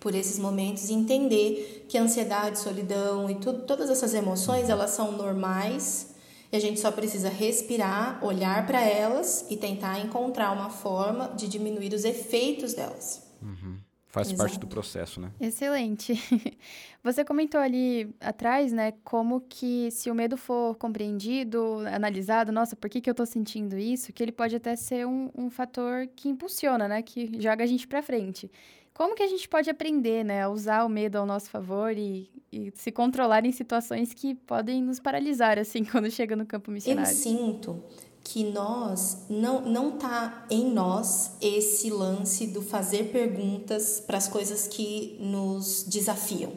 por 0.00 0.14
esses 0.14 0.38
momentos 0.38 0.88
e 0.88 0.94
entender 0.94 1.86
que 1.88 1.98
a 1.98 2.02
ansiedade, 2.02 2.58
solidão 2.58 3.30
e 3.30 3.34
tudo, 3.36 3.62
todas 3.62 3.90
essas 3.90 4.14
emoções 4.14 4.68
elas 4.68 4.90
são 4.90 5.12
normais 5.12 6.14
e 6.50 6.56
a 6.56 6.60
gente 6.60 6.80
só 6.80 6.90
precisa 6.90 7.28
respirar, 7.28 8.24
olhar 8.24 8.66
para 8.66 8.80
elas 8.80 9.46
e 9.50 9.56
tentar 9.56 10.00
encontrar 10.00 10.52
uma 10.52 10.70
forma 10.70 11.28
de 11.36 11.48
diminuir 11.48 11.92
os 11.92 12.04
efeitos 12.04 12.74
delas. 12.74 13.22
Uhum. 13.42 13.76
Faz 14.06 14.28
Exato. 14.28 14.38
parte 14.38 14.58
do 14.58 14.66
processo, 14.66 15.20
né? 15.20 15.30
Excelente. 15.38 16.14
Você 17.04 17.24
comentou 17.24 17.60
ali 17.60 18.14
atrás, 18.18 18.72
né, 18.72 18.94
como 19.04 19.42
que 19.42 19.90
se 19.90 20.10
o 20.10 20.14
medo 20.14 20.36
for 20.36 20.74
compreendido, 20.76 21.80
analisado, 21.86 22.50
nossa, 22.50 22.74
por 22.74 22.88
que, 22.88 23.02
que 23.02 23.08
eu 23.10 23.14
tô 23.14 23.26
sentindo 23.26 23.78
isso? 23.78 24.12
Que 24.12 24.22
ele 24.22 24.32
pode 24.32 24.56
até 24.56 24.74
ser 24.76 25.06
um, 25.06 25.30
um 25.36 25.50
fator 25.50 26.06
que 26.16 26.28
impulsiona, 26.28 26.88
né, 26.88 27.02
que 27.02 27.30
joga 27.38 27.62
a 27.64 27.66
gente 27.66 27.86
para 27.86 28.02
frente. 28.02 28.50
Como 28.98 29.14
que 29.14 29.22
a 29.22 29.28
gente 29.28 29.48
pode 29.48 29.70
aprender, 29.70 30.24
né, 30.24 30.42
a 30.42 30.48
usar 30.48 30.84
o 30.84 30.88
medo 30.88 31.18
ao 31.18 31.24
nosso 31.24 31.48
favor 31.48 31.96
e, 31.96 32.28
e 32.50 32.72
se 32.74 32.90
controlar 32.90 33.46
em 33.46 33.52
situações 33.52 34.12
que 34.12 34.34
podem 34.34 34.82
nos 34.82 34.98
paralisar, 34.98 35.56
assim, 35.56 35.84
quando 35.86 36.10
chega 36.10 36.34
no 36.34 36.44
campo 36.44 36.72
missionário? 36.72 37.08
Eu 37.08 37.16
sinto 37.16 37.84
que 38.24 38.42
nós 38.42 39.18
não 39.30 39.60
não 39.60 39.92
tá 39.92 40.44
em 40.50 40.68
nós 40.68 41.30
esse 41.40 41.90
lance 41.90 42.48
do 42.48 42.60
fazer 42.60 43.12
perguntas 43.12 44.02
para 44.04 44.18
as 44.18 44.26
coisas 44.26 44.66
que 44.66 45.16
nos 45.20 45.84
desafiam. 45.84 46.50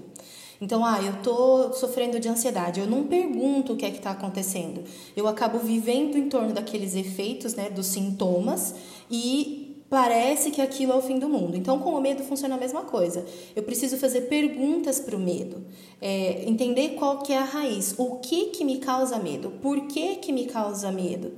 Então, 0.59 0.83
ah, 0.83 0.99
eu 0.99 1.21
tô 1.21 1.73
sofrendo 1.73 2.19
de 2.19 2.27
ansiedade. 2.27 2.79
Eu 2.79 2.87
não 2.87 3.05
pergunto 3.05 3.73
o 3.73 3.77
que 3.77 3.85
é 3.85 3.91
que 3.91 3.97
está 3.97 4.11
acontecendo. 4.11 4.83
Eu 5.15 5.27
acabo 5.27 5.59
vivendo 5.59 6.17
em 6.17 6.27
torno 6.27 6.53
daqueles 6.53 6.95
efeitos, 6.95 7.53
né, 7.53 7.69
dos 7.69 7.85
sintomas 7.85 8.73
e 9.09 9.60
parece 9.91 10.51
que 10.51 10.61
aquilo 10.61 10.93
é 10.93 10.95
o 10.95 11.01
fim 11.01 11.19
do 11.19 11.27
mundo. 11.27 11.57
Então, 11.57 11.77
com 11.79 11.89
o 11.89 11.99
medo 11.99 12.23
funciona 12.23 12.55
a 12.55 12.57
mesma 12.57 12.83
coisa. 12.83 13.25
Eu 13.53 13.61
preciso 13.61 13.97
fazer 13.97 14.21
perguntas 14.21 15.01
para 15.01 15.17
o 15.17 15.19
medo, 15.19 15.65
é, 16.01 16.45
entender 16.47 16.91
qual 16.91 17.17
que 17.19 17.33
é 17.33 17.37
a 17.37 17.43
raiz, 17.43 17.93
o 17.97 18.15
que 18.19 18.45
que 18.45 18.63
me 18.63 18.77
causa 18.77 19.19
medo, 19.19 19.51
por 19.61 19.87
que 19.87 20.15
que 20.15 20.31
me 20.31 20.45
causa 20.45 20.93
medo. 20.93 21.33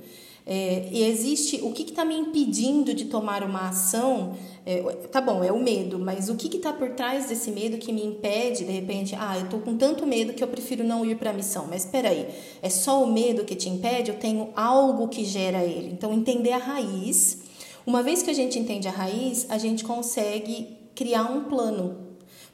É, 0.46 0.88
e 0.92 1.02
existe 1.02 1.62
o 1.64 1.72
que 1.72 1.82
está 1.82 2.04
me 2.04 2.16
impedindo 2.16 2.94
de 2.94 3.06
tomar 3.06 3.42
uma 3.42 3.70
ação. 3.70 4.36
É, 4.64 4.80
tá 5.10 5.20
bom, 5.20 5.42
é 5.42 5.50
o 5.50 5.60
medo, 5.60 5.98
mas 5.98 6.28
o 6.28 6.36
que 6.36 6.54
está 6.56 6.72
por 6.72 6.90
trás 6.90 7.26
desse 7.26 7.50
medo 7.50 7.76
que 7.78 7.92
me 7.92 8.04
impede, 8.04 8.64
de 8.64 8.70
repente, 8.70 9.16
ah, 9.18 9.36
eu 9.36 9.46
estou 9.46 9.58
com 9.58 9.76
tanto 9.76 10.06
medo 10.06 10.32
que 10.32 10.44
eu 10.44 10.48
prefiro 10.48 10.84
não 10.84 11.04
ir 11.04 11.16
para 11.16 11.30
a 11.30 11.32
missão. 11.32 11.66
Mas 11.68 11.86
espera 11.86 12.10
aí, 12.10 12.28
é 12.62 12.70
só 12.70 13.02
o 13.02 13.12
medo 13.12 13.44
que 13.44 13.56
te 13.56 13.68
impede? 13.68 14.12
Eu 14.12 14.16
tenho 14.16 14.50
algo 14.54 15.08
que 15.08 15.24
gera 15.24 15.64
ele. 15.64 15.90
Então, 15.90 16.12
entender 16.12 16.52
a 16.52 16.58
raiz 16.58 17.42
uma 17.86 18.02
vez 18.02 18.22
que 18.22 18.30
a 18.30 18.34
gente 18.34 18.58
entende 18.58 18.88
a 18.88 18.90
raiz, 18.90 19.46
a 19.50 19.58
gente 19.58 19.84
consegue 19.84 20.76
criar 20.94 21.24
um 21.24 21.44
plano, 21.44 21.98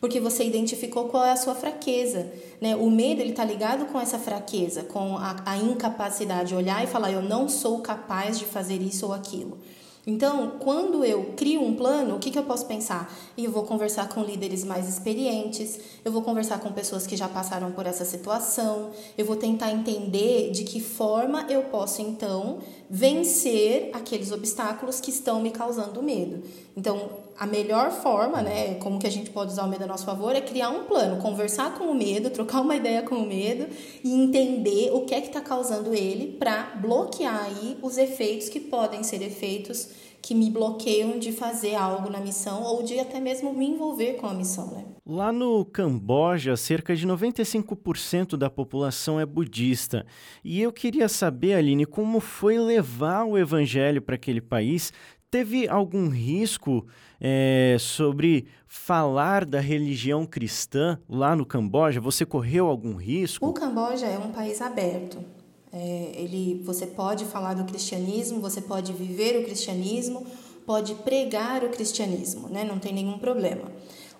porque 0.01 0.19
você 0.19 0.45
identificou 0.45 1.05
qual 1.05 1.25
é 1.25 1.33
a 1.33 1.37
sua 1.37 1.55
fraqueza. 1.55 2.33
Né? 2.61 2.75
O 2.75 2.91
medo 2.91 3.21
ele 3.21 3.31
está 3.31 3.45
ligado 3.45 3.87
com 3.87 4.01
essa 4.01 4.19
fraqueza, 4.19 4.83
com 4.83 5.17
a, 5.17 5.37
a 5.45 5.57
incapacidade 5.57 6.49
de 6.49 6.55
olhar 6.55 6.83
e 6.83 6.87
falar 6.87 7.13
eu 7.13 7.23
não 7.23 7.49
sou 7.49 7.81
capaz 7.81 8.39
de 8.39 8.45
fazer 8.45 8.81
isso 8.81 9.07
ou 9.07 9.13
aquilo. 9.13 9.59
Então, 10.07 10.53
quando 10.59 11.05
eu 11.05 11.35
crio 11.37 11.63
um 11.63 11.75
plano, 11.75 12.17
o 12.17 12.19
que, 12.19 12.31
que 12.31 12.39
eu 12.39 12.45
posso 12.45 12.67
pensar? 12.67 13.15
Eu 13.37 13.51
vou 13.51 13.65
conversar 13.65 14.09
com 14.09 14.23
líderes 14.23 14.65
mais 14.65 14.89
experientes, 14.89 15.79
eu 16.05 16.11
vou 16.11 16.23
conversar 16.23 16.59
com 16.59 16.73
pessoas 16.73 17.07
que 17.07 17.17
já 17.17 17.29
passaram 17.29 17.71
por 17.73 17.87
essa 17.87 18.05
situação, 18.05 18.91
eu 19.17 19.27
vou 19.27 19.37
tentar 19.37 19.71
entender 19.71 20.51
de 20.53 20.65
que 20.65 20.81
forma 20.81 21.47
eu 21.51 21.65
posso, 21.65 22.01
então, 22.01 22.61
vencer 22.89 23.91
aqueles 23.93 24.33
obstáculos 24.33 25.01
que 25.01 25.11
estão 25.11 25.41
me 25.41 25.51
causando 25.51 26.03
medo. 26.03 26.43
Então, 26.75 27.20
a 27.41 27.47
melhor 27.47 27.91
forma, 27.91 28.43
né, 28.43 28.75
como 28.75 28.99
que 28.99 29.07
a 29.07 29.11
gente 29.11 29.31
pode 29.31 29.53
usar 29.53 29.65
o 29.65 29.69
medo 29.71 29.85
a 29.85 29.87
nosso 29.87 30.05
favor, 30.05 30.37
é 30.37 30.43
criar 30.43 30.69
um 30.69 30.85
plano, 30.85 31.23
conversar 31.23 31.73
com 31.73 31.85
o 31.85 31.95
medo, 31.95 32.29
trocar 32.29 32.61
uma 32.61 32.77
ideia 32.77 33.01
com 33.01 33.15
o 33.15 33.27
medo 33.27 33.67
e 34.05 34.13
entender 34.13 34.91
o 34.93 35.07
que 35.07 35.15
é 35.15 35.23
que 35.23 35.29
está 35.29 35.41
causando 35.41 35.95
ele 35.95 36.37
para 36.39 36.75
bloquear 36.83 37.47
aí 37.47 37.79
os 37.81 37.97
efeitos 37.97 38.51
que 38.51 38.61
podem 38.61 39.03
ser 39.03 39.23
efeitos 39.23 39.89
que 40.21 40.35
me 40.35 40.51
bloqueiam 40.51 41.19
de 41.19 41.33
fazer 41.33 41.75
algo 41.77 42.11
na 42.11 42.21
missão 42.21 42.63
ou 42.63 42.83
de 42.83 43.01
até 43.01 43.19
mesmo 43.19 43.55
me 43.55 43.67
envolver 43.71 44.17
com 44.17 44.27
a 44.27 44.35
missão, 44.35 44.67
né? 44.73 44.85
Lá 45.07 45.33
no 45.33 45.65
Camboja, 45.65 46.59
cerca 46.59 46.95
de 46.95 47.07
95% 47.07 48.37
da 48.37 48.51
população 48.51 49.19
é 49.19 49.25
budista. 49.25 50.05
E 50.45 50.61
eu 50.61 50.71
queria 50.71 51.09
saber, 51.09 51.55
Aline, 51.55 51.87
como 51.87 52.21
foi 52.21 52.59
levar 52.59 53.25
o 53.25 53.39
evangelho 53.39 54.03
para 54.03 54.17
aquele 54.17 54.43
país? 54.43 54.93
Teve 55.31 55.67
algum 55.67 56.09
risco 56.11 56.87
é, 57.21 57.77
sobre 57.79 58.47
falar 58.67 59.45
da 59.45 59.61
religião 59.61 60.25
cristã 60.25 60.99
lá 61.09 61.37
no 61.37 61.45
Camboja? 61.45 62.01
Você 62.01 62.25
correu 62.25 62.67
algum 62.67 62.95
risco? 62.97 63.47
O 63.47 63.53
Camboja 63.53 64.07
é 64.07 64.19
um 64.19 64.33
país 64.33 64.63
aberto. 64.63 65.19
É, 65.73 66.13
ele, 66.17 66.63
você 66.65 66.87
pode 66.87 67.25
falar 67.25 67.55
do 67.55 67.65
cristianismo, 67.65 68.41
você 68.41 68.61
pode 68.61 68.93
viver 68.93 69.39
o 69.39 69.45
cristianismo, 69.45 70.27
pode 70.67 70.95
pregar 70.97 71.63
o 71.63 71.69
cristianismo, 71.69 72.49
né? 72.49 72.65
não 72.65 72.79
tem 72.79 72.93
nenhum 72.93 73.19
problema. 73.19 73.71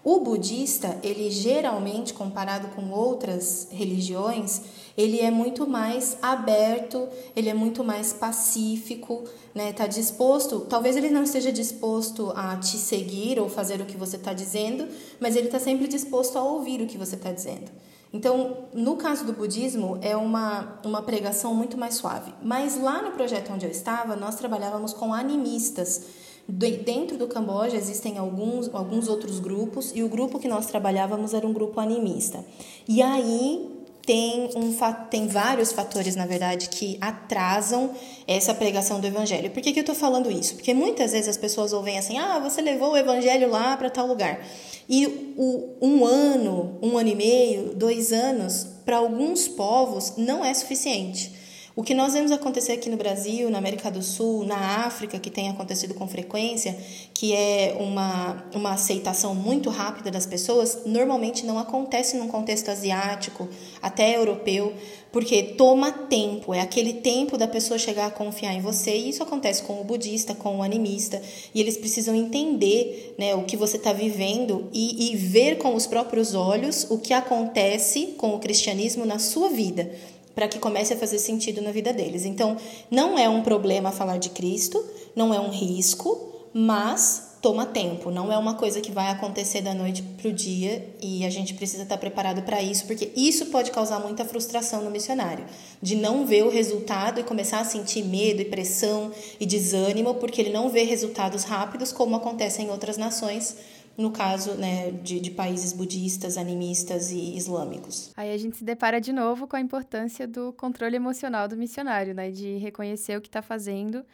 O 0.03 0.21
budista, 0.21 0.99
ele 1.03 1.31
geralmente, 1.31 2.15
comparado 2.15 2.69
com 2.69 2.91
outras 2.91 3.69
religiões, 3.71 4.63
ele 4.97 5.21
é 5.21 5.31
muito 5.31 5.67
mais 5.67 6.17
aberto, 6.23 7.07
ele 7.37 7.51
é 7.51 7.55
muito 7.55 7.85
mais 7.85 8.11
pacífico, 8.13 9.25
né? 9.55 9.75
Tá 9.75 9.87
disposto, 9.87 10.61
talvez 10.61 10.97
ele 10.97 11.11
não 11.11 11.23
esteja 11.23 11.53
disposto 11.53 12.33
a 12.35 12.57
te 12.57 12.79
seguir 12.79 13.39
ou 13.39 13.49
fazer 13.49 13.81
o 13.83 13.85
que 13.85 13.97
você 13.97 14.17
está 14.17 14.33
dizendo, 14.33 14.89
mas 15.21 15.37
ele 15.37 15.47
está 15.47 15.59
sempre 15.59 15.87
disposto 15.87 16.39
a 16.39 16.43
ouvir 16.43 16.81
o 16.81 16.87
que 16.87 16.97
você 16.97 17.17
está 17.17 17.31
dizendo. 17.31 17.71
Então, 18.13 18.65
no 18.75 18.97
caso 18.97 19.25
do 19.25 19.33
budismo, 19.33 19.99
é 20.03 20.17
uma, 20.17 20.81
uma 20.85 21.03
pregação 21.03 21.55
muito 21.55 21.79
mais 21.79 21.95
suave. 21.95 22.35
Mas 22.43 22.81
lá 22.81 23.03
no 23.03 23.13
projeto 23.13 23.53
onde 23.53 23.65
eu 23.65 23.71
estava, 23.71 24.17
nós 24.17 24.35
trabalhávamos 24.35 24.93
com 24.93 25.15
animistas. 25.15 26.03
Dentro 26.51 27.17
do 27.17 27.29
Camboja 27.29 27.77
existem 27.77 28.19
alguns, 28.19 28.69
alguns 28.75 29.09
outros 29.09 29.39
grupos, 29.39 29.93
e 29.95 30.03
o 30.03 30.09
grupo 30.09 30.39
que 30.39 30.49
nós 30.49 30.67
trabalhávamos 30.67 31.33
era 31.33 31.47
um 31.47 31.53
grupo 31.53 31.79
animista. 31.79 32.45
E 32.89 33.01
aí 33.01 33.81
tem, 34.05 34.51
um, 34.57 34.75
tem 35.09 35.29
vários 35.29 35.71
fatores, 35.71 36.17
na 36.17 36.27
verdade, 36.27 36.69
que 36.69 36.99
atrasam 37.01 37.91
essa 38.27 38.53
pregação 38.53 38.99
do 38.99 39.07
evangelho. 39.07 39.51
Por 39.51 39.63
que, 39.63 39.73
que 39.73 39.79
eu 39.79 39.83
estou 39.83 39.95
falando 39.95 40.31
isso? 40.31 40.55
Porque 40.55 40.75
muitas 40.75 41.13
vezes 41.13 41.29
as 41.29 41.37
pessoas 41.37 41.73
ouvem 41.73 41.97
assim: 41.97 42.19
ah, 42.19 42.41
você 42.41 42.61
levou 42.61 42.93
o 42.93 42.97
evangelho 42.97 43.49
lá 43.49 43.77
para 43.77 43.89
tal 43.89 44.07
lugar. 44.07 44.45
E 44.89 45.35
o, 45.37 45.77
um 45.81 46.05
ano, 46.05 46.79
um 46.83 46.99
ano 46.99 47.11
e 47.11 47.15
meio, 47.15 47.75
dois 47.77 48.13
anos, 48.13 48.67
para 48.85 48.97
alguns 48.97 49.47
povos 49.47 50.15
não 50.17 50.45
é 50.45 50.53
suficiente. 50.53 51.40
O 51.77 51.85
que 51.85 51.95
nós 51.95 52.15
vemos 52.15 52.33
acontecer 52.33 52.73
aqui 52.73 52.91
no 52.91 52.97
Brasil, 52.97 53.49
na 53.49 53.59
América 53.59 53.93
do 53.93 54.03
Sul, 54.03 54.45
na 54.45 54.85
África, 54.87 55.21
que 55.21 55.31
tem 55.31 55.49
acontecido 55.49 55.95
com 55.95 56.07
frequência, 56.09 56.77
que 57.15 57.33
é 57.33 57.77
uma, 57.79 58.45
uma 58.53 58.73
aceitação 58.73 59.37
muito 59.37 59.71
rápida 59.71 60.11
das 60.11 60.27
pessoas, 60.27 60.81
normalmente 60.85 61.47
não 61.47 61.61
acontece 61.61 62.17
num 62.17 62.27
contexto 62.27 62.71
asiático, 62.71 63.49
até 63.81 64.17
europeu, 64.17 64.73
porque 65.13 65.43
toma 65.43 65.93
tempo, 65.93 66.53
é 66.53 66.61
aquele 66.61 66.95
tempo 66.95 67.39
da 67.39 67.47
pessoa 67.47 67.79
chegar 67.79 68.07
a 68.07 68.11
confiar 68.11 68.53
em 68.53 68.61
você, 68.61 68.97
e 68.97 69.09
isso 69.09 69.23
acontece 69.23 69.63
com 69.63 69.81
o 69.81 69.85
budista, 69.85 70.35
com 70.35 70.59
o 70.59 70.63
animista, 70.65 71.23
e 71.55 71.61
eles 71.61 71.77
precisam 71.77 72.17
entender 72.17 73.15
né, 73.17 73.33
o 73.37 73.45
que 73.45 73.57
você 73.57 73.77
está 73.77 73.93
vivendo 73.93 74.69
e, 74.73 75.13
e 75.13 75.17
ver 75.17 75.59
com 75.59 75.77
os 75.77 75.87
próprios 75.87 76.35
olhos 76.35 76.87
o 76.91 76.99
que 76.99 77.13
acontece 77.13 78.15
com 78.19 78.35
o 78.35 78.41
cristianismo 78.41 79.07
na 79.07 79.21
sua 79.21 79.49
vida 79.49 79.91
para 80.35 80.49
que 80.49 80.59
comece 80.59 80.95
a 80.95 80.97
fazer 80.97 81.19
sentido 81.19 81.61
na 81.61 81.73
vida 81.73 81.93
deles. 81.93 82.25
Então, 82.25 82.57
não 82.91 83.19
é 83.19 83.29
um 83.29 83.43
problema 83.43 83.91
falar 83.91 84.19
de 84.19 84.31
Cristo, 84.31 84.85
não 85.15 85.35
é 85.35 85.41
um 85.41 85.51
risco, 85.51 86.49
mas 86.53 87.31
toma 87.41 87.65
tempo, 87.65 88.11
não 88.11 88.31
é 88.31 88.37
uma 88.37 88.55
coisa 88.55 88.83
que 88.83 88.93
vai 88.93 89.09
acontecer 89.09 89.63
da 89.63 89.73
noite 89.73 90.03
para 90.03 90.29
o 90.29 90.33
dia 90.33 90.87
e 91.01 91.25
a 91.25 91.31
gente 91.31 91.55
precisa 91.55 91.85
estar 91.85 91.97
preparado 91.97 92.43
para 92.43 92.63
isso, 92.63 92.85
porque 92.87 93.11
isso 93.17 93.47
pode 93.47 93.71
causar 93.71 93.99
muita 93.99 94.27
frustração 94.27 94.83
no 94.85 94.91
missionário, 94.91 95.47
de 95.81 95.97
não 95.97 96.27
ver 96.27 96.45
o 96.45 96.51
resultado 96.51 97.19
e 97.19 97.25
começar 97.25 97.61
a 97.61 97.65
sentir 97.65 98.05
medo 98.05 98.43
e 98.43 98.45
pressão 98.45 99.11
e 99.39 99.47
desânimo, 99.47 100.15
porque 100.17 100.41
ele 100.41 100.51
não 100.51 100.69
vê 100.69 100.83
resultados 100.83 101.45
rápidos, 101.45 101.93
como 101.93 102.15
acontece 102.15 102.61
em 102.61 102.69
outras 102.69 102.99
nações 102.99 103.57
no 104.01 104.11
caso 104.11 104.55
né, 104.55 104.91
de, 104.91 105.21
de, 105.21 105.31
países 105.31 105.73
budistas, 105.73 106.39
animistas 106.39 107.11
e 107.11 107.37
islâmicos. 107.37 108.13
Aí 108.17 108.33
a 108.33 108.39
gente 108.39 108.57
se 108.57 108.65
depara 108.65 109.01
de 109.01 109.13
novo 109.13 109.47
com 109.47 109.57
a 109.57 109.61
importância 109.61 110.27
do 110.27 110.53
controle 110.55 110.97
emocional 110.97 111.47
do 111.47 111.57
missionário, 111.57 112.15
né, 112.15 112.31
de 112.31 112.57
reconhecer 112.57 113.17
o 113.17 113.21
que 113.21 113.29
está 113.29 113.43
fazendo, 113.43 114.05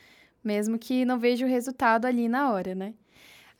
mesmo 0.43 0.79
que 0.79 1.05
não 1.05 1.19
veja 1.19 1.47
o 1.47 1.49
resultado 1.49 2.05
ali 2.05 2.29
na 2.29 2.53
hora, 2.53 2.75
né? 2.75 2.95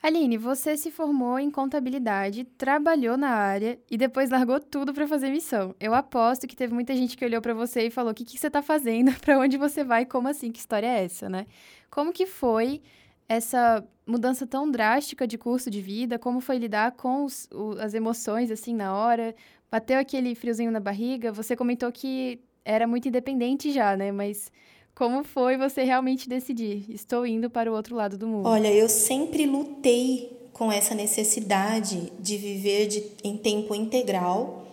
Aline, 0.03 0.37
você 0.37 0.77
se 0.77 0.91
formou 0.91 1.39
em 1.39 1.51
contabilidade, 1.51 2.45
trabalhou 2.45 3.17
na 3.17 3.31
área 3.31 3.79
e 3.91 3.97
depois 3.97 4.31
largou 4.31 4.61
tudo 4.61 4.93
para 4.93 5.09
fazer 5.09 5.31
missão. 5.31 5.75
Eu 5.81 5.95
aposto 5.95 6.47
que 6.47 6.55
teve 6.55 6.73
muita 6.75 6.95
gente 6.95 7.17
que 7.17 7.25
olhou 7.25 7.41
para 7.41 7.55
você 7.55 7.87
e 7.87 7.91
falou: 7.91 8.13
"O 8.13 8.15
que, 8.15 8.25
que 8.25 8.39
você 8.39 8.47
está 8.47 8.63
fazendo? 8.63 9.13
Para 9.21 9.39
onde 9.39 9.57
você 9.57 9.83
vai? 9.83 10.05
Como 10.05 10.29
assim? 10.29 10.53
Que 10.53 10.59
história 10.59 10.87
é 10.87 11.05
essa, 11.05 11.29
né?" 11.29 11.47
Como 11.91 12.13
que 12.13 12.27
foi 12.27 12.83
essa 13.29 13.87
mudança 14.07 14.47
tão 14.47 14.71
drástica 14.71 15.27
de 15.27 15.37
curso 15.37 15.71
de 15.71 15.81
vida? 15.81 16.19
Como 16.19 16.41
foi 16.41 16.59
lidar 16.59 16.93
com 16.93 17.25
os, 17.25 17.49
o, 17.53 17.73
as 17.81 17.95
emoções 17.95 18.51
assim 18.51 18.75
na 18.75 18.95
hora? 18.95 19.35
Bateu 19.71 19.99
aquele 19.99 20.35
friozinho 20.35 20.71
na 20.71 20.81
barriga? 20.81 21.33
Você 21.33 21.57
comentou 21.57 21.91
que 21.91 22.41
era 22.65 22.87
muito 22.87 23.09
independente 23.09 23.73
já, 23.73 23.97
né? 23.97 24.13
Mas 24.13 24.51
como 24.95 25.25
foi 25.25 25.57
você 25.57 25.83
realmente 25.83 26.29
decidir? 26.29 26.85
Estou 26.89 27.27
indo 27.27 27.51
para 27.51 27.71
o 27.71 27.75
outro 27.75 27.95
lado 27.95 28.17
do 28.17 28.27
mundo. 28.27 28.49
Olha, 28.49 28.73
eu 28.73 28.89
sempre 28.89 29.45
lutei 29.45 30.49
com 30.53 30.73
essa 30.73 30.95
necessidade 30.95 32.11
de 32.19 32.39
viver 32.39 32.87
de, 32.87 33.05
em 33.23 33.37
tempo 33.37 33.75
integral 33.75 34.67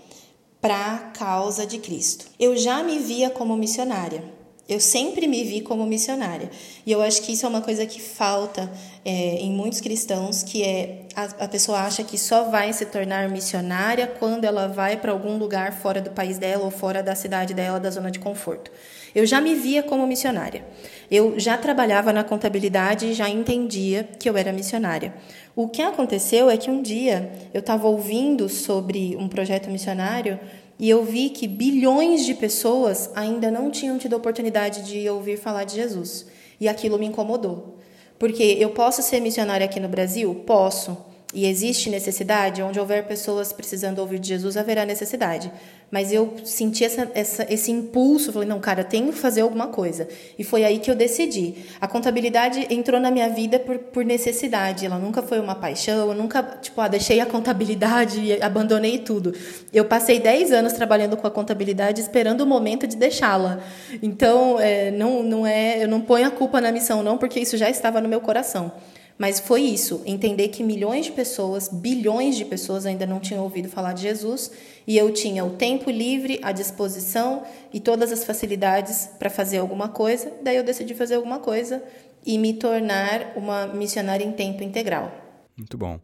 para 0.61 0.95
a 0.95 0.97
causa 1.11 1.65
de 1.65 1.77
Cristo. 1.77 2.25
Eu 2.39 2.55
já 2.55 2.81
me 2.81 2.99
via 2.99 3.29
como 3.29 3.57
missionária. 3.57 4.23
Eu 4.67 4.79
sempre 4.79 5.27
me 5.27 5.43
vi 5.43 5.59
como 5.59 5.85
missionária. 5.85 6.49
E 6.85 6.91
eu 6.91 7.01
acho 7.01 7.21
que 7.21 7.33
isso 7.33 7.45
é 7.45 7.49
uma 7.49 7.61
coisa 7.61 7.85
que 7.85 8.01
falta 8.01 8.71
é, 9.03 9.11
em 9.11 9.51
muitos 9.51 9.81
cristãos, 9.81 10.41
que 10.41 10.63
é 10.63 11.01
a, 11.13 11.23
a, 11.43 11.47
pessoa 11.49 11.79
acha 11.79 12.01
que 12.01 12.17
só 12.17 12.45
vai 12.45 12.71
se 12.71 12.85
tornar 12.85 13.29
missionária 13.29 14.07
quando 14.07 14.45
ela 14.45 14.67
vai 14.67 14.95
para 14.95 15.11
algum 15.11 15.37
lugar 15.37 15.73
fora 15.73 15.99
do 15.99 16.11
país 16.11 16.37
dela 16.37 16.63
ou 16.63 16.71
fora 16.71 17.03
da 17.03 17.13
cidade 17.13 17.53
dela, 17.53 17.77
da 17.77 17.91
zona 17.91 18.09
de 18.09 18.19
conforto. 18.19 18.71
Eu 19.13 19.25
já 19.25 19.41
me 19.41 19.53
via 19.53 19.83
como 19.83 20.07
missionária. 20.07 20.65
Eu 21.11 21.37
já 21.37 21.57
trabalhava 21.57 22.13
na 22.13 22.23
contabilidade 22.23 23.07
e 23.07 23.13
já 23.13 23.29
entendia 23.29 24.09
que 24.17 24.29
eu 24.29 24.37
era 24.37 24.53
missionária. 24.53 25.13
O 25.55 25.67
que 25.67 25.81
aconteceu 25.81 26.49
é 26.49 26.55
que 26.55 26.71
um 26.71 26.81
dia 26.81 27.31
eu 27.53 27.59
estava 27.59 27.87
ouvindo 27.87 28.47
sobre 28.47 29.15
um 29.17 29.27
projeto 29.27 29.69
missionário 29.69 30.39
e 30.83 30.89
eu 30.89 31.01
vi 31.01 31.29
que 31.29 31.47
bilhões 31.47 32.25
de 32.25 32.33
pessoas 32.33 33.09
ainda 33.15 33.49
não 33.49 33.71
tinham 33.71 33.97
tido 33.97 34.15
a 34.15 34.17
oportunidade 34.17 34.81
de 34.81 35.07
ouvir 35.07 35.37
falar 35.37 35.63
de 35.63 35.75
Jesus. 35.75 36.25
E 36.59 36.67
aquilo 36.67 36.99
me 36.99 37.05
incomodou. 37.05 37.77
Porque 38.19 38.43
eu 38.59 38.69
posso 38.71 39.01
ser 39.01 39.21
missionária 39.21 39.63
aqui 39.63 39.79
no 39.79 39.87
Brasil? 39.87 40.43
Posso 40.45 40.97
e 41.33 41.45
existe 41.45 41.89
necessidade, 41.89 42.61
onde 42.61 42.81
houver 42.81 43.07
pessoas 43.07 43.53
precisando 43.53 43.99
ouvir 43.99 44.19
de 44.19 44.27
Jesus, 44.27 44.57
haverá 44.57 44.85
necessidade. 44.85 45.49
Mas 45.93 46.11
eu 46.11 46.33
senti 46.43 46.83
essa, 46.83 47.11
essa, 47.13 47.45
esse 47.53 47.71
impulso, 47.71 48.33
falei, 48.33 48.49
não, 48.49 48.59
cara, 48.59 48.83
tenho 48.83 49.13
que 49.13 49.19
fazer 49.19 49.41
alguma 49.41 49.67
coisa. 49.67 50.07
E 50.39 50.43
foi 50.43 50.63
aí 50.63 50.79
que 50.79 50.89
eu 50.89 50.95
decidi. 50.95 51.53
A 51.79 51.87
contabilidade 51.87 52.65
entrou 52.71 52.99
na 52.99 53.11
minha 53.11 53.29
vida 53.29 53.59
por, 53.59 53.77
por 53.77 54.03
necessidade, 54.03 54.87
ela 54.87 54.97
nunca 54.97 55.21
foi 55.21 55.39
uma 55.39 55.53
paixão, 55.53 56.09
eu 56.09 56.15
nunca, 56.15 56.41
tipo, 56.59 56.81
ah, 56.81 56.87
deixei 56.87 57.19
a 57.19 57.27
contabilidade 57.27 58.19
e 58.19 58.41
abandonei 58.41 58.97
tudo. 58.97 59.35
Eu 59.71 59.85
passei 59.85 60.19
10 60.19 60.51
anos 60.51 60.73
trabalhando 60.73 61.15
com 61.15 61.27
a 61.27 61.29
contabilidade, 61.29 62.01
esperando 62.01 62.41
o 62.41 62.47
momento 62.47 62.87
de 62.87 62.95
deixá-la. 62.95 63.59
Então, 64.01 64.59
é, 64.59 64.89
não, 64.89 65.21
não 65.21 65.45
é, 65.45 65.83
eu 65.83 65.87
não 65.87 66.01
ponho 66.01 66.25
a 66.25 66.31
culpa 66.31 66.59
na 66.59 66.71
missão, 66.71 67.03
não, 67.03 67.19
porque 67.19 67.39
isso 67.39 67.55
já 67.55 67.69
estava 67.69 68.01
no 68.01 68.09
meu 68.09 68.19
coração. 68.19 68.71
Mas 69.15 69.39
foi 69.39 69.61
isso, 69.61 70.01
entender 70.07 70.47
que 70.47 70.63
milhões 70.63 71.05
de 71.05 71.11
pessoas, 71.11 71.69
bilhões 71.69 72.35
de 72.35 72.45
pessoas 72.45 72.85
ainda 72.85 73.05
não 73.05 73.19
tinham 73.19 73.43
ouvido 73.43 73.69
falar 73.69 73.93
de 73.93 74.01
Jesus 74.01 74.51
e 74.85 74.97
eu 74.97 75.11
tinha 75.13 75.45
o 75.45 75.51
tempo 75.51 75.89
livre, 75.89 76.39
a 76.41 76.51
disposição 76.51 77.43
e 77.73 77.79
todas 77.79 78.11
as 78.11 78.23
facilidades 78.23 79.09
para 79.17 79.29
fazer 79.29 79.57
alguma 79.57 79.89
coisa. 79.89 80.31
Daí 80.43 80.57
eu 80.57 80.63
decidi 80.63 80.93
fazer 80.93 81.15
alguma 81.15 81.39
coisa 81.39 81.83
e 82.25 82.37
me 82.37 82.53
tornar 82.53 83.33
uma 83.35 83.67
missionária 83.67 84.23
em 84.23 84.31
tempo 84.31 84.63
integral. 84.63 85.11
Muito 85.57 85.77
bom. 85.77 85.99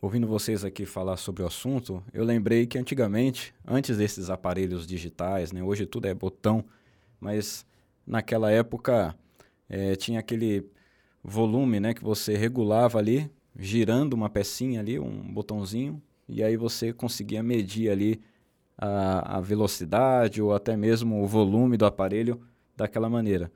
Ouvindo 0.00 0.26
vocês 0.26 0.64
aqui 0.64 0.84
falar 0.84 1.16
sobre 1.16 1.42
o 1.42 1.46
assunto, 1.46 2.02
eu 2.12 2.24
lembrei 2.24 2.66
que 2.66 2.76
antigamente, 2.76 3.54
antes 3.66 3.96
desses 3.96 4.28
aparelhos 4.28 4.86
digitais, 4.86 5.50
né, 5.50 5.62
hoje 5.62 5.86
tudo 5.86 6.06
é 6.06 6.12
botão, 6.12 6.64
mas 7.18 7.64
naquela 8.06 8.50
época 8.50 9.14
é, 9.68 9.96
tinha 9.96 10.20
aquele 10.20 10.66
volume 11.22 11.80
né, 11.80 11.94
que 11.94 12.04
você 12.04 12.36
regulava 12.36 12.98
ali, 12.98 13.30
girando 13.58 14.12
uma 14.12 14.28
pecinha 14.28 14.80
ali, 14.80 14.98
um 14.98 15.22
botãozinho, 15.32 16.02
e 16.28 16.42
aí 16.42 16.56
você 16.56 16.92
conseguia 16.92 17.42
medir 17.42 17.90
ali 17.90 18.20
a, 18.76 19.38
a 19.38 19.40
velocidade 19.40 20.42
ou 20.42 20.54
até 20.54 20.76
mesmo 20.76 21.22
o 21.22 21.26
volume 21.26 21.76
do 21.76 21.86
aparelho 21.86 22.40
daquela 22.76 23.08
maneira. 23.08 23.50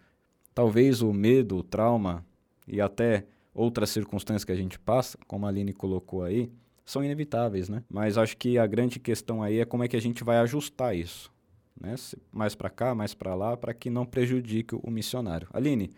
Talvez 0.54 1.02
o 1.02 1.12
medo, 1.12 1.58
o 1.58 1.62
trauma 1.62 2.24
e 2.66 2.80
até 2.80 3.26
outras 3.54 3.90
circunstâncias 3.90 4.44
que 4.44 4.52
a 4.52 4.56
gente 4.56 4.78
passa, 4.78 5.18
como 5.26 5.46
a 5.46 5.48
Aline 5.48 5.72
colocou 5.72 6.22
aí, 6.22 6.50
são 6.84 7.04
inevitáveis, 7.04 7.68
né? 7.68 7.82
Mas 7.88 8.16
acho 8.16 8.36
que 8.36 8.56
a 8.56 8.66
grande 8.66 8.98
questão 8.98 9.42
aí 9.42 9.58
é 9.60 9.64
como 9.64 9.84
é 9.84 9.88
que 9.88 9.96
a 9.96 10.00
gente 10.00 10.24
vai 10.24 10.38
ajustar 10.38 10.96
isso, 10.96 11.30
né? 11.78 11.94
Mais 12.32 12.54
para 12.54 12.70
cá, 12.70 12.94
mais 12.94 13.14
para 13.14 13.34
lá, 13.34 13.56
para 13.56 13.74
que 13.74 13.90
não 13.90 14.06
prejudique 14.06 14.74
o 14.74 14.90
missionário. 14.90 15.48
Aline, 15.52 15.90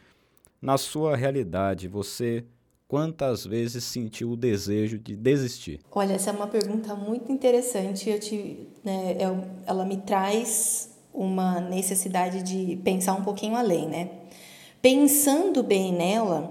na 0.61 0.77
sua 0.77 1.17
realidade, 1.17 1.87
você 1.87 2.45
quantas 2.91 3.47
vezes 3.47 3.85
sentiu 3.85 4.33
o 4.33 4.37
desejo 4.37 4.99
de 4.99 5.15
desistir? 5.15 5.79
Olha, 5.93 6.15
essa 6.15 6.31
é 6.31 6.33
uma 6.33 6.49
pergunta 6.49 6.93
muito 6.97 7.31
interessante. 7.31 8.11
Eu 8.11 8.19
te, 8.19 8.67
né, 8.83 9.17
eu, 9.17 9.45
ela 9.65 9.85
me 9.85 9.99
traz 9.99 10.91
uma 11.15 11.61
necessidade 11.61 12.43
de 12.43 12.75
pensar 12.83 13.15
um 13.15 13.23
pouquinho 13.23 13.55
além, 13.55 13.89
né? 13.89 14.11
Pensando 14.83 15.63
bem 15.63 15.93
nela, 15.93 16.51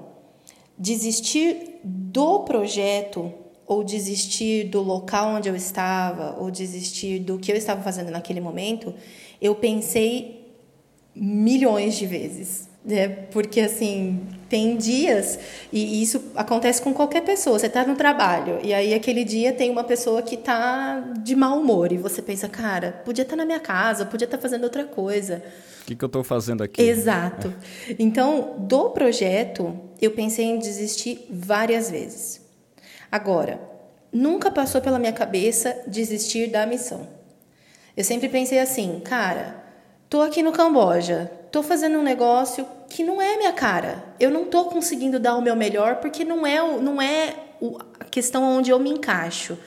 desistir 0.77 1.81
do 1.83 2.39
projeto 2.45 3.33
ou 3.67 3.83
desistir 3.83 4.69
do 4.69 4.81
local 4.81 5.35
onde 5.35 5.49
eu 5.49 5.57
estava 5.57 6.39
ou 6.39 6.49
desistir 6.49 7.19
do 7.19 7.37
que 7.37 7.51
eu 7.51 7.57
estava 7.57 7.81
fazendo 7.81 8.11
naquele 8.11 8.39
momento, 8.39 8.93
eu 9.41 9.55
pensei 9.55 10.55
milhões 11.13 11.95
de 11.95 12.05
vezes. 12.05 12.68
É, 12.87 13.07
porque 13.07 13.59
assim, 13.59 14.25
tem 14.47 14.77
dias, 14.77 15.37
e 15.71 16.01
isso 16.01 16.31
acontece 16.33 16.81
com 16.81 16.93
qualquer 16.93 17.21
pessoa. 17.21 17.59
Você 17.59 17.67
está 17.67 17.85
no 17.85 17.95
trabalho, 17.95 18.59
e 18.63 18.73
aí 18.73 18.93
aquele 18.93 19.25
dia 19.25 19.51
tem 19.51 19.69
uma 19.69 19.83
pessoa 19.83 20.21
que 20.21 20.35
está 20.35 21.01
de 21.21 21.35
mau 21.35 21.59
humor, 21.59 21.91
e 21.91 21.97
você 21.97 22.21
pensa, 22.21 22.47
cara, 22.47 23.01
podia 23.03 23.23
estar 23.23 23.35
tá 23.35 23.37
na 23.37 23.45
minha 23.45 23.59
casa, 23.59 24.05
podia 24.05 24.25
estar 24.25 24.37
tá 24.37 24.41
fazendo 24.41 24.63
outra 24.63 24.85
coisa. 24.85 25.43
O 25.81 25.85
que, 25.85 25.95
que 25.95 26.03
eu 26.03 26.07
estou 26.07 26.23
fazendo 26.23 26.63
aqui? 26.63 26.81
Exato. 26.81 27.53
É. 27.89 27.95
Então, 27.99 28.55
do 28.59 28.91
projeto, 28.91 29.77
eu 30.01 30.11
pensei 30.11 30.45
em 30.45 30.57
desistir 30.57 31.27
várias 31.29 31.91
vezes. 31.91 32.41
Agora, 33.11 33.59
nunca 34.11 34.49
passou 34.49 34.79
pela 34.81 34.99
minha 34.99 35.13
cabeça 35.13 35.75
desistir 35.85 36.47
da 36.47 36.65
missão. 36.65 37.07
Eu 37.97 38.03
sempre 38.03 38.29
pensei 38.29 38.59
assim, 38.59 39.01
cara, 39.03 39.63
tô 40.09 40.21
aqui 40.21 40.41
no 40.41 40.51
Camboja, 40.51 41.29
tô 41.51 41.63
fazendo 41.63 41.97
um 41.97 42.03
negócio 42.03 42.65
que 42.89 43.03
não 43.03 43.21
é 43.21 43.37
minha 43.37 43.53
cara. 43.53 44.03
Eu 44.19 44.29
não 44.29 44.45
tô 44.45 44.65
conseguindo 44.65 45.19
dar 45.19 45.35
o 45.35 45.41
meu 45.41 45.55
melhor 45.55 45.97
porque 45.97 46.23
não 46.23 46.45
é, 46.45 46.61
não 46.79 47.01
é 47.01 47.35
a 47.99 48.05
questão 48.05 48.43
onde 48.43 48.71
eu 48.71 48.79
me 48.79 48.89
encaixo. 48.89 49.57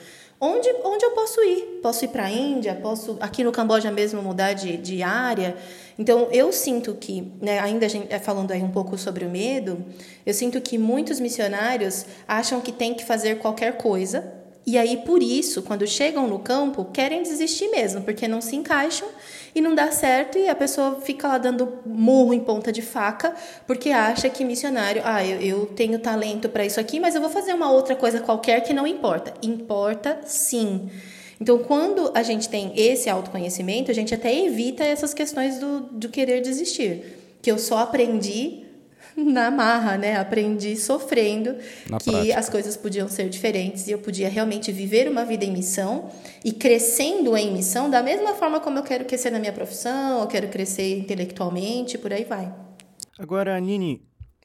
Onde, 0.45 0.69
onde 0.83 1.05
eu 1.05 1.11
posso 1.11 1.41
ir? 1.41 1.79
Posso 1.81 2.03
ir 2.03 2.09
para 2.09 2.25
a 2.25 2.29
Índia? 2.29 2.75
Posso 2.75 3.17
aqui 3.21 3.45
no 3.45 3.51
Camboja 3.51 3.89
mesmo 3.89 4.21
mudar 4.21 4.51
de, 4.51 4.75
de 4.75 5.01
área? 5.01 5.55
Então 5.97 6.27
eu 6.31 6.51
sinto 6.51 6.95
que, 6.95 7.31
né, 7.41 7.59
ainda 7.59 7.87
gente, 7.87 8.11
é, 8.11 8.19
falando 8.19 8.51
aí 8.51 8.61
um 8.61 8.71
pouco 8.71 8.97
sobre 8.97 9.23
o 9.23 9.29
medo, 9.29 9.85
eu 10.25 10.33
sinto 10.33 10.59
que 10.59 10.77
muitos 10.77 11.19
missionários 11.21 12.05
acham 12.27 12.59
que 12.59 12.73
tem 12.73 12.93
que 12.93 13.05
fazer 13.05 13.39
qualquer 13.39 13.77
coisa 13.77 14.42
e 14.65 14.77
aí, 14.77 14.97
por 14.97 15.21
isso, 15.21 15.61
quando 15.61 15.85
chegam 15.85 16.25
no 16.25 16.39
campo, 16.39 16.85
querem 16.85 17.21
desistir 17.21 17.67
mesmo, 17.69 18.01
porque 18.01 18.27
não 18.27 18.39
se 18.39 18.55
encaixam 18.55 19.07
e 19.53 19.59
não 19.59 19.75
dá 19.75 19.91
certo, 19.91 20.37
e 20.37 20.47
a 20.47 20.55
pessoa 20.55 21.01
fica 21.01 21.27
lá 21.27 21.37
dando 21.37 21.79
murro 21.85 22.33
em 22.33 22.39
ponta 22.39 22.71
de 22.71 22.81
faca, 22.81 23.35
porque 23.67 23.89
acha 23.89 24.29
que 24.29 24.45
missionário, 24.45 25.01
ah, 25.03 25.23
eu, 25.23 25.41
eu 25.41 25.65
tenho 25.65 25.99
talento 25.99 26.47
para 26.47 26.65
isso 26.65 26.79
aqui, 26.79 26.99
mas 26.99 27.13
eu 27.13 27.21
vou 27.21 27.29
fazer 27.29 27.53
uma 27.53 27.69
outra 27.69 27.95
coisa 27.95 28.21
qualquer 28.21 28.61
que 28.61 28.73
não 28.73 28.87
importa. 28.87 29.33
Importa 29.41 30.21
sim. 30.25 30.89
Então, 31.41 31.57
quando 31.57 32.09
a 32.15 32.23
gente 32.23 32.47
tem 32.47 32.71
esse 32.75 33.09
autoconhecimento, 33.09 33.91
a 33.91 33.93
gente 33.93 34.13
até 34.15 34.33
evita 34.33 34.83
essas 34.83 35.13
questões 35.13 35.59
do, 35.59 35.81
do 35.81 36.07
querer 36.07 36.41
desistir. 36.41 37.19
Que 37.41 37.51
eu 37.51 37.59
só 37.59 37.79
aprendi 37.79 38.62
na 39.17 39.51
marra, 39.51 39.97
né? 39.97 40.17
Aprendi 40.17 40.75
sofrendo 40.75 41.55
na 41.89 41.97
que 41.97 42.11
prática. 42.11 42.39
as 42.39 42.49
coisas 42.49 42.75
podiam 42.77 43.07
ser 43.07 43.29
diferentes 43.29 43.87
e 43.87 43.91
eu 43.91 43.99
podia 43.99 44.29
realmente 44.29 44.71
viver 44.71 45.07
uma 45.09 45.23
vida 45.25 45.45
em 45.45 45.51
missão 45.51 46.09
e 46.43 46.51
crescendo 46.51 47.35
em 47.37 47.51
missão 47.51 47.89
da 47.89 48.01
mesma 48.01 48.33
forma 48.33 48.59
como 48.59 48.79
eu 48.79 48.83
quero 48.83 49.05
crescer 49.05 49.29
na 49.29 49.39
minha 49.39 49.53
profissão, 49.53 50.21
eu 50.21 50.27
quero 50.27 50.47
crescer 50.47 50.97
intelectualmente, 50.97 51.97
por 51.97 52.11
aí 52.11 52.23
vai. 52.23 52.53
Agora, 53.17 53.59
Nini, 53.59 54.01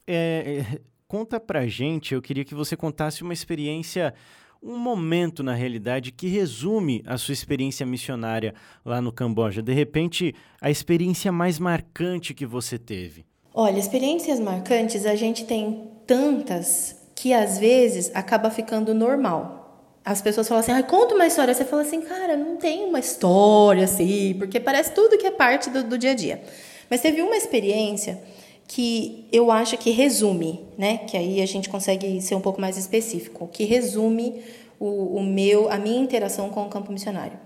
é, 0.06 0.64
é, 0.74 0.80
conta 1.06 1.40
pra 1.40 1.66
gente, 1.66 2.14
eu 2.14 2.22
queria 2.22 2.44
que 2.44 2.54
você 2.54 2.76
contasse 2.76 3.22
uma 3.22 3.32
experiência 3.32 4.14
um 4.62 4.76
momento 4.76 5.42
na 5.42 5.54
realidade 5.54 6.10
que 6.10 6.26
resume 6.26 7.02
a 7.06 7.16
sua 7.16 7.32
experiência 7.32 7.86
missionária 7.86 8.54
lá 8.84 9.00
no 9.00 9.12
Camboja. 9.12 9.62
De 9.62 9.72
repente, 9.72 10.34
a 10.60 10.68
experiência 10.68 11.30
mais 11.30 11.60
marcante 11.60 12.34
que 12.34 12.44
você 12.44 12.76
teve. 12.76 13.27
Olha, 13.60 13.80
experiências 13.80 14.38
marcantes 14.38 15.04
a 15.04 15.16
gente 15.16 15.44
tem 15.44 15.90
tantas 16.06 16.94
que 17.16 17.32
às 17.32 17.58
vezes 17.58 18.08
acaba 18.14 18.52
ficando 18.52 18.94
normal. 18.94 19.98
As 20.04 20.22
pessoas 20.22 20.46
falam 20.46 20.60
assim, 20.60 20.70
ah, 20.70 20.80
conta 20.80 21.16
uma 21.16 21.26
história. 21.26 21.52
Você 21.52 21.64
fala 21.64 21.82
assim, 21.82 22.00
cara, 22.02 22.36
não 22.36 22.56
tem 22.56 22.84
uma 22.84 23.00
história 23.00 23.82
assim, 23.82 24.36
porque 24.38 24.60
parece 24.60 24.92
tudo 24.94 25.18
que 25.18 25.26
é 25.26 25.32
parte 25.32 25.70
do, 25.70 25.82
do 25.82 25.98
dia 25.98 26.12
a 26.12 26.14
dia. 26.14 26.40
Mas 26.88 27.00
teve 27.00 27.20
uma 27.20 27.36
experiência 27.36 28.22
que 28.68 29.26
eu 29.32 29.50
acho 29.50 29.76
que 29.76 29.90
resume, 29.90 30.64
né? 30.78 30.98
Que 30.98 31.16
aí 31.16 31.42
a 31.42 31.46
gente 31.46 31.68
consegue 31.68 32.22
ser 32.22 32.36
um 32.36 32.40
pouco 32.40 32.60
mais 32.60 32.76
específico, 32.76 33.48
que 33.52 33.64
resume 33.64 34.40
o, 34.78 35.16
o 35.16 35.20
meu, 35.20 35.68
a 35.68 35.78
minha 35.78 36.00
interação 36.00 36.48
com 36.48 36.62
o 36.64 36.68
campo 36.68 36.92
missionário. 36.92 37.36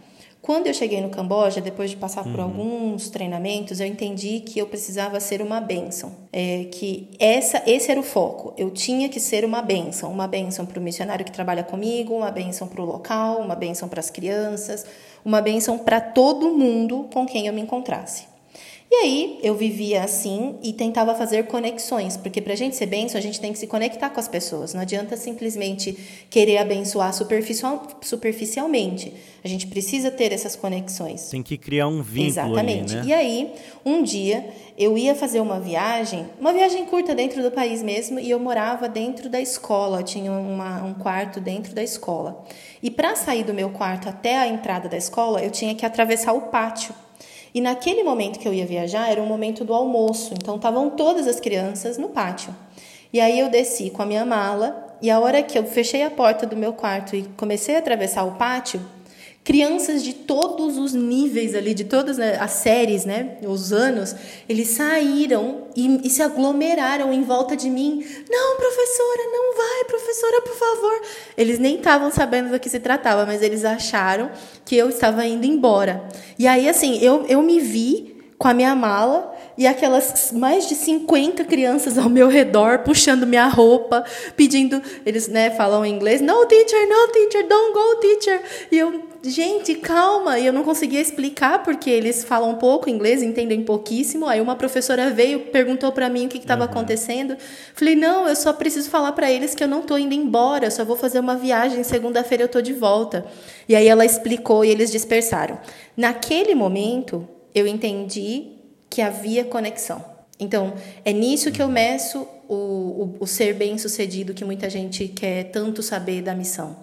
Quando 0.42 0.66
eu 0.66 0.74
cheguei 0.74 1.00
no 1.00 1.08
Camboja, 1.08 1.60
depois 1.60 1.88
de 1.88 1.96
passar 1.96 2.24
por 2.24 2.40
uhum. 2.40 2.42
alguns 2.42 3.08
treinamentos, 3.08 3.78
eu 3.78 3.86
entendi 3.86 4.40
que 4.40 4.58
eu 4.58 4.66
precisava 4.66 5.20
ser 5.20 5.40
uma 5.40 5.60
bênção. 5.60 6.12
É, 6.32 6.64
que 6.64 7.08
essa, 7.20 7.62
esse 7.64 7.92
era 7.92 8.00
o 8.00 8.02
foco. 8.02 8.52
Eu 8.58 8.68
tinha 8.68 9.08
que 9.08 9.20
ser 9.20 9.44
uma 9.44 9.62
bênção. 9.62 10.10
Uma 10.10 10.26
bênção 10.26 10.66
para 10.66 10.80
o 10.80 10.82
missionário 10.82 11.24
que 11.24 11.30
trabalha 11.30 11.62
comigo, 11.62 12.12
uma 12.16 12.32
bênção 12.32 12.66
para 12.66 12.82
o 12.82 12.84
local, 12.84 13.40
uma 13.40 13.54
bênção 13.54 13.88
para 13.88 14.00
as 14.00 14.10
crianças, 14.10 14.84
uma 15.24 15.40
bênção 15.40 15.78
para 15.78 16.00
todo 16.00 16.50
mundo 16.50 17.08
com 17.14 17.24
quem 17.24 17.46
eu 17.46 17.52
me 17.52 17.60
encontrasse. 17.60 18.31
E 18.92 18.94
aí 18.94 19.38
eu 19.42 19.54
vivia 19.54 20.04
assim 20.04 20.56
e 20.62 20.70
tentava 20.70 21.14
fazer 21.14 21.46
conexões, 21.46 22.14
porque 22.14 22.42
para 22.42 22.52
a 22.52 22.56
gente 22.56 22.76
ser 22.76 22.84
benção, 22.84 23.18
a 23.18 23.22
gente 23.22 23.40
tem 23.40 23.50
que 23.50 23.58
se 23.58 23.66
conectar 23.66 24.10
com 24.10 24.20
as 24.20 24.28
pessoas. 24.28 24.74
Não 24.74 24.82
adianta 24.82 25.16
simplesmente 25.16 25.96
querer 26.28 26.58
abençoar 26.58 27.14
superficial, 27.14 27.88
superficialmente. 28.02 29.14
A 29.42 29.48
gente 29.48 29.66
precisa 29.66 30.10
ter 30.10 30.30
essas 30.30 30.54
conexões. 30.54 31.30
Tem 31.30 31.42
que 31.42 31.56
criar 31.56 31.88
um 31.88 32.02
vínculo. 32.02 32.28
Exatamente. 32.28 32.94
Ali, 32.98 33.08
né? 33.08 33.08
E 33.08 33.14
aí, 33.14 33.52
um 33.82 34.02
dia, 34.02 34.46
eu 34.76 34.98
ia 34.98 35.14
fazer 35.14 35.40
uma 35.40 35.58
viagem, 35.58 36.26
uma 36.38 36.52
viagem 36.52 36.84
curta 36.84 37.14
dentro 37.14 37.42
do 37.42 37.50
país 37.50 37.82
mesmo, 37.82 38.20
e 38.20 38.28
eu 38.28 38.38
morava 38.38 38.90
dentro 38.90 39.30
da 39.30 39.40
escola, 39.40 40.02
tinha 40.02 40.30
uma, 40.30 40.84
um 40.84 40.92
quarto 40.92 41.40
dentro 41.40 41.74
da 41.74 41.82
escola. 41.82 42.44
E 42.82 42.90
para 42.90 43.16
sair 43.16 43.42
do 43.42 43.54
meu 43.54 43.70
quarto 43.70 44.10
até 44.10 44.36
a 44.36 44.46
entrada 44.46 44.86
da 44.86 44.98
escola, 44.98 45.42
eu 45.42 45.50
tinha 45.50 45.74
que 45.74 45.86
atravessar 45.86 46.34
o 46.34 46.42
pátio. 46.42 46.94
E 47.54 47.60
naquele 47.60 48.02
momento 48.02 48.38
que 48.38 48.48
eu 48.48 48.54
ia 48.54 48.66
viajar 48.66 49.10
era 49.10 49.22
o 49.22 49.26
momento 49.26 49.64
do 49.64 49.74
almoço, 49.74 50.32
então 50.34 50.56
estavam 50.56 50.90
todas 50.90 51.26
as 51.26 51.38
crianças 51.38 51.98
no 51.98 52.08
pátio. 52.08 52.54
E 53.12 53.20
aí 53.20 53.38
eu 53.38 53.50
desci 53.50 53.90
com 53.90 54.02
a 54.02 54.06
minha 54.06 54.24
mala 54.24 54.96
e 55.02 55.10
a 55.10 55.20
hora 55.20 55.42
que 55.42 55.58
eu 55.58 55.64
fechei 55.64 56.02
a 56.02 56.10
porta 56.10 56.46
do 56.46 56.56
meu 56.56 56.72
quarto 56.72 57.14
e 57.14 57.24
comecei 57.36 57.76
a 57.76 57.78
atravessar 57.78 58.24
o 58.24 58.32
pátio, 58.32 58.80
crianças 59.44 60.04
de 60.04 60.12
todos 60.12 60.78
os 60.78 60.94
níveis 60.94 61.54
ali, 61.54 61.74
de 61.74 61.84
todas 61.84 62.16
né, 62.16 62.36
as 62.40 62.52
séries, 62.52 63.04
né, 63.04 63.38
os 63.44 63.72
anos, 63.72 64.14
eles 64.48 64.68
saíram 64.68 65.64
e, 65.74 66.06
e, 66.06 66.10
se 66.10 66.22
aglomeraram 66.22 67.12
em 67.12 67.22
volta 67.22 67.56
de 67.56 67.68
mim. 67.68 68.04
Não, 68.30 68.56
professora, 68.56 69.22
não 69.32 69.56
vai, 69.56 69.84
professora, 69.84 70.42
por 70.42 70.54
favor. 70.54 71.02
Eles 71.36 71.58
nem 71.58 71.76
estavam 71.76 72.10
sabendo 72.10 72.50
do 72.50 72.60
que 72.60 72.70
se 72.70 72.78
tratava, 72.78 73.26
mas 73.26 73.42
eles 73.42 73.64
acharam 73.64 74.30
que 74.64 74.76
eu 74.76 74.88
estava 74.88 75.26
indo 75.26 75.44
embora. 75.44 76.04
E 76.38 76.46
aí, 76.46 76.68
assim, 76.68 76.98
eu, 77.02 77.26
eu 77.26 77.42
me 77.42 77.58
vi 77.58 78.12
com 78.38 78.46
a 78.46 78.54
minha 78.54 78.74
mala 78.74 79.32
e 79.56 79.66
aquelas 79.66 80.32
mais 80.32 80.68
de 80.68 80.74
50 80.74 81.44
crianças 81.44 81.98
ao 81.98 82.08
meu 82.08 82.28
redor 82.28 82.80
puxando 82.80 83.26
minha 83.26 83.46
roupa, 83.46 84.04
pedindo, 84.36 84.80
eles, 85.04 85.28
né, 85.28 85.50
falam 85.50 85.84
em 85.84 85.94
inglês, 85.94 86.20
no 86.20 86.46
teacher, 86.46 86.88
no 86.88 87.08
teacher, 87.12 87.46
don't 87.48 87.72
go 87.72 87.96
teacher. 88.00 88.42
E 88.70 88.78
eu, 88.78 89.11
gente, 89.22 89.74
calma, 89.76 90.38
e 90.38 90.46
eu 90.46 90.52
não 90.52 90.64
conseguia 90.64 91.00
explicar 91.00 91.62
porque 91.62 91.88
eles 91.88 92.24
falam 92.24 92.56
pouco 92.56 92.90
inglês, 92.90 93.22
entendem 93.22 93.62
pouquíssimo. 93.62 94.26
Aí 94.26 94.40
uma 94.40 94.56
professora 94.56 95.10
veio, 95.10 95.40
perguntou 95.46 95.92
para 95.92 96.08
mim 96.08 96.26
o 96.26 96.28
que 96.28 96.38
estava 96.38 96.64
uhum. 96.64 96.70
acontecendo. 96.70 97.36
Falei: 97.74 97.94
"Não, 97.94 98.28
eu 98.28 98.34
só 98.34 98.52
preciso 98.52 98.90
falar 98.90 99.12
para 99.12 99.30
eles 99.30 99.54
que 99.54 99.62
eu 99.62 99.68
não 99.68 99.82
tô 99.82 99.96
indo 99.96 100.14
embora, 100.14 100.66
eu 100.66 100.70
só 100.70 100.84
vou 100.84 100.96
fazer 100.96 101.20
uma 101.20 101.36
viagem, 101.36 101.82
segunda-feira 101.82 102.44
eu 102.44 102.48
tô 102.48 102.60
de 102.60 102.72
volta". 102.72 103.24
E 103.68 103.76
aí 103.76 103.86
ela 103.86 104.04
explicou 104.04 104.64
e 104.64 104.70
eles 104.70 104.90
dispersaram. 104.90 105.58
Naquele 105.96 106.54
momento, 106.54 107.28
eu 107.54 107.66
entendi 107.66 108.52
que 108.90 109.00
havia 109.00 109.44
conexão. 109.44 110.04
Então, 110.38 110.74
é 111.04 111.12
nisso 111.12 111.52
que 111.52 111.62
eu 111.62 111.68
meço 111.68 112.26
o, 112.48 112.54
o, 112.54 113.16
o 113.20 113.26
ser 113.26 113.54
bem-sucedido 113.54 114.34
que 114.34 114.44
muita 114.44 114.68
gente 114.68 115.06
quer 115.08 115.44
tanto 115.44 115.82
saber 115.82 116.20
da 116.20 116.34
missão. 116.34 116.76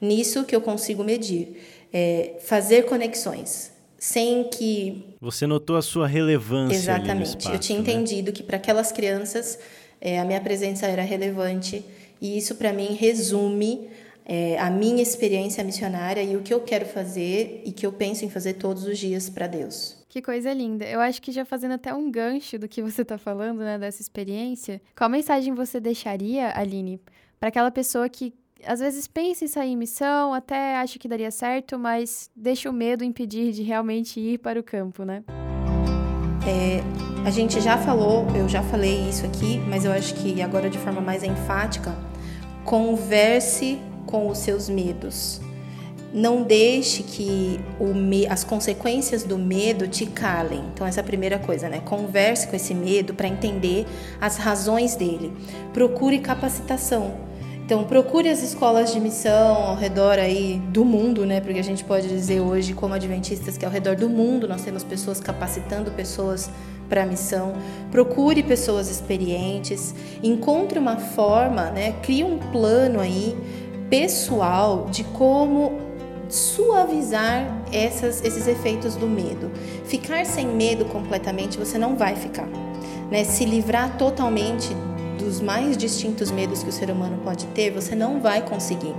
Nisso 0.00 0.44
que 0.44 0.54
eu 0.54 0.60
consigo 0.60 1.02
medir. 1.02 1.56
É 1.92 2.36
fazer 2.44 2.84
conexões, 2.84 3.72
sem 3.98 4.44
que. 4.44 5.14
Você 5.20 5.46
notou 5.46 5.76
a 5.76 5.82
sua 5.82 6.06
relevância. 6.06 6.76
Exatamente. 6.76 7.28
Espaço, 7.28 7.52
eu 7.52 7.58
tinha 7.58 7.78
né? 7.78 7.84
entendido 7.84 8.32
que 8.32 8.42
para 8.42 8.56
aquelas 8.56 8.92
crianças 8.92 9.58
é, 10.00 10.18
a 10.18 10.24
minha 10.24 10.40
presença 10.40 10.86
era 10.86 11.02
relevante 11.02 11.84
e 12.20 12.36
isso 12.36 12.54
para 12.54 12.72
mim 12.72 12.94
resume 12.94 13.88
é, 14.24 14.58
a 14.58 14.70
minha 14.70 15.02
experiência 15.02 15.62
missionária 15.62 16.22
e 16.22 16.36
o 16.36 16.42
que 16.42 16.52
eu 16.52 16.60
quero 16.60 16.84
fazer 16.84 17.62
e 17.64 17.70
que 17.70 17.86
eu 17.86 17.92
penso 17.92 18.24
em 18.24 18.30
fazer 18.30 18.54
todos 18.54 18.84
os 18.84 18.98
dias 18.98 19.30
para 19.30 19.46
Deus. 19.46 19.96
Que 20.08 20.20
coisa 20.20 20.52
linda. 20.52 20.84
Eu 20.84 21.00
acho 21.00 21.22
que 21.22 21.30
já 21.30 21.44
fazendo 21.44 21.72
até 21.74 21.94
um 21.94 22.10
gancho 22.10 22.58
do 22.58 22.66
que 22.66 22.82
você 22.82 23.02
está 23.02 23.18
falando, 23.18 23.58
né, 23.58 23.78
dessa 23.78 24.00
experiência, 24.00 24.80
qual 24.96 25.08
mensagem 25.10 25.54
você 25.54 25.78
deixaria, 25.78 26.58
Aline, 26.58 27.00
para 27.38 27.50
aquela 27.50 27.70
pessoa 27.70 28.08
que 28.08 28.32
às 28.64 28.80
vezes 28.80 29.06
pensa 29.06 29.44
em 29.44 29.48
sair 29.48 29.72
em 29.72 29.76
missão, 29.76 30.32
até 30.32 30.76
acha 30.76 30.98
que 30.98 31.08
daria 31.08 31.30
certo, 31.30 31.78
mas 31.78 32.30
deixa 32.34 32.70
o 32.70 32.72
medo 32.72 33.04
impedir 33.04 33.52
de 33.52 33.62
realmente 33.62 34.20
ir 34.20 34.38
para 34.38 34.58
o 34.58 34.62
campo, 34.62 35.04
né? 35.04 35.22
É, 36.46 36.80
a 37.26 37.30
gente 37.30 37.60
já 37.60 37.76
falou, 37.76 38.26
eu 38.36 38.48
já 38.48 38.62
falei 38.62 39.08
isso 39.08 39.26
aqui, 39.26 39.58
mas 39.68 39.84
eu 39.84 39.92
acho 39.92 40.14
que 40.14 40.40
agora 40.40 40.70
de 40.70 40.78
forma 40.78 41.00
mais 41.00 41.24
enfática, 41.24 41.92
converse 42.64 43.80
com 44.06 44.28
os 44.28 44.38
seus 44.38 44.68
medos. 44.68 45.40
Não 46.14 46.44
deixe 46.44 47.02
que 47.02 47.60
me... 47.80 48.26
as 48.26 48.44
consequências 48.44 49.24
do 49.24 49.36
medo 49.36 49.88
te 49.88 50.06
calem. 50.06 50.62
Então, 50.72 50.86
essa 50.86 51.00
é 51.00 51.02
a 51.02 51.04
primeira 51.04 51.38
coisa, 51.38 51.68
né? 51.68 51.80
Converse 51.80 52.46
com 52.46 52.56
esse 52.56 52.72
medo 52.72 53.12
para 53.12 53.28
entender 53.28 53.86
as 54.20 54.36
razões 54.38 54.94
dele. 54.94 55.32
Procure 55.74 56.18
capacitação. 56.20 57.26
Então, 57.66 57.82
procure 57.82 58.28
as 58.28 58.44
escolas 58.44 58.92
de 58.92 59.00
missão 59.00 59.56
ao 59.56 59.74
redor 59.74 60.20
aí 60.20 60.62
do 60.68 60.84
mundo, 60.84 61.26
né? 61.26 61.40
Porque 61.40 61.58
a 61.58 61.64
gente 61.64 61.82
pode 61.82 62.06
dizer 62.06 62.40
hoje, 62.40 62.72
como 62.72 62.94
adventistas, 62.94 63.58
que 63.58 63.64
ao 63.64 63.72
redor 63.72 63.96
do 63.96 64.08
mundo 64.08 64.46
nós 64.46 64.62
temos 64.62 64.84
pessoas 64.84 65.18
capacitando 65.18 65.90
pessoas 65.90 66.48
para 66.88 67.02
a 67.02 67.06
missão. 67.06 67.54
Procure 67.90 68.40
pessoas 68.44 68.88
experientes, 68.88 69.96
encontre 70.22 70.78
uma 70.78 70.96
forma, 70.96 71.72
né? 71.72 71.96
Crie 72.04 72.22
um 72.22 72.38
plano 72.38 73.00
aí 73.00 73.36
pessoal 73.90 74.86
de 74.88 75.02
como 75.02 75.80
suavizar 76.28 77.64
essas, 77.72 78.24
esses 78.24 78.46
efeitos 78.46 78.94
do 78.94 79.08
medo. 79.08 79.50
Ficar 79.86 80.24
sem 80.24 80.46
medo 80.46 80.84
completamente 80.84 81.58
você 81.58 81.76
não 81.76 81.96
vai 81.96 82.14
ficar. 82.14 82.46
Né? 83.10 83.24
Se 83.24 83.44
livrar 83.44 83.96
totalmente 83.96 84.68
dos 85.26 85.40
mais 85.40 85.76
distintos 85.76 86.30
medos 86.30 86.62
que 86.62 86.68
o 86.68 86.72
ser 86.72 86.88
humano 86.88 87.18
pode 87.24 87.46
ter, 87.48 87.72
você 87.72 87.96
não 87.96 88.20
vai 88.20 88.40
conseguir. 88.40 88.94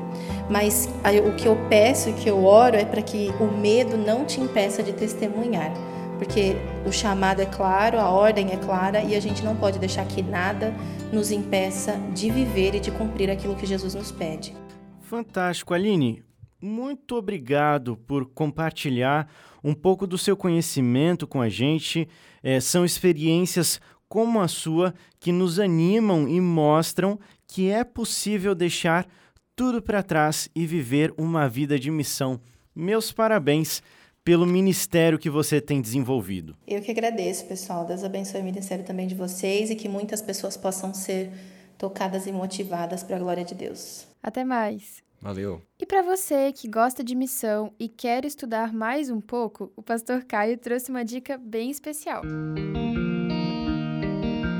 Mas 0.50 0.90
o 1.26 1.36
que 1.36 1.48
eu 1.48 1.56
peço 1.70 2.10
e 2.10 2.14
que 2.14 2.30
eu 2.30 2.44
oro 2.44 2.76
é 2.76 2.84
para 2.84 3.02
que 3.02 3.30
o 3.40 3.46
medo 3.46 3.98
não 3.98 4.26
te 4.26 4.42
impeça 4.42 4.84
de 4.84 4.92
testemunhar. 4.92 5.72
Porque 6.18 6.58
o 6.86 6.92
chamado 6.92 7.42
é 7.42 7.46
claro, 7.46 7.98
a 7.98 8.10
ordem 8.10 8.52
é 8.52 8.58
clara 8.58 9.02
e 9.02 9.16
a 9.16 9.20
gente 9.22 9.44
não 9.44 9.56
pode 9.56 9.80
deixar 9.80 10.06
que 10.06 10.22
nada 10.22 10.74
nos 11.14 11.32
impeça 11.32 11.94
de 12.14 12.30
viver 12.30 12.76
e 12.76 12.80
de 12.80 12.92
cumprir 12.92 13.30
aquilo 13.30 13.56
que 13.56 13.66
Jesus 13.66 13.96
nos 13.96 14.12
pede. 14.12 14.54
Fantástico, 15.00 15.74
Aline. 15.74 16.24
Muito 16.60 17.16
obrigado 17.16 17.96
por 17.96 18.26
compartilhar 18.26 19.30
um 19.64 19.76
pouco 19.76 20.06
do 20.06 20.18
seu 20.18 20.36
conhecimento 20.36 21.26
com 21.28 21.40
a 21.40 21.48
gente. 21.48 22.10
É, 22.44 22.60
são 22.60 22.84
experiências 22.84 23.80
como 24.08 24.40
a 24.40 24.48
sua 24.48 24.94
que 25.20 25.32
nos 25.32 25.60
animam 25.60 26.28
e 26.28 26.40
mostram 26.40 27.20
que 27.48 27.70
é 27.70 27.84
possível 27.84 28.54
deixar 28.54 29.08
tudo 29.56 29.82
para 29.82 30.04
trás 30.04 30.50
e 30.56 30.66
viver 30.66 31.14
uma 31.18 31.48
vida 31.50 31.80
de 31.80 31.90
missão. 31.90 32.40
Meus 32.76 33.12
parabéns 33.12 33.82
pelo 34.24 34.46
ministério 34.46 35.18
que 35.18 35.30
você 35.30 35.62
tem 35.62 35.82
desenvolvido. 35.82 36.56
Eu 36.68 36.82
que 36.82 36.92
agradeço, 36.92 37.46
pessoal. 37.46 37.86
Deus 37.86 38.04
abençoe 38.04 38.42
o 38.42 38.44
ministério 38.44 38.84
também 38.84 39.08
de 39.08 39.16
vocês 39.16 39.70
e 39.70 39.76
que 39.76 39.88
muitas 39.88 40.22
pessoas 40.22 40.58
possam 40.58 40.94
ser 40.94 41.32
tocadas 41.78 42.28
e 42.28 42.32
motivadas 42.32 43.04
para 43.04 43.16
a 43.16 43.20
glória 43.20 43.46
de 43.46 43.56
Deus. 43.56 44.06
Até 44.22 44.44
mais. 44.44 45.02
Valeu. 45.22 45.62
E 45.80 45.86
para 45.86 46.02
você 46.02 46.52
que 46.52 46.68
gosta 46.68 47.04
de 47.04 47.16
missão 47.16 47.74
e 47.80 47.90
quer 47.90 48.26
estudar 48.26 48.72
mais 48.74 49.10
um 49.10 49.20
pouco, 49.20 49.72
o 49.76 49.82
pastor 49.82 50.24
Caio 50.24 50.58
trouxe 50.58 50.92
uma 50.92 51.04
dica 51.04 51.38
bem 51.38 51.72
especial. 51.72 52.22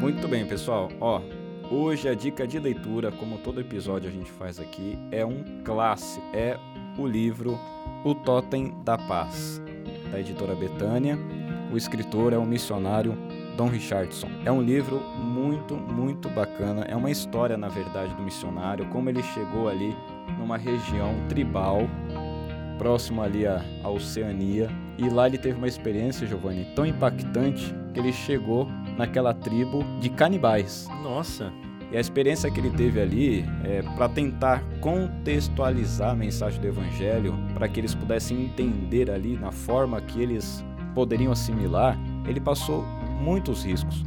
Muito 0.08 0.26
bem, 0.26 0.46
pessoal. 0.46 0.88
Ó, 1.02 1.20
hoje 1.70 2.08
a 2.08 2.14
dica 2.14 2.48
de 2.48 2.58
leitura, 2.58 3.12
como 3.12 3.40
todo 3.40 3.60
episódio 3.60 4.08
a 4.10 4.12
gente 4.12 4.32
faz 4.32 4.58
aqui, 4.58 4.98
é 5.12 5.26
um 5.26 5.44
clássico. 5.66 6.26
É 6.34 6.58
o 6.98 7.06
livro 7.06 7.60
O 8.06 8.16
Totem 8.16 8.74
da 8.86 8.98
Paz, 8.98 9.62
da 10.10 10.18
editora 10.18 10.56
Betânia. 10.56 11.20
O 11.74 11.76
escritor 11.76 12.32
é 12.32 12.38
o 12.38 12.46
missionário 12.46 13.18
Don 13.58 13.68
Richardson. 13.68 14.30
É 14.46 14.52
um 14.52 14.62
livro 14.62 15.02
muito, 15.18 15.76
muito 15.76 16.30
bacana. 16.30 16.86
É 16.86 16.96
uma 16.96 17.12
história, 17.12 17.58
na 17.58 17.68
verdade, 17.68 18.16
do 18.16 18.24
missionário, 18.24 18.86
como 18.86 19.10
ele 19.10 19.22
chegou 19.22 19.68
ali 19.68 19.94
numa 20.40 20.56
região 20.56 21.16
tribal, 21.28 21.82
próximo 22.78 23.22
ali 23.22 23.46
à, 23.46 23.62
à 23.84 23.90
Oceania. 23.90 24.70
E 24.98 25.10
lá 25.10 25.28
ele 25.28 25.38
teve 25.38 25.58
uma 25.58 25.68
experiência, 25.68 26.26
Giovanni, 26.26 26.66
tão 26.74 26.86
impactante 26.86 27.76
que 27.94 28.00
ele 28.00 28.14
chegou 28.14 28.70
naquela 28.98 29.34
tribo 29.34 29.84
de 30.00 30.10
canibais. 30.10 30.88
Nossa! 31.04 31.52
E 31.92 31.96
a 31.96 32.02
experiência 32.02 32.52
que 32.52 32.60
ele 32.60 32.72
teve 32.72 33.00
ali 33.00 33.46
é 33.64 33.82
para 33.96 34.10
tentar 34.10 34.62
contextualizar 34.82 36.12
a 36.12 36.16
mensagem 36.16 36.60
do 36.60 36.68
evangelho, 36.68 37.34
para 37.54 37.68
que 37.70 37.80
eles 37.80 37.96
pudessem 37.96 38.44
entender 38.44 39.10
ali 39.10 39.38
na 39.38 39.52
forma 39.52 40.02
que 40.02 40.22
eles 40.22 40.66
poderiam 40.94 41.32
assimilar, 41.32 41.98
ele 42.28 42.42
passou 42.42 42.84
muitos 43.22 43.64
riscos. 43.64 44.04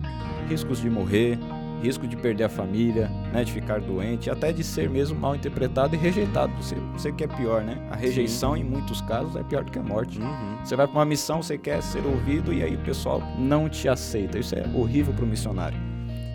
Riscos 0.48 0.80
de 0.80 0.90
morrer, 0.90 1.38
risco 1.80 2.06
de 2.06 2.16
perder 2.16 2.44
a 2.44 2.48
família, 2.48 3.08
né, 3.32 3.44
de 3.44 3.52
ficar 3.52 3.80
doente, 3.80 4.30
até 4.30 4.52
de 4.52 4.62
ser 4.62 4.88
mesmo 4.88 5.18
mal 5.18 5.34
interpretado 5.34 5.94
e 5.94 5.98
rejeitado. 5.98 6.52
Você, 6.56 6.74
você 6.92 7.12
que 7.12 7.24
é 7.24 7.26
pior, 7.26 7.62
né? 7.62 7.76
A 7.90 7.96
rejeição 7.96 8.54
Sim. 8.54 8.60
em 8.60 8.64
muitos 8.64 9.00
casos 9.02 9.36
é 9.36 9.42
pior 9.42 9.64
do 9.64 9.72
que 9.72 9.78
a 9.78 9.82
morte. 9.82 10.20
Uhum. 10.20 10.58
Você 10.62 10.76
vai 10.76 10.86
para 10.86 10.96
uma 10.96 11.04
missão, 11.04 11.42
você 11.42 11.58
quer 11.58 11.82
ser 11.82 12.04
ouvido 12.04 12.52
e 12.52 12.62
aí 12.62 12.74
o 12.74 12.80
pessoal 12.80 13.22
não 13.38 13.68
te 13.68 13.88
aceita. 13.88 14.38
Isso 14.38 14.54
é 14.54 14.64
horrível 14.74 15.12
para 15.14 15.24
o 15.24 15.28
missionário. 15.28 15.78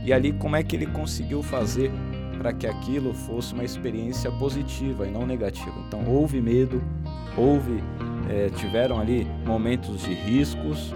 E 0.04 0.14
ali 0.14 0.34
como 0.34 0.56
é 0.56 0.64
que 0.64 0.76
ele 0.76 0.88
conseguiu 0.88 1.42
fazer 1.42 1.92
para 2.38 2.54
que 2.54 2.68
aquilo 2.68 3.14
fosse 3.14 3.54
uma 3.54 3.64
experiência 3.64 4.32
positiva 4.32 5.08
e 5.08 5.12
não 5.12 5.26
negativa? 5.26 5.76
Então 5.88 6.04
houve 6.06 6.42
medo, 6.42 6.82
houve 7.38 7.84
é, 8.30 8.50
tiveram 8.50 9.00
ali 9.00 9.28
momentos 9.46 10.02
de 10.02 10.14
riscos, 10.14 10.94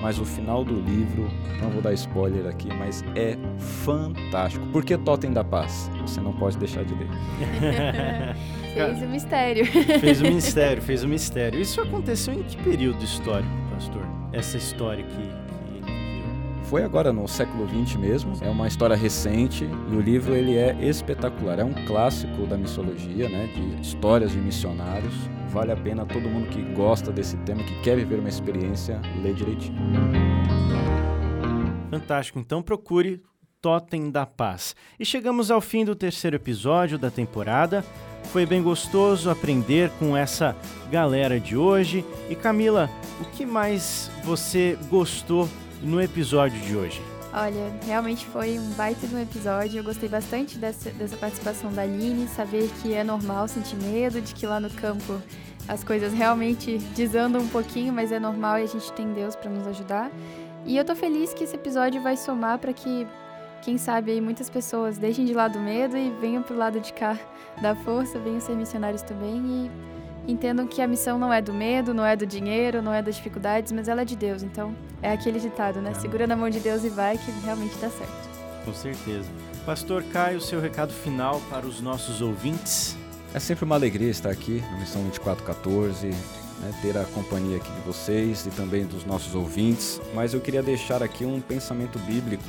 mas 0.00 0.18
o 0.18 0.24
final 0.24 0.64
do 0.64 0.74
livro, 0.74 1.28
não 1.60 1.70
vou 1.70 1.82
dar 1.82 1.92
spoiler 1.94 2.46
aqui, 2.46 2.68
mas 2.74 3.04
é 3.14 3.36
fantástico. 3.58 4.64
Por 4.66 4.84
que 4.84 4.96
Totem 4.96 5.32
da 5.32 5.42
Paz? 5.42 5.90
Você 6.02 6.20
não 6.20 6.32
pode 6.32 6.58
deixar 6.58 6.84
de 6.84 6.94
ler. 6.94 7.08
fez 8.74 9.02
o 9.02 9.06
mistério. 9.06 9.66
Fez 10.00 10.20
o 10.20 10.24
mistério, 10.24 10.82
fez 10.82 11.04
o 11.04 11.08
mistério. 11.08 11.60
Isso 11.60 11.80
aconteceu 11.80 12.34
em 12.34 12.42
que 12.42 12.56
período 12.58 13.02
histórico, 13.02 13.50
pastor? 13.72 14.02
Essa 14.32 14.56
história 14.56 15.04
que 15.04 15.46
foi 16.66 16.82
agora 16.82 17.12
no 17.12 17.26
século 17.28 17.66
XX 17.68 17.96
mesmo. 17.96 18.32
É 18.42 18.50
uma 18.50 18.66
história 18.66 18.96
recente 18.96 19.64
e 19.64 19.94
o 19.94 20.00
livro 20.00 20.34
ele 20.34 20.56
é 20.56 20.76
espetacular. 20.80 21.60
É 21.60 21.64
um 21.64 21.72
clássico 21.86 22.44
da 22.46 22.56
missologia, 22.56 23.28
né, 23.28 23.48
de 23.54 23.80
histórias 23.80 24.32
de 24.32 24.38
missionários. 24.38 25.14
Vale 25.56 25.72
a 25.72 25.76
pena 25.76 26.04
todo 26.04 26.28
mundo 26.28 26.50
que 26.50 26.60
gosta 26.74 27.10
desse 27.10 27.34
tema, 27.38 27.62
que 27.62 27.80
quer 27.80 27.96
viver 27.96 28.18
uma 28.18 28.28
experiência, 28.28 29.00
ler 29.22 29.32
direitinho. 29.32 29.78
Fantástico. 31.90 32.38
Então 32.38 32.62
procure 32.62 33.22
Totem 33.62 34.10
da 34.10 34.26
Paz. 34.26 34.76
E 35.00 35.04
chegamos 35.06 35.50
ao 35.50 35.62
fim 35.62 35.82
do 35.82 35.94
terceiro 35.94 36.36
episódio 36.36 36.98
da 36.98 37.10
temporada. 37.10 37.82
Foi 38.24 38.44
bem 38.44 38.62
gostoso 38.62 39.30
aprender 39.30 39.88
com 39.98 40.14
essa 40.14 40.54
galera 40.90 41.40
de 41.40 41.56
hoje. 41.56 42.04
E 42.28 42.34
Camila, 42.34 42.90
o 43.18 43.24
que 43.34 43.46
mais 43.46 44.10
você 44.24 44.78
gostou 44.90 45.48
no 45.82 46.02
episódio 46.02 46.60
de 46.60 46.76
hoje? 46.76 47.00
Olha, 47.32 47.70
realmente 47.86 48.26
foi 48.26 48.58
um 48.58 48.70
baita 48.72 49.06
de 49.06 49.14
um 49.14 49.22
episódio. 49.22 49.78
Eu 49.78 49.84
gostei 49.84 50.08
bastante 50.08 50.58
dessa, 50.58 50.90
dessa 50.90 51.16
participação 51.16 51.72
da 51.72 51.80
Aline, 51.80 52.28
saber 52.28 52.70
que 52.82 52.92
é 52.92 53.02
normal 53.02 53.48
sentir 53.48 53.76
medo, 53.76 54.20
de 54.20 54.34
que 54.34 54.46
lá 54.46 54.60
no 54.60 54.70
campo 54.70 55.20
as 55.68 55.82
coisas 55.82 56.12
realmente 56.12 56.78
desandam 56.94 57.42
um 57.42 57.48
pouquinho, 57.48 57.92
mas 57.92 58.12
é 58.12 58.20
normal 58.20 58.58
e 58.58 58.62
a 58.62 58.66
gente 58.66 58.92
tem 58.92 59.12
Deus 59.12 59.34
para 59.34 59.50
nos 59.50 59.66
ajudar. 59.66 60.10
E 60.64 60.76
eu 60.76 60.84
tô 60.84 60.94
feliz 60.94 61.32
que 61.32 61.44
esse 61.44 61.54
episódio 61.54 62.00
vai 62.02 62.16
somar 62.16 62.58
para 62.58 62.72
que, 62.72 63.06
quem 63.62 63.78
sabe, 63.78 64.12
aí 64.12 64.20
muitas 64.20 64.50
pessoas 64.50 64.98
deixem 64.98 65.24
de 65.24 65.32
lado 65.32 65.58
o 65.58 65.62
medo 65.62 65.96
e 65.96 66.10
venham 66.20 66.42
pro 66.42 66.56
lado 66.56 66.80
de 66.80 66.92
cá 66.92 67.18
da 67.60 67.74
força, 67.74 68.18
venham 68.18 68.40
ser 68.40 68.54
missionários 68.54 69.02
também 69.02 69.70
e 70.26 70.32
entendam 70.32 70.66
que 70.66 70.82
a 70.82 70.88
missão 70.88 71.18
não 71.18 71.32
é 71.32 71.40
do 71.40 71.52
medo, 71.52 71.94
não 71.94 72.04
é 72.04 72.16
do 72.16 72.26
dinheiro, 72.26 72.82
não 72.82 72.92
é 72.92 73.00
das 73.00 73.16
dificuldades, 73.16 73.70
mas 73.72 73.88
ela 73.88 74.02
é 74.02 74.04
de 74.04 74.16
Deus. 74.16 74.42
Então, 74.42 74.74
é 75.00 75.12
aquele 75.12 75.38
ditado, 75.38 75.80
né? 75.80 75.94
Segura 75.94 76.26
na 76.26 76.36
mão 76.36 76.50
de 76.50 76.60
Deus 76.60 76.84
e 76.84 76.88
vai 76.88 77.16
que 77.16 77.30
realmente 77.44 77.76
dá 77.78 77.88
certo. 77.88 78.28
Com 78.64 78.74
certeza. 78.74 79.28
Pastor 79.64 80.02
Caio, 80.12 80.40
seu 80.40 80.60
recado 80.60 80.92
final 80.92 81.40
para 81.48 81.66
os 81.66 81.80
nossos 81.80 82.20
ouvintes. 82.20 82.96
É 83.36 83.38
sempre 83.38 83.66
uma 83.66 83.74
alegria 83.74 84.08
estar 84.08 84.30
aqui 84.30 84.62
na 84.62 84.78
Missão 84.78 85.02
2414, 85.02 86.06
né, 86.06 86.74
ter 86.80 86.96
a 86.96 87.04
companhia 87.04 87.58
aqui 87.58 87.70
de 87.70 87.80
vocês 87.80 88.46
e 88.46 88.50
também 88.50 88.86
dos 88.86 89.04
nossos 89.04 89.34
ouvintes, 89.34 90.00
mas 90.14 90.32
eu 90.32 90.40
queria 90.40 90.62
deixar 90.62 91.02
aqui 91.02 91.26
um 91.26 91.38
pensamento 91.38 91.98
bíblico. 91.98 92.48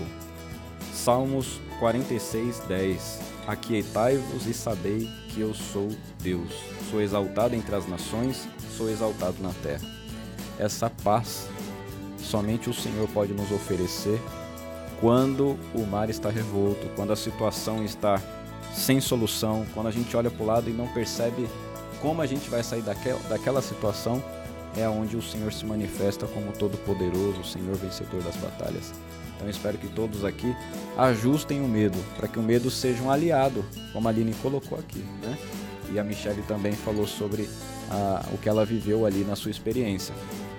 Salmos 0.93 1.59
46, 1.81 2.59
10. 2.69 3.19
Aquietai-vos 3.45 4.45
e 4.47 4.53
sabei 4.53 5.09
que 5.27 5.41
eu 5.41 5.53
sou 5.53 5.89
Deus. 6.23 6.53
Sou 6.89 7.01
exaltado 7.01 7.53
entre 7.53 7.75
as 7.75 7.85
nações, 7.85 8.47
sou 8.77 8.89
exaltado 8.89 9.43
na 9.43 9.51
terra. 9.61 9.85
Essa 10.57 10.89
paz 10.89 11.49
somente 12.17 12.69
o 12.69 12.73
Senhor 12.73 13.09
pode 13.09 13.33
nos 13.33 13.51
oferecer 13.51 14.21
quando 15.01 15.59
o 15.75 15.85
mar 15.85 16.09
está 16.09 16.29
revolto, 16.29 16.87
quando 16.95 17.11
a 17.11 17.17
situação 17.17 17.83
está 17.83 18.21
sem 18.77 19.01
solução, 19.01 19.65
quando 19.73 19.87
a 19.87 19.91
gente 19.91 20.15
olha 20.15 20.29
para 20.29 20.43
o 20.43 20.45
lado 20.45 20.69
e 20.69 20.73
não 20.73 20.87
percebe 20.87 21.47
como 22.01 22.21
a 22.21 22.27
gente 22.27 22.47
vai 22.49 22.63
sair 22.63 22.83
daquela, 22.83 23.19
daquela 23.27 23.61
situação, 23.61 24.23
é 24.77 24.87
onde 24.87 25.17
o 25.17 25.21
Senhor 25.21 25.51
se 25.51 25.65
manifesta 25.65 26.27
como 26.27 26.51
todo-poderoso, 26.51 27.41
o 27.41 27.45
Senhor 27.45 27.75
vencedor 27.75 28.21
das 28.21 28.35
batalhas. 28.35 28.93
Então 29.35 29.49
espero 29.49 29.77
que 29.77 29.87
todos 29.87 30.23
aqui 30.23 30.55
ajustem 30.95 31.61
o 31.61 31.67
medo, 31.67 31.97
para 32.15 32.27
que 32.27 32.37
o 32.37 32.43
medo 32.43 32.69
seja 32.69 33.01
um 33.01 33.09
aliado, 33.09 33.65
como 33.91 34.07
a 34.07 34.11
Aline 34.11 34.33
colocou 34.35 34.77
aqui, 34.77 35.03
né? 35.21 35.37
E 35.91 35.97
a 35.97 36.03
Michelle 36.03 36.41
também 36.43 36.73
falou 36.73 37.07
sobre 37.07 37.49
a, 37.89 38.25
o 38.31 38.37
que 38.37 38.47
ela 38.47 38.65
viveu 38.65 39.05
ali 39.05 39.23
na 39.23 39.35
sua 39.35 39.49
experiência. 39.49 40.13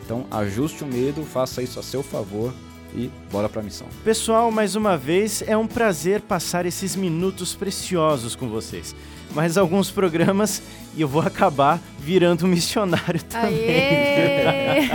Então 0.04 0.26
ajuste 0.30 0.82
o 0.82 0.86
medo, 0.86 1.22
faça 1.22 1.62
isso 1.62 1.78
a 1.78 1.82
seu 1.82 2.02
favor 2.02 2.52
e 2.94 3.10
bora 3.30 3.48
para 3.48 3.60
a 3.60 3.64
missão. 3.64 3.86
Pessoal, 4.04 4.50
mais 4.50 4.74
uma 4.74 4.96
vez 4.96 5.42
é 5.46 5.56
um 5.56 5.66
prazer 5.66 6.20
passar 6.22 6.66
esses 6.66 6.96
minutos 6.96 7.54
preciosos 7.54 8.34
com 8.34 8.48
vocês. 8.48 8.94
Mais 9.34 9.58
alguns 9.58 9.90
programas 9.90 10.62
e 10.96 11.02
eu 11.02 11.08
vou 11.08 11.20
acabar 11.20 11.80
virando 11.98 12.46
um 12.46 12.48
missionário 12.48 13.22
também. 13.28 14.88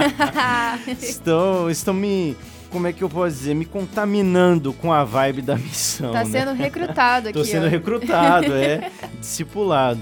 estão, 1.00 1.70
estão 1.72 1.94
me 1.94 2.36
como 2.74 2.88
é 2.88 2.92
que 2.92 3.04
eu 3.04 3.10
posso 3.10 3.36
dizer, 3.36 3.54
me 3.54 3.66
contaminando 3.66 4.74
com 4.74 4.92
a 4.92 5.04
vibe 5.04 5.44
da 5.44 5.56
missão. 5.56 6.12
Tá 6.12 6.24
né? 6.24 6.32
sendo 6.32 6.54
recrutado 6.54 7.30
aqui. 7.30 7.38
Tô 7.38 7.46
sendo 7.46 7.68
ó. 7.68 7.70
recrutado, 7.70 8.52
é, 8.52 8.92
discipulado. 9.22 10.02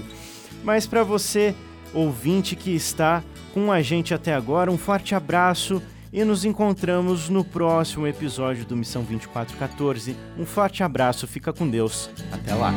Mas 0.64 0.86
para 0.86 1.04
você, 1.04 1.54
ouvinte 1.92 2.56
que 2.56 2.74
está 2.74 3.22
com 3.52 3.70
a 3.70 3.82
gente 3.82 4.14
até 4.14 4.32
agora, 4.32 4.70
um 4.70 4.78
forte 4.78 5.14
abraço 5.14 5.82
e 6.12 6.24
nos 6.24 6.44
encontramos 6.44 7.28
no 7.28 7.44
próximo 7.44 8.06
episódio 8.06 8.64
do 8.64 8.76
Missão 8.76 9.02
2414. 9.02 10.16
Um 10.38 10.44
forte 10.44 10.82
abraço, 10.82 11.26
fica 11.26 11.52
com 11.52 11.68
Deus. 11.68 12.10
Até 12.30 12.54
lá. 12.54 12.72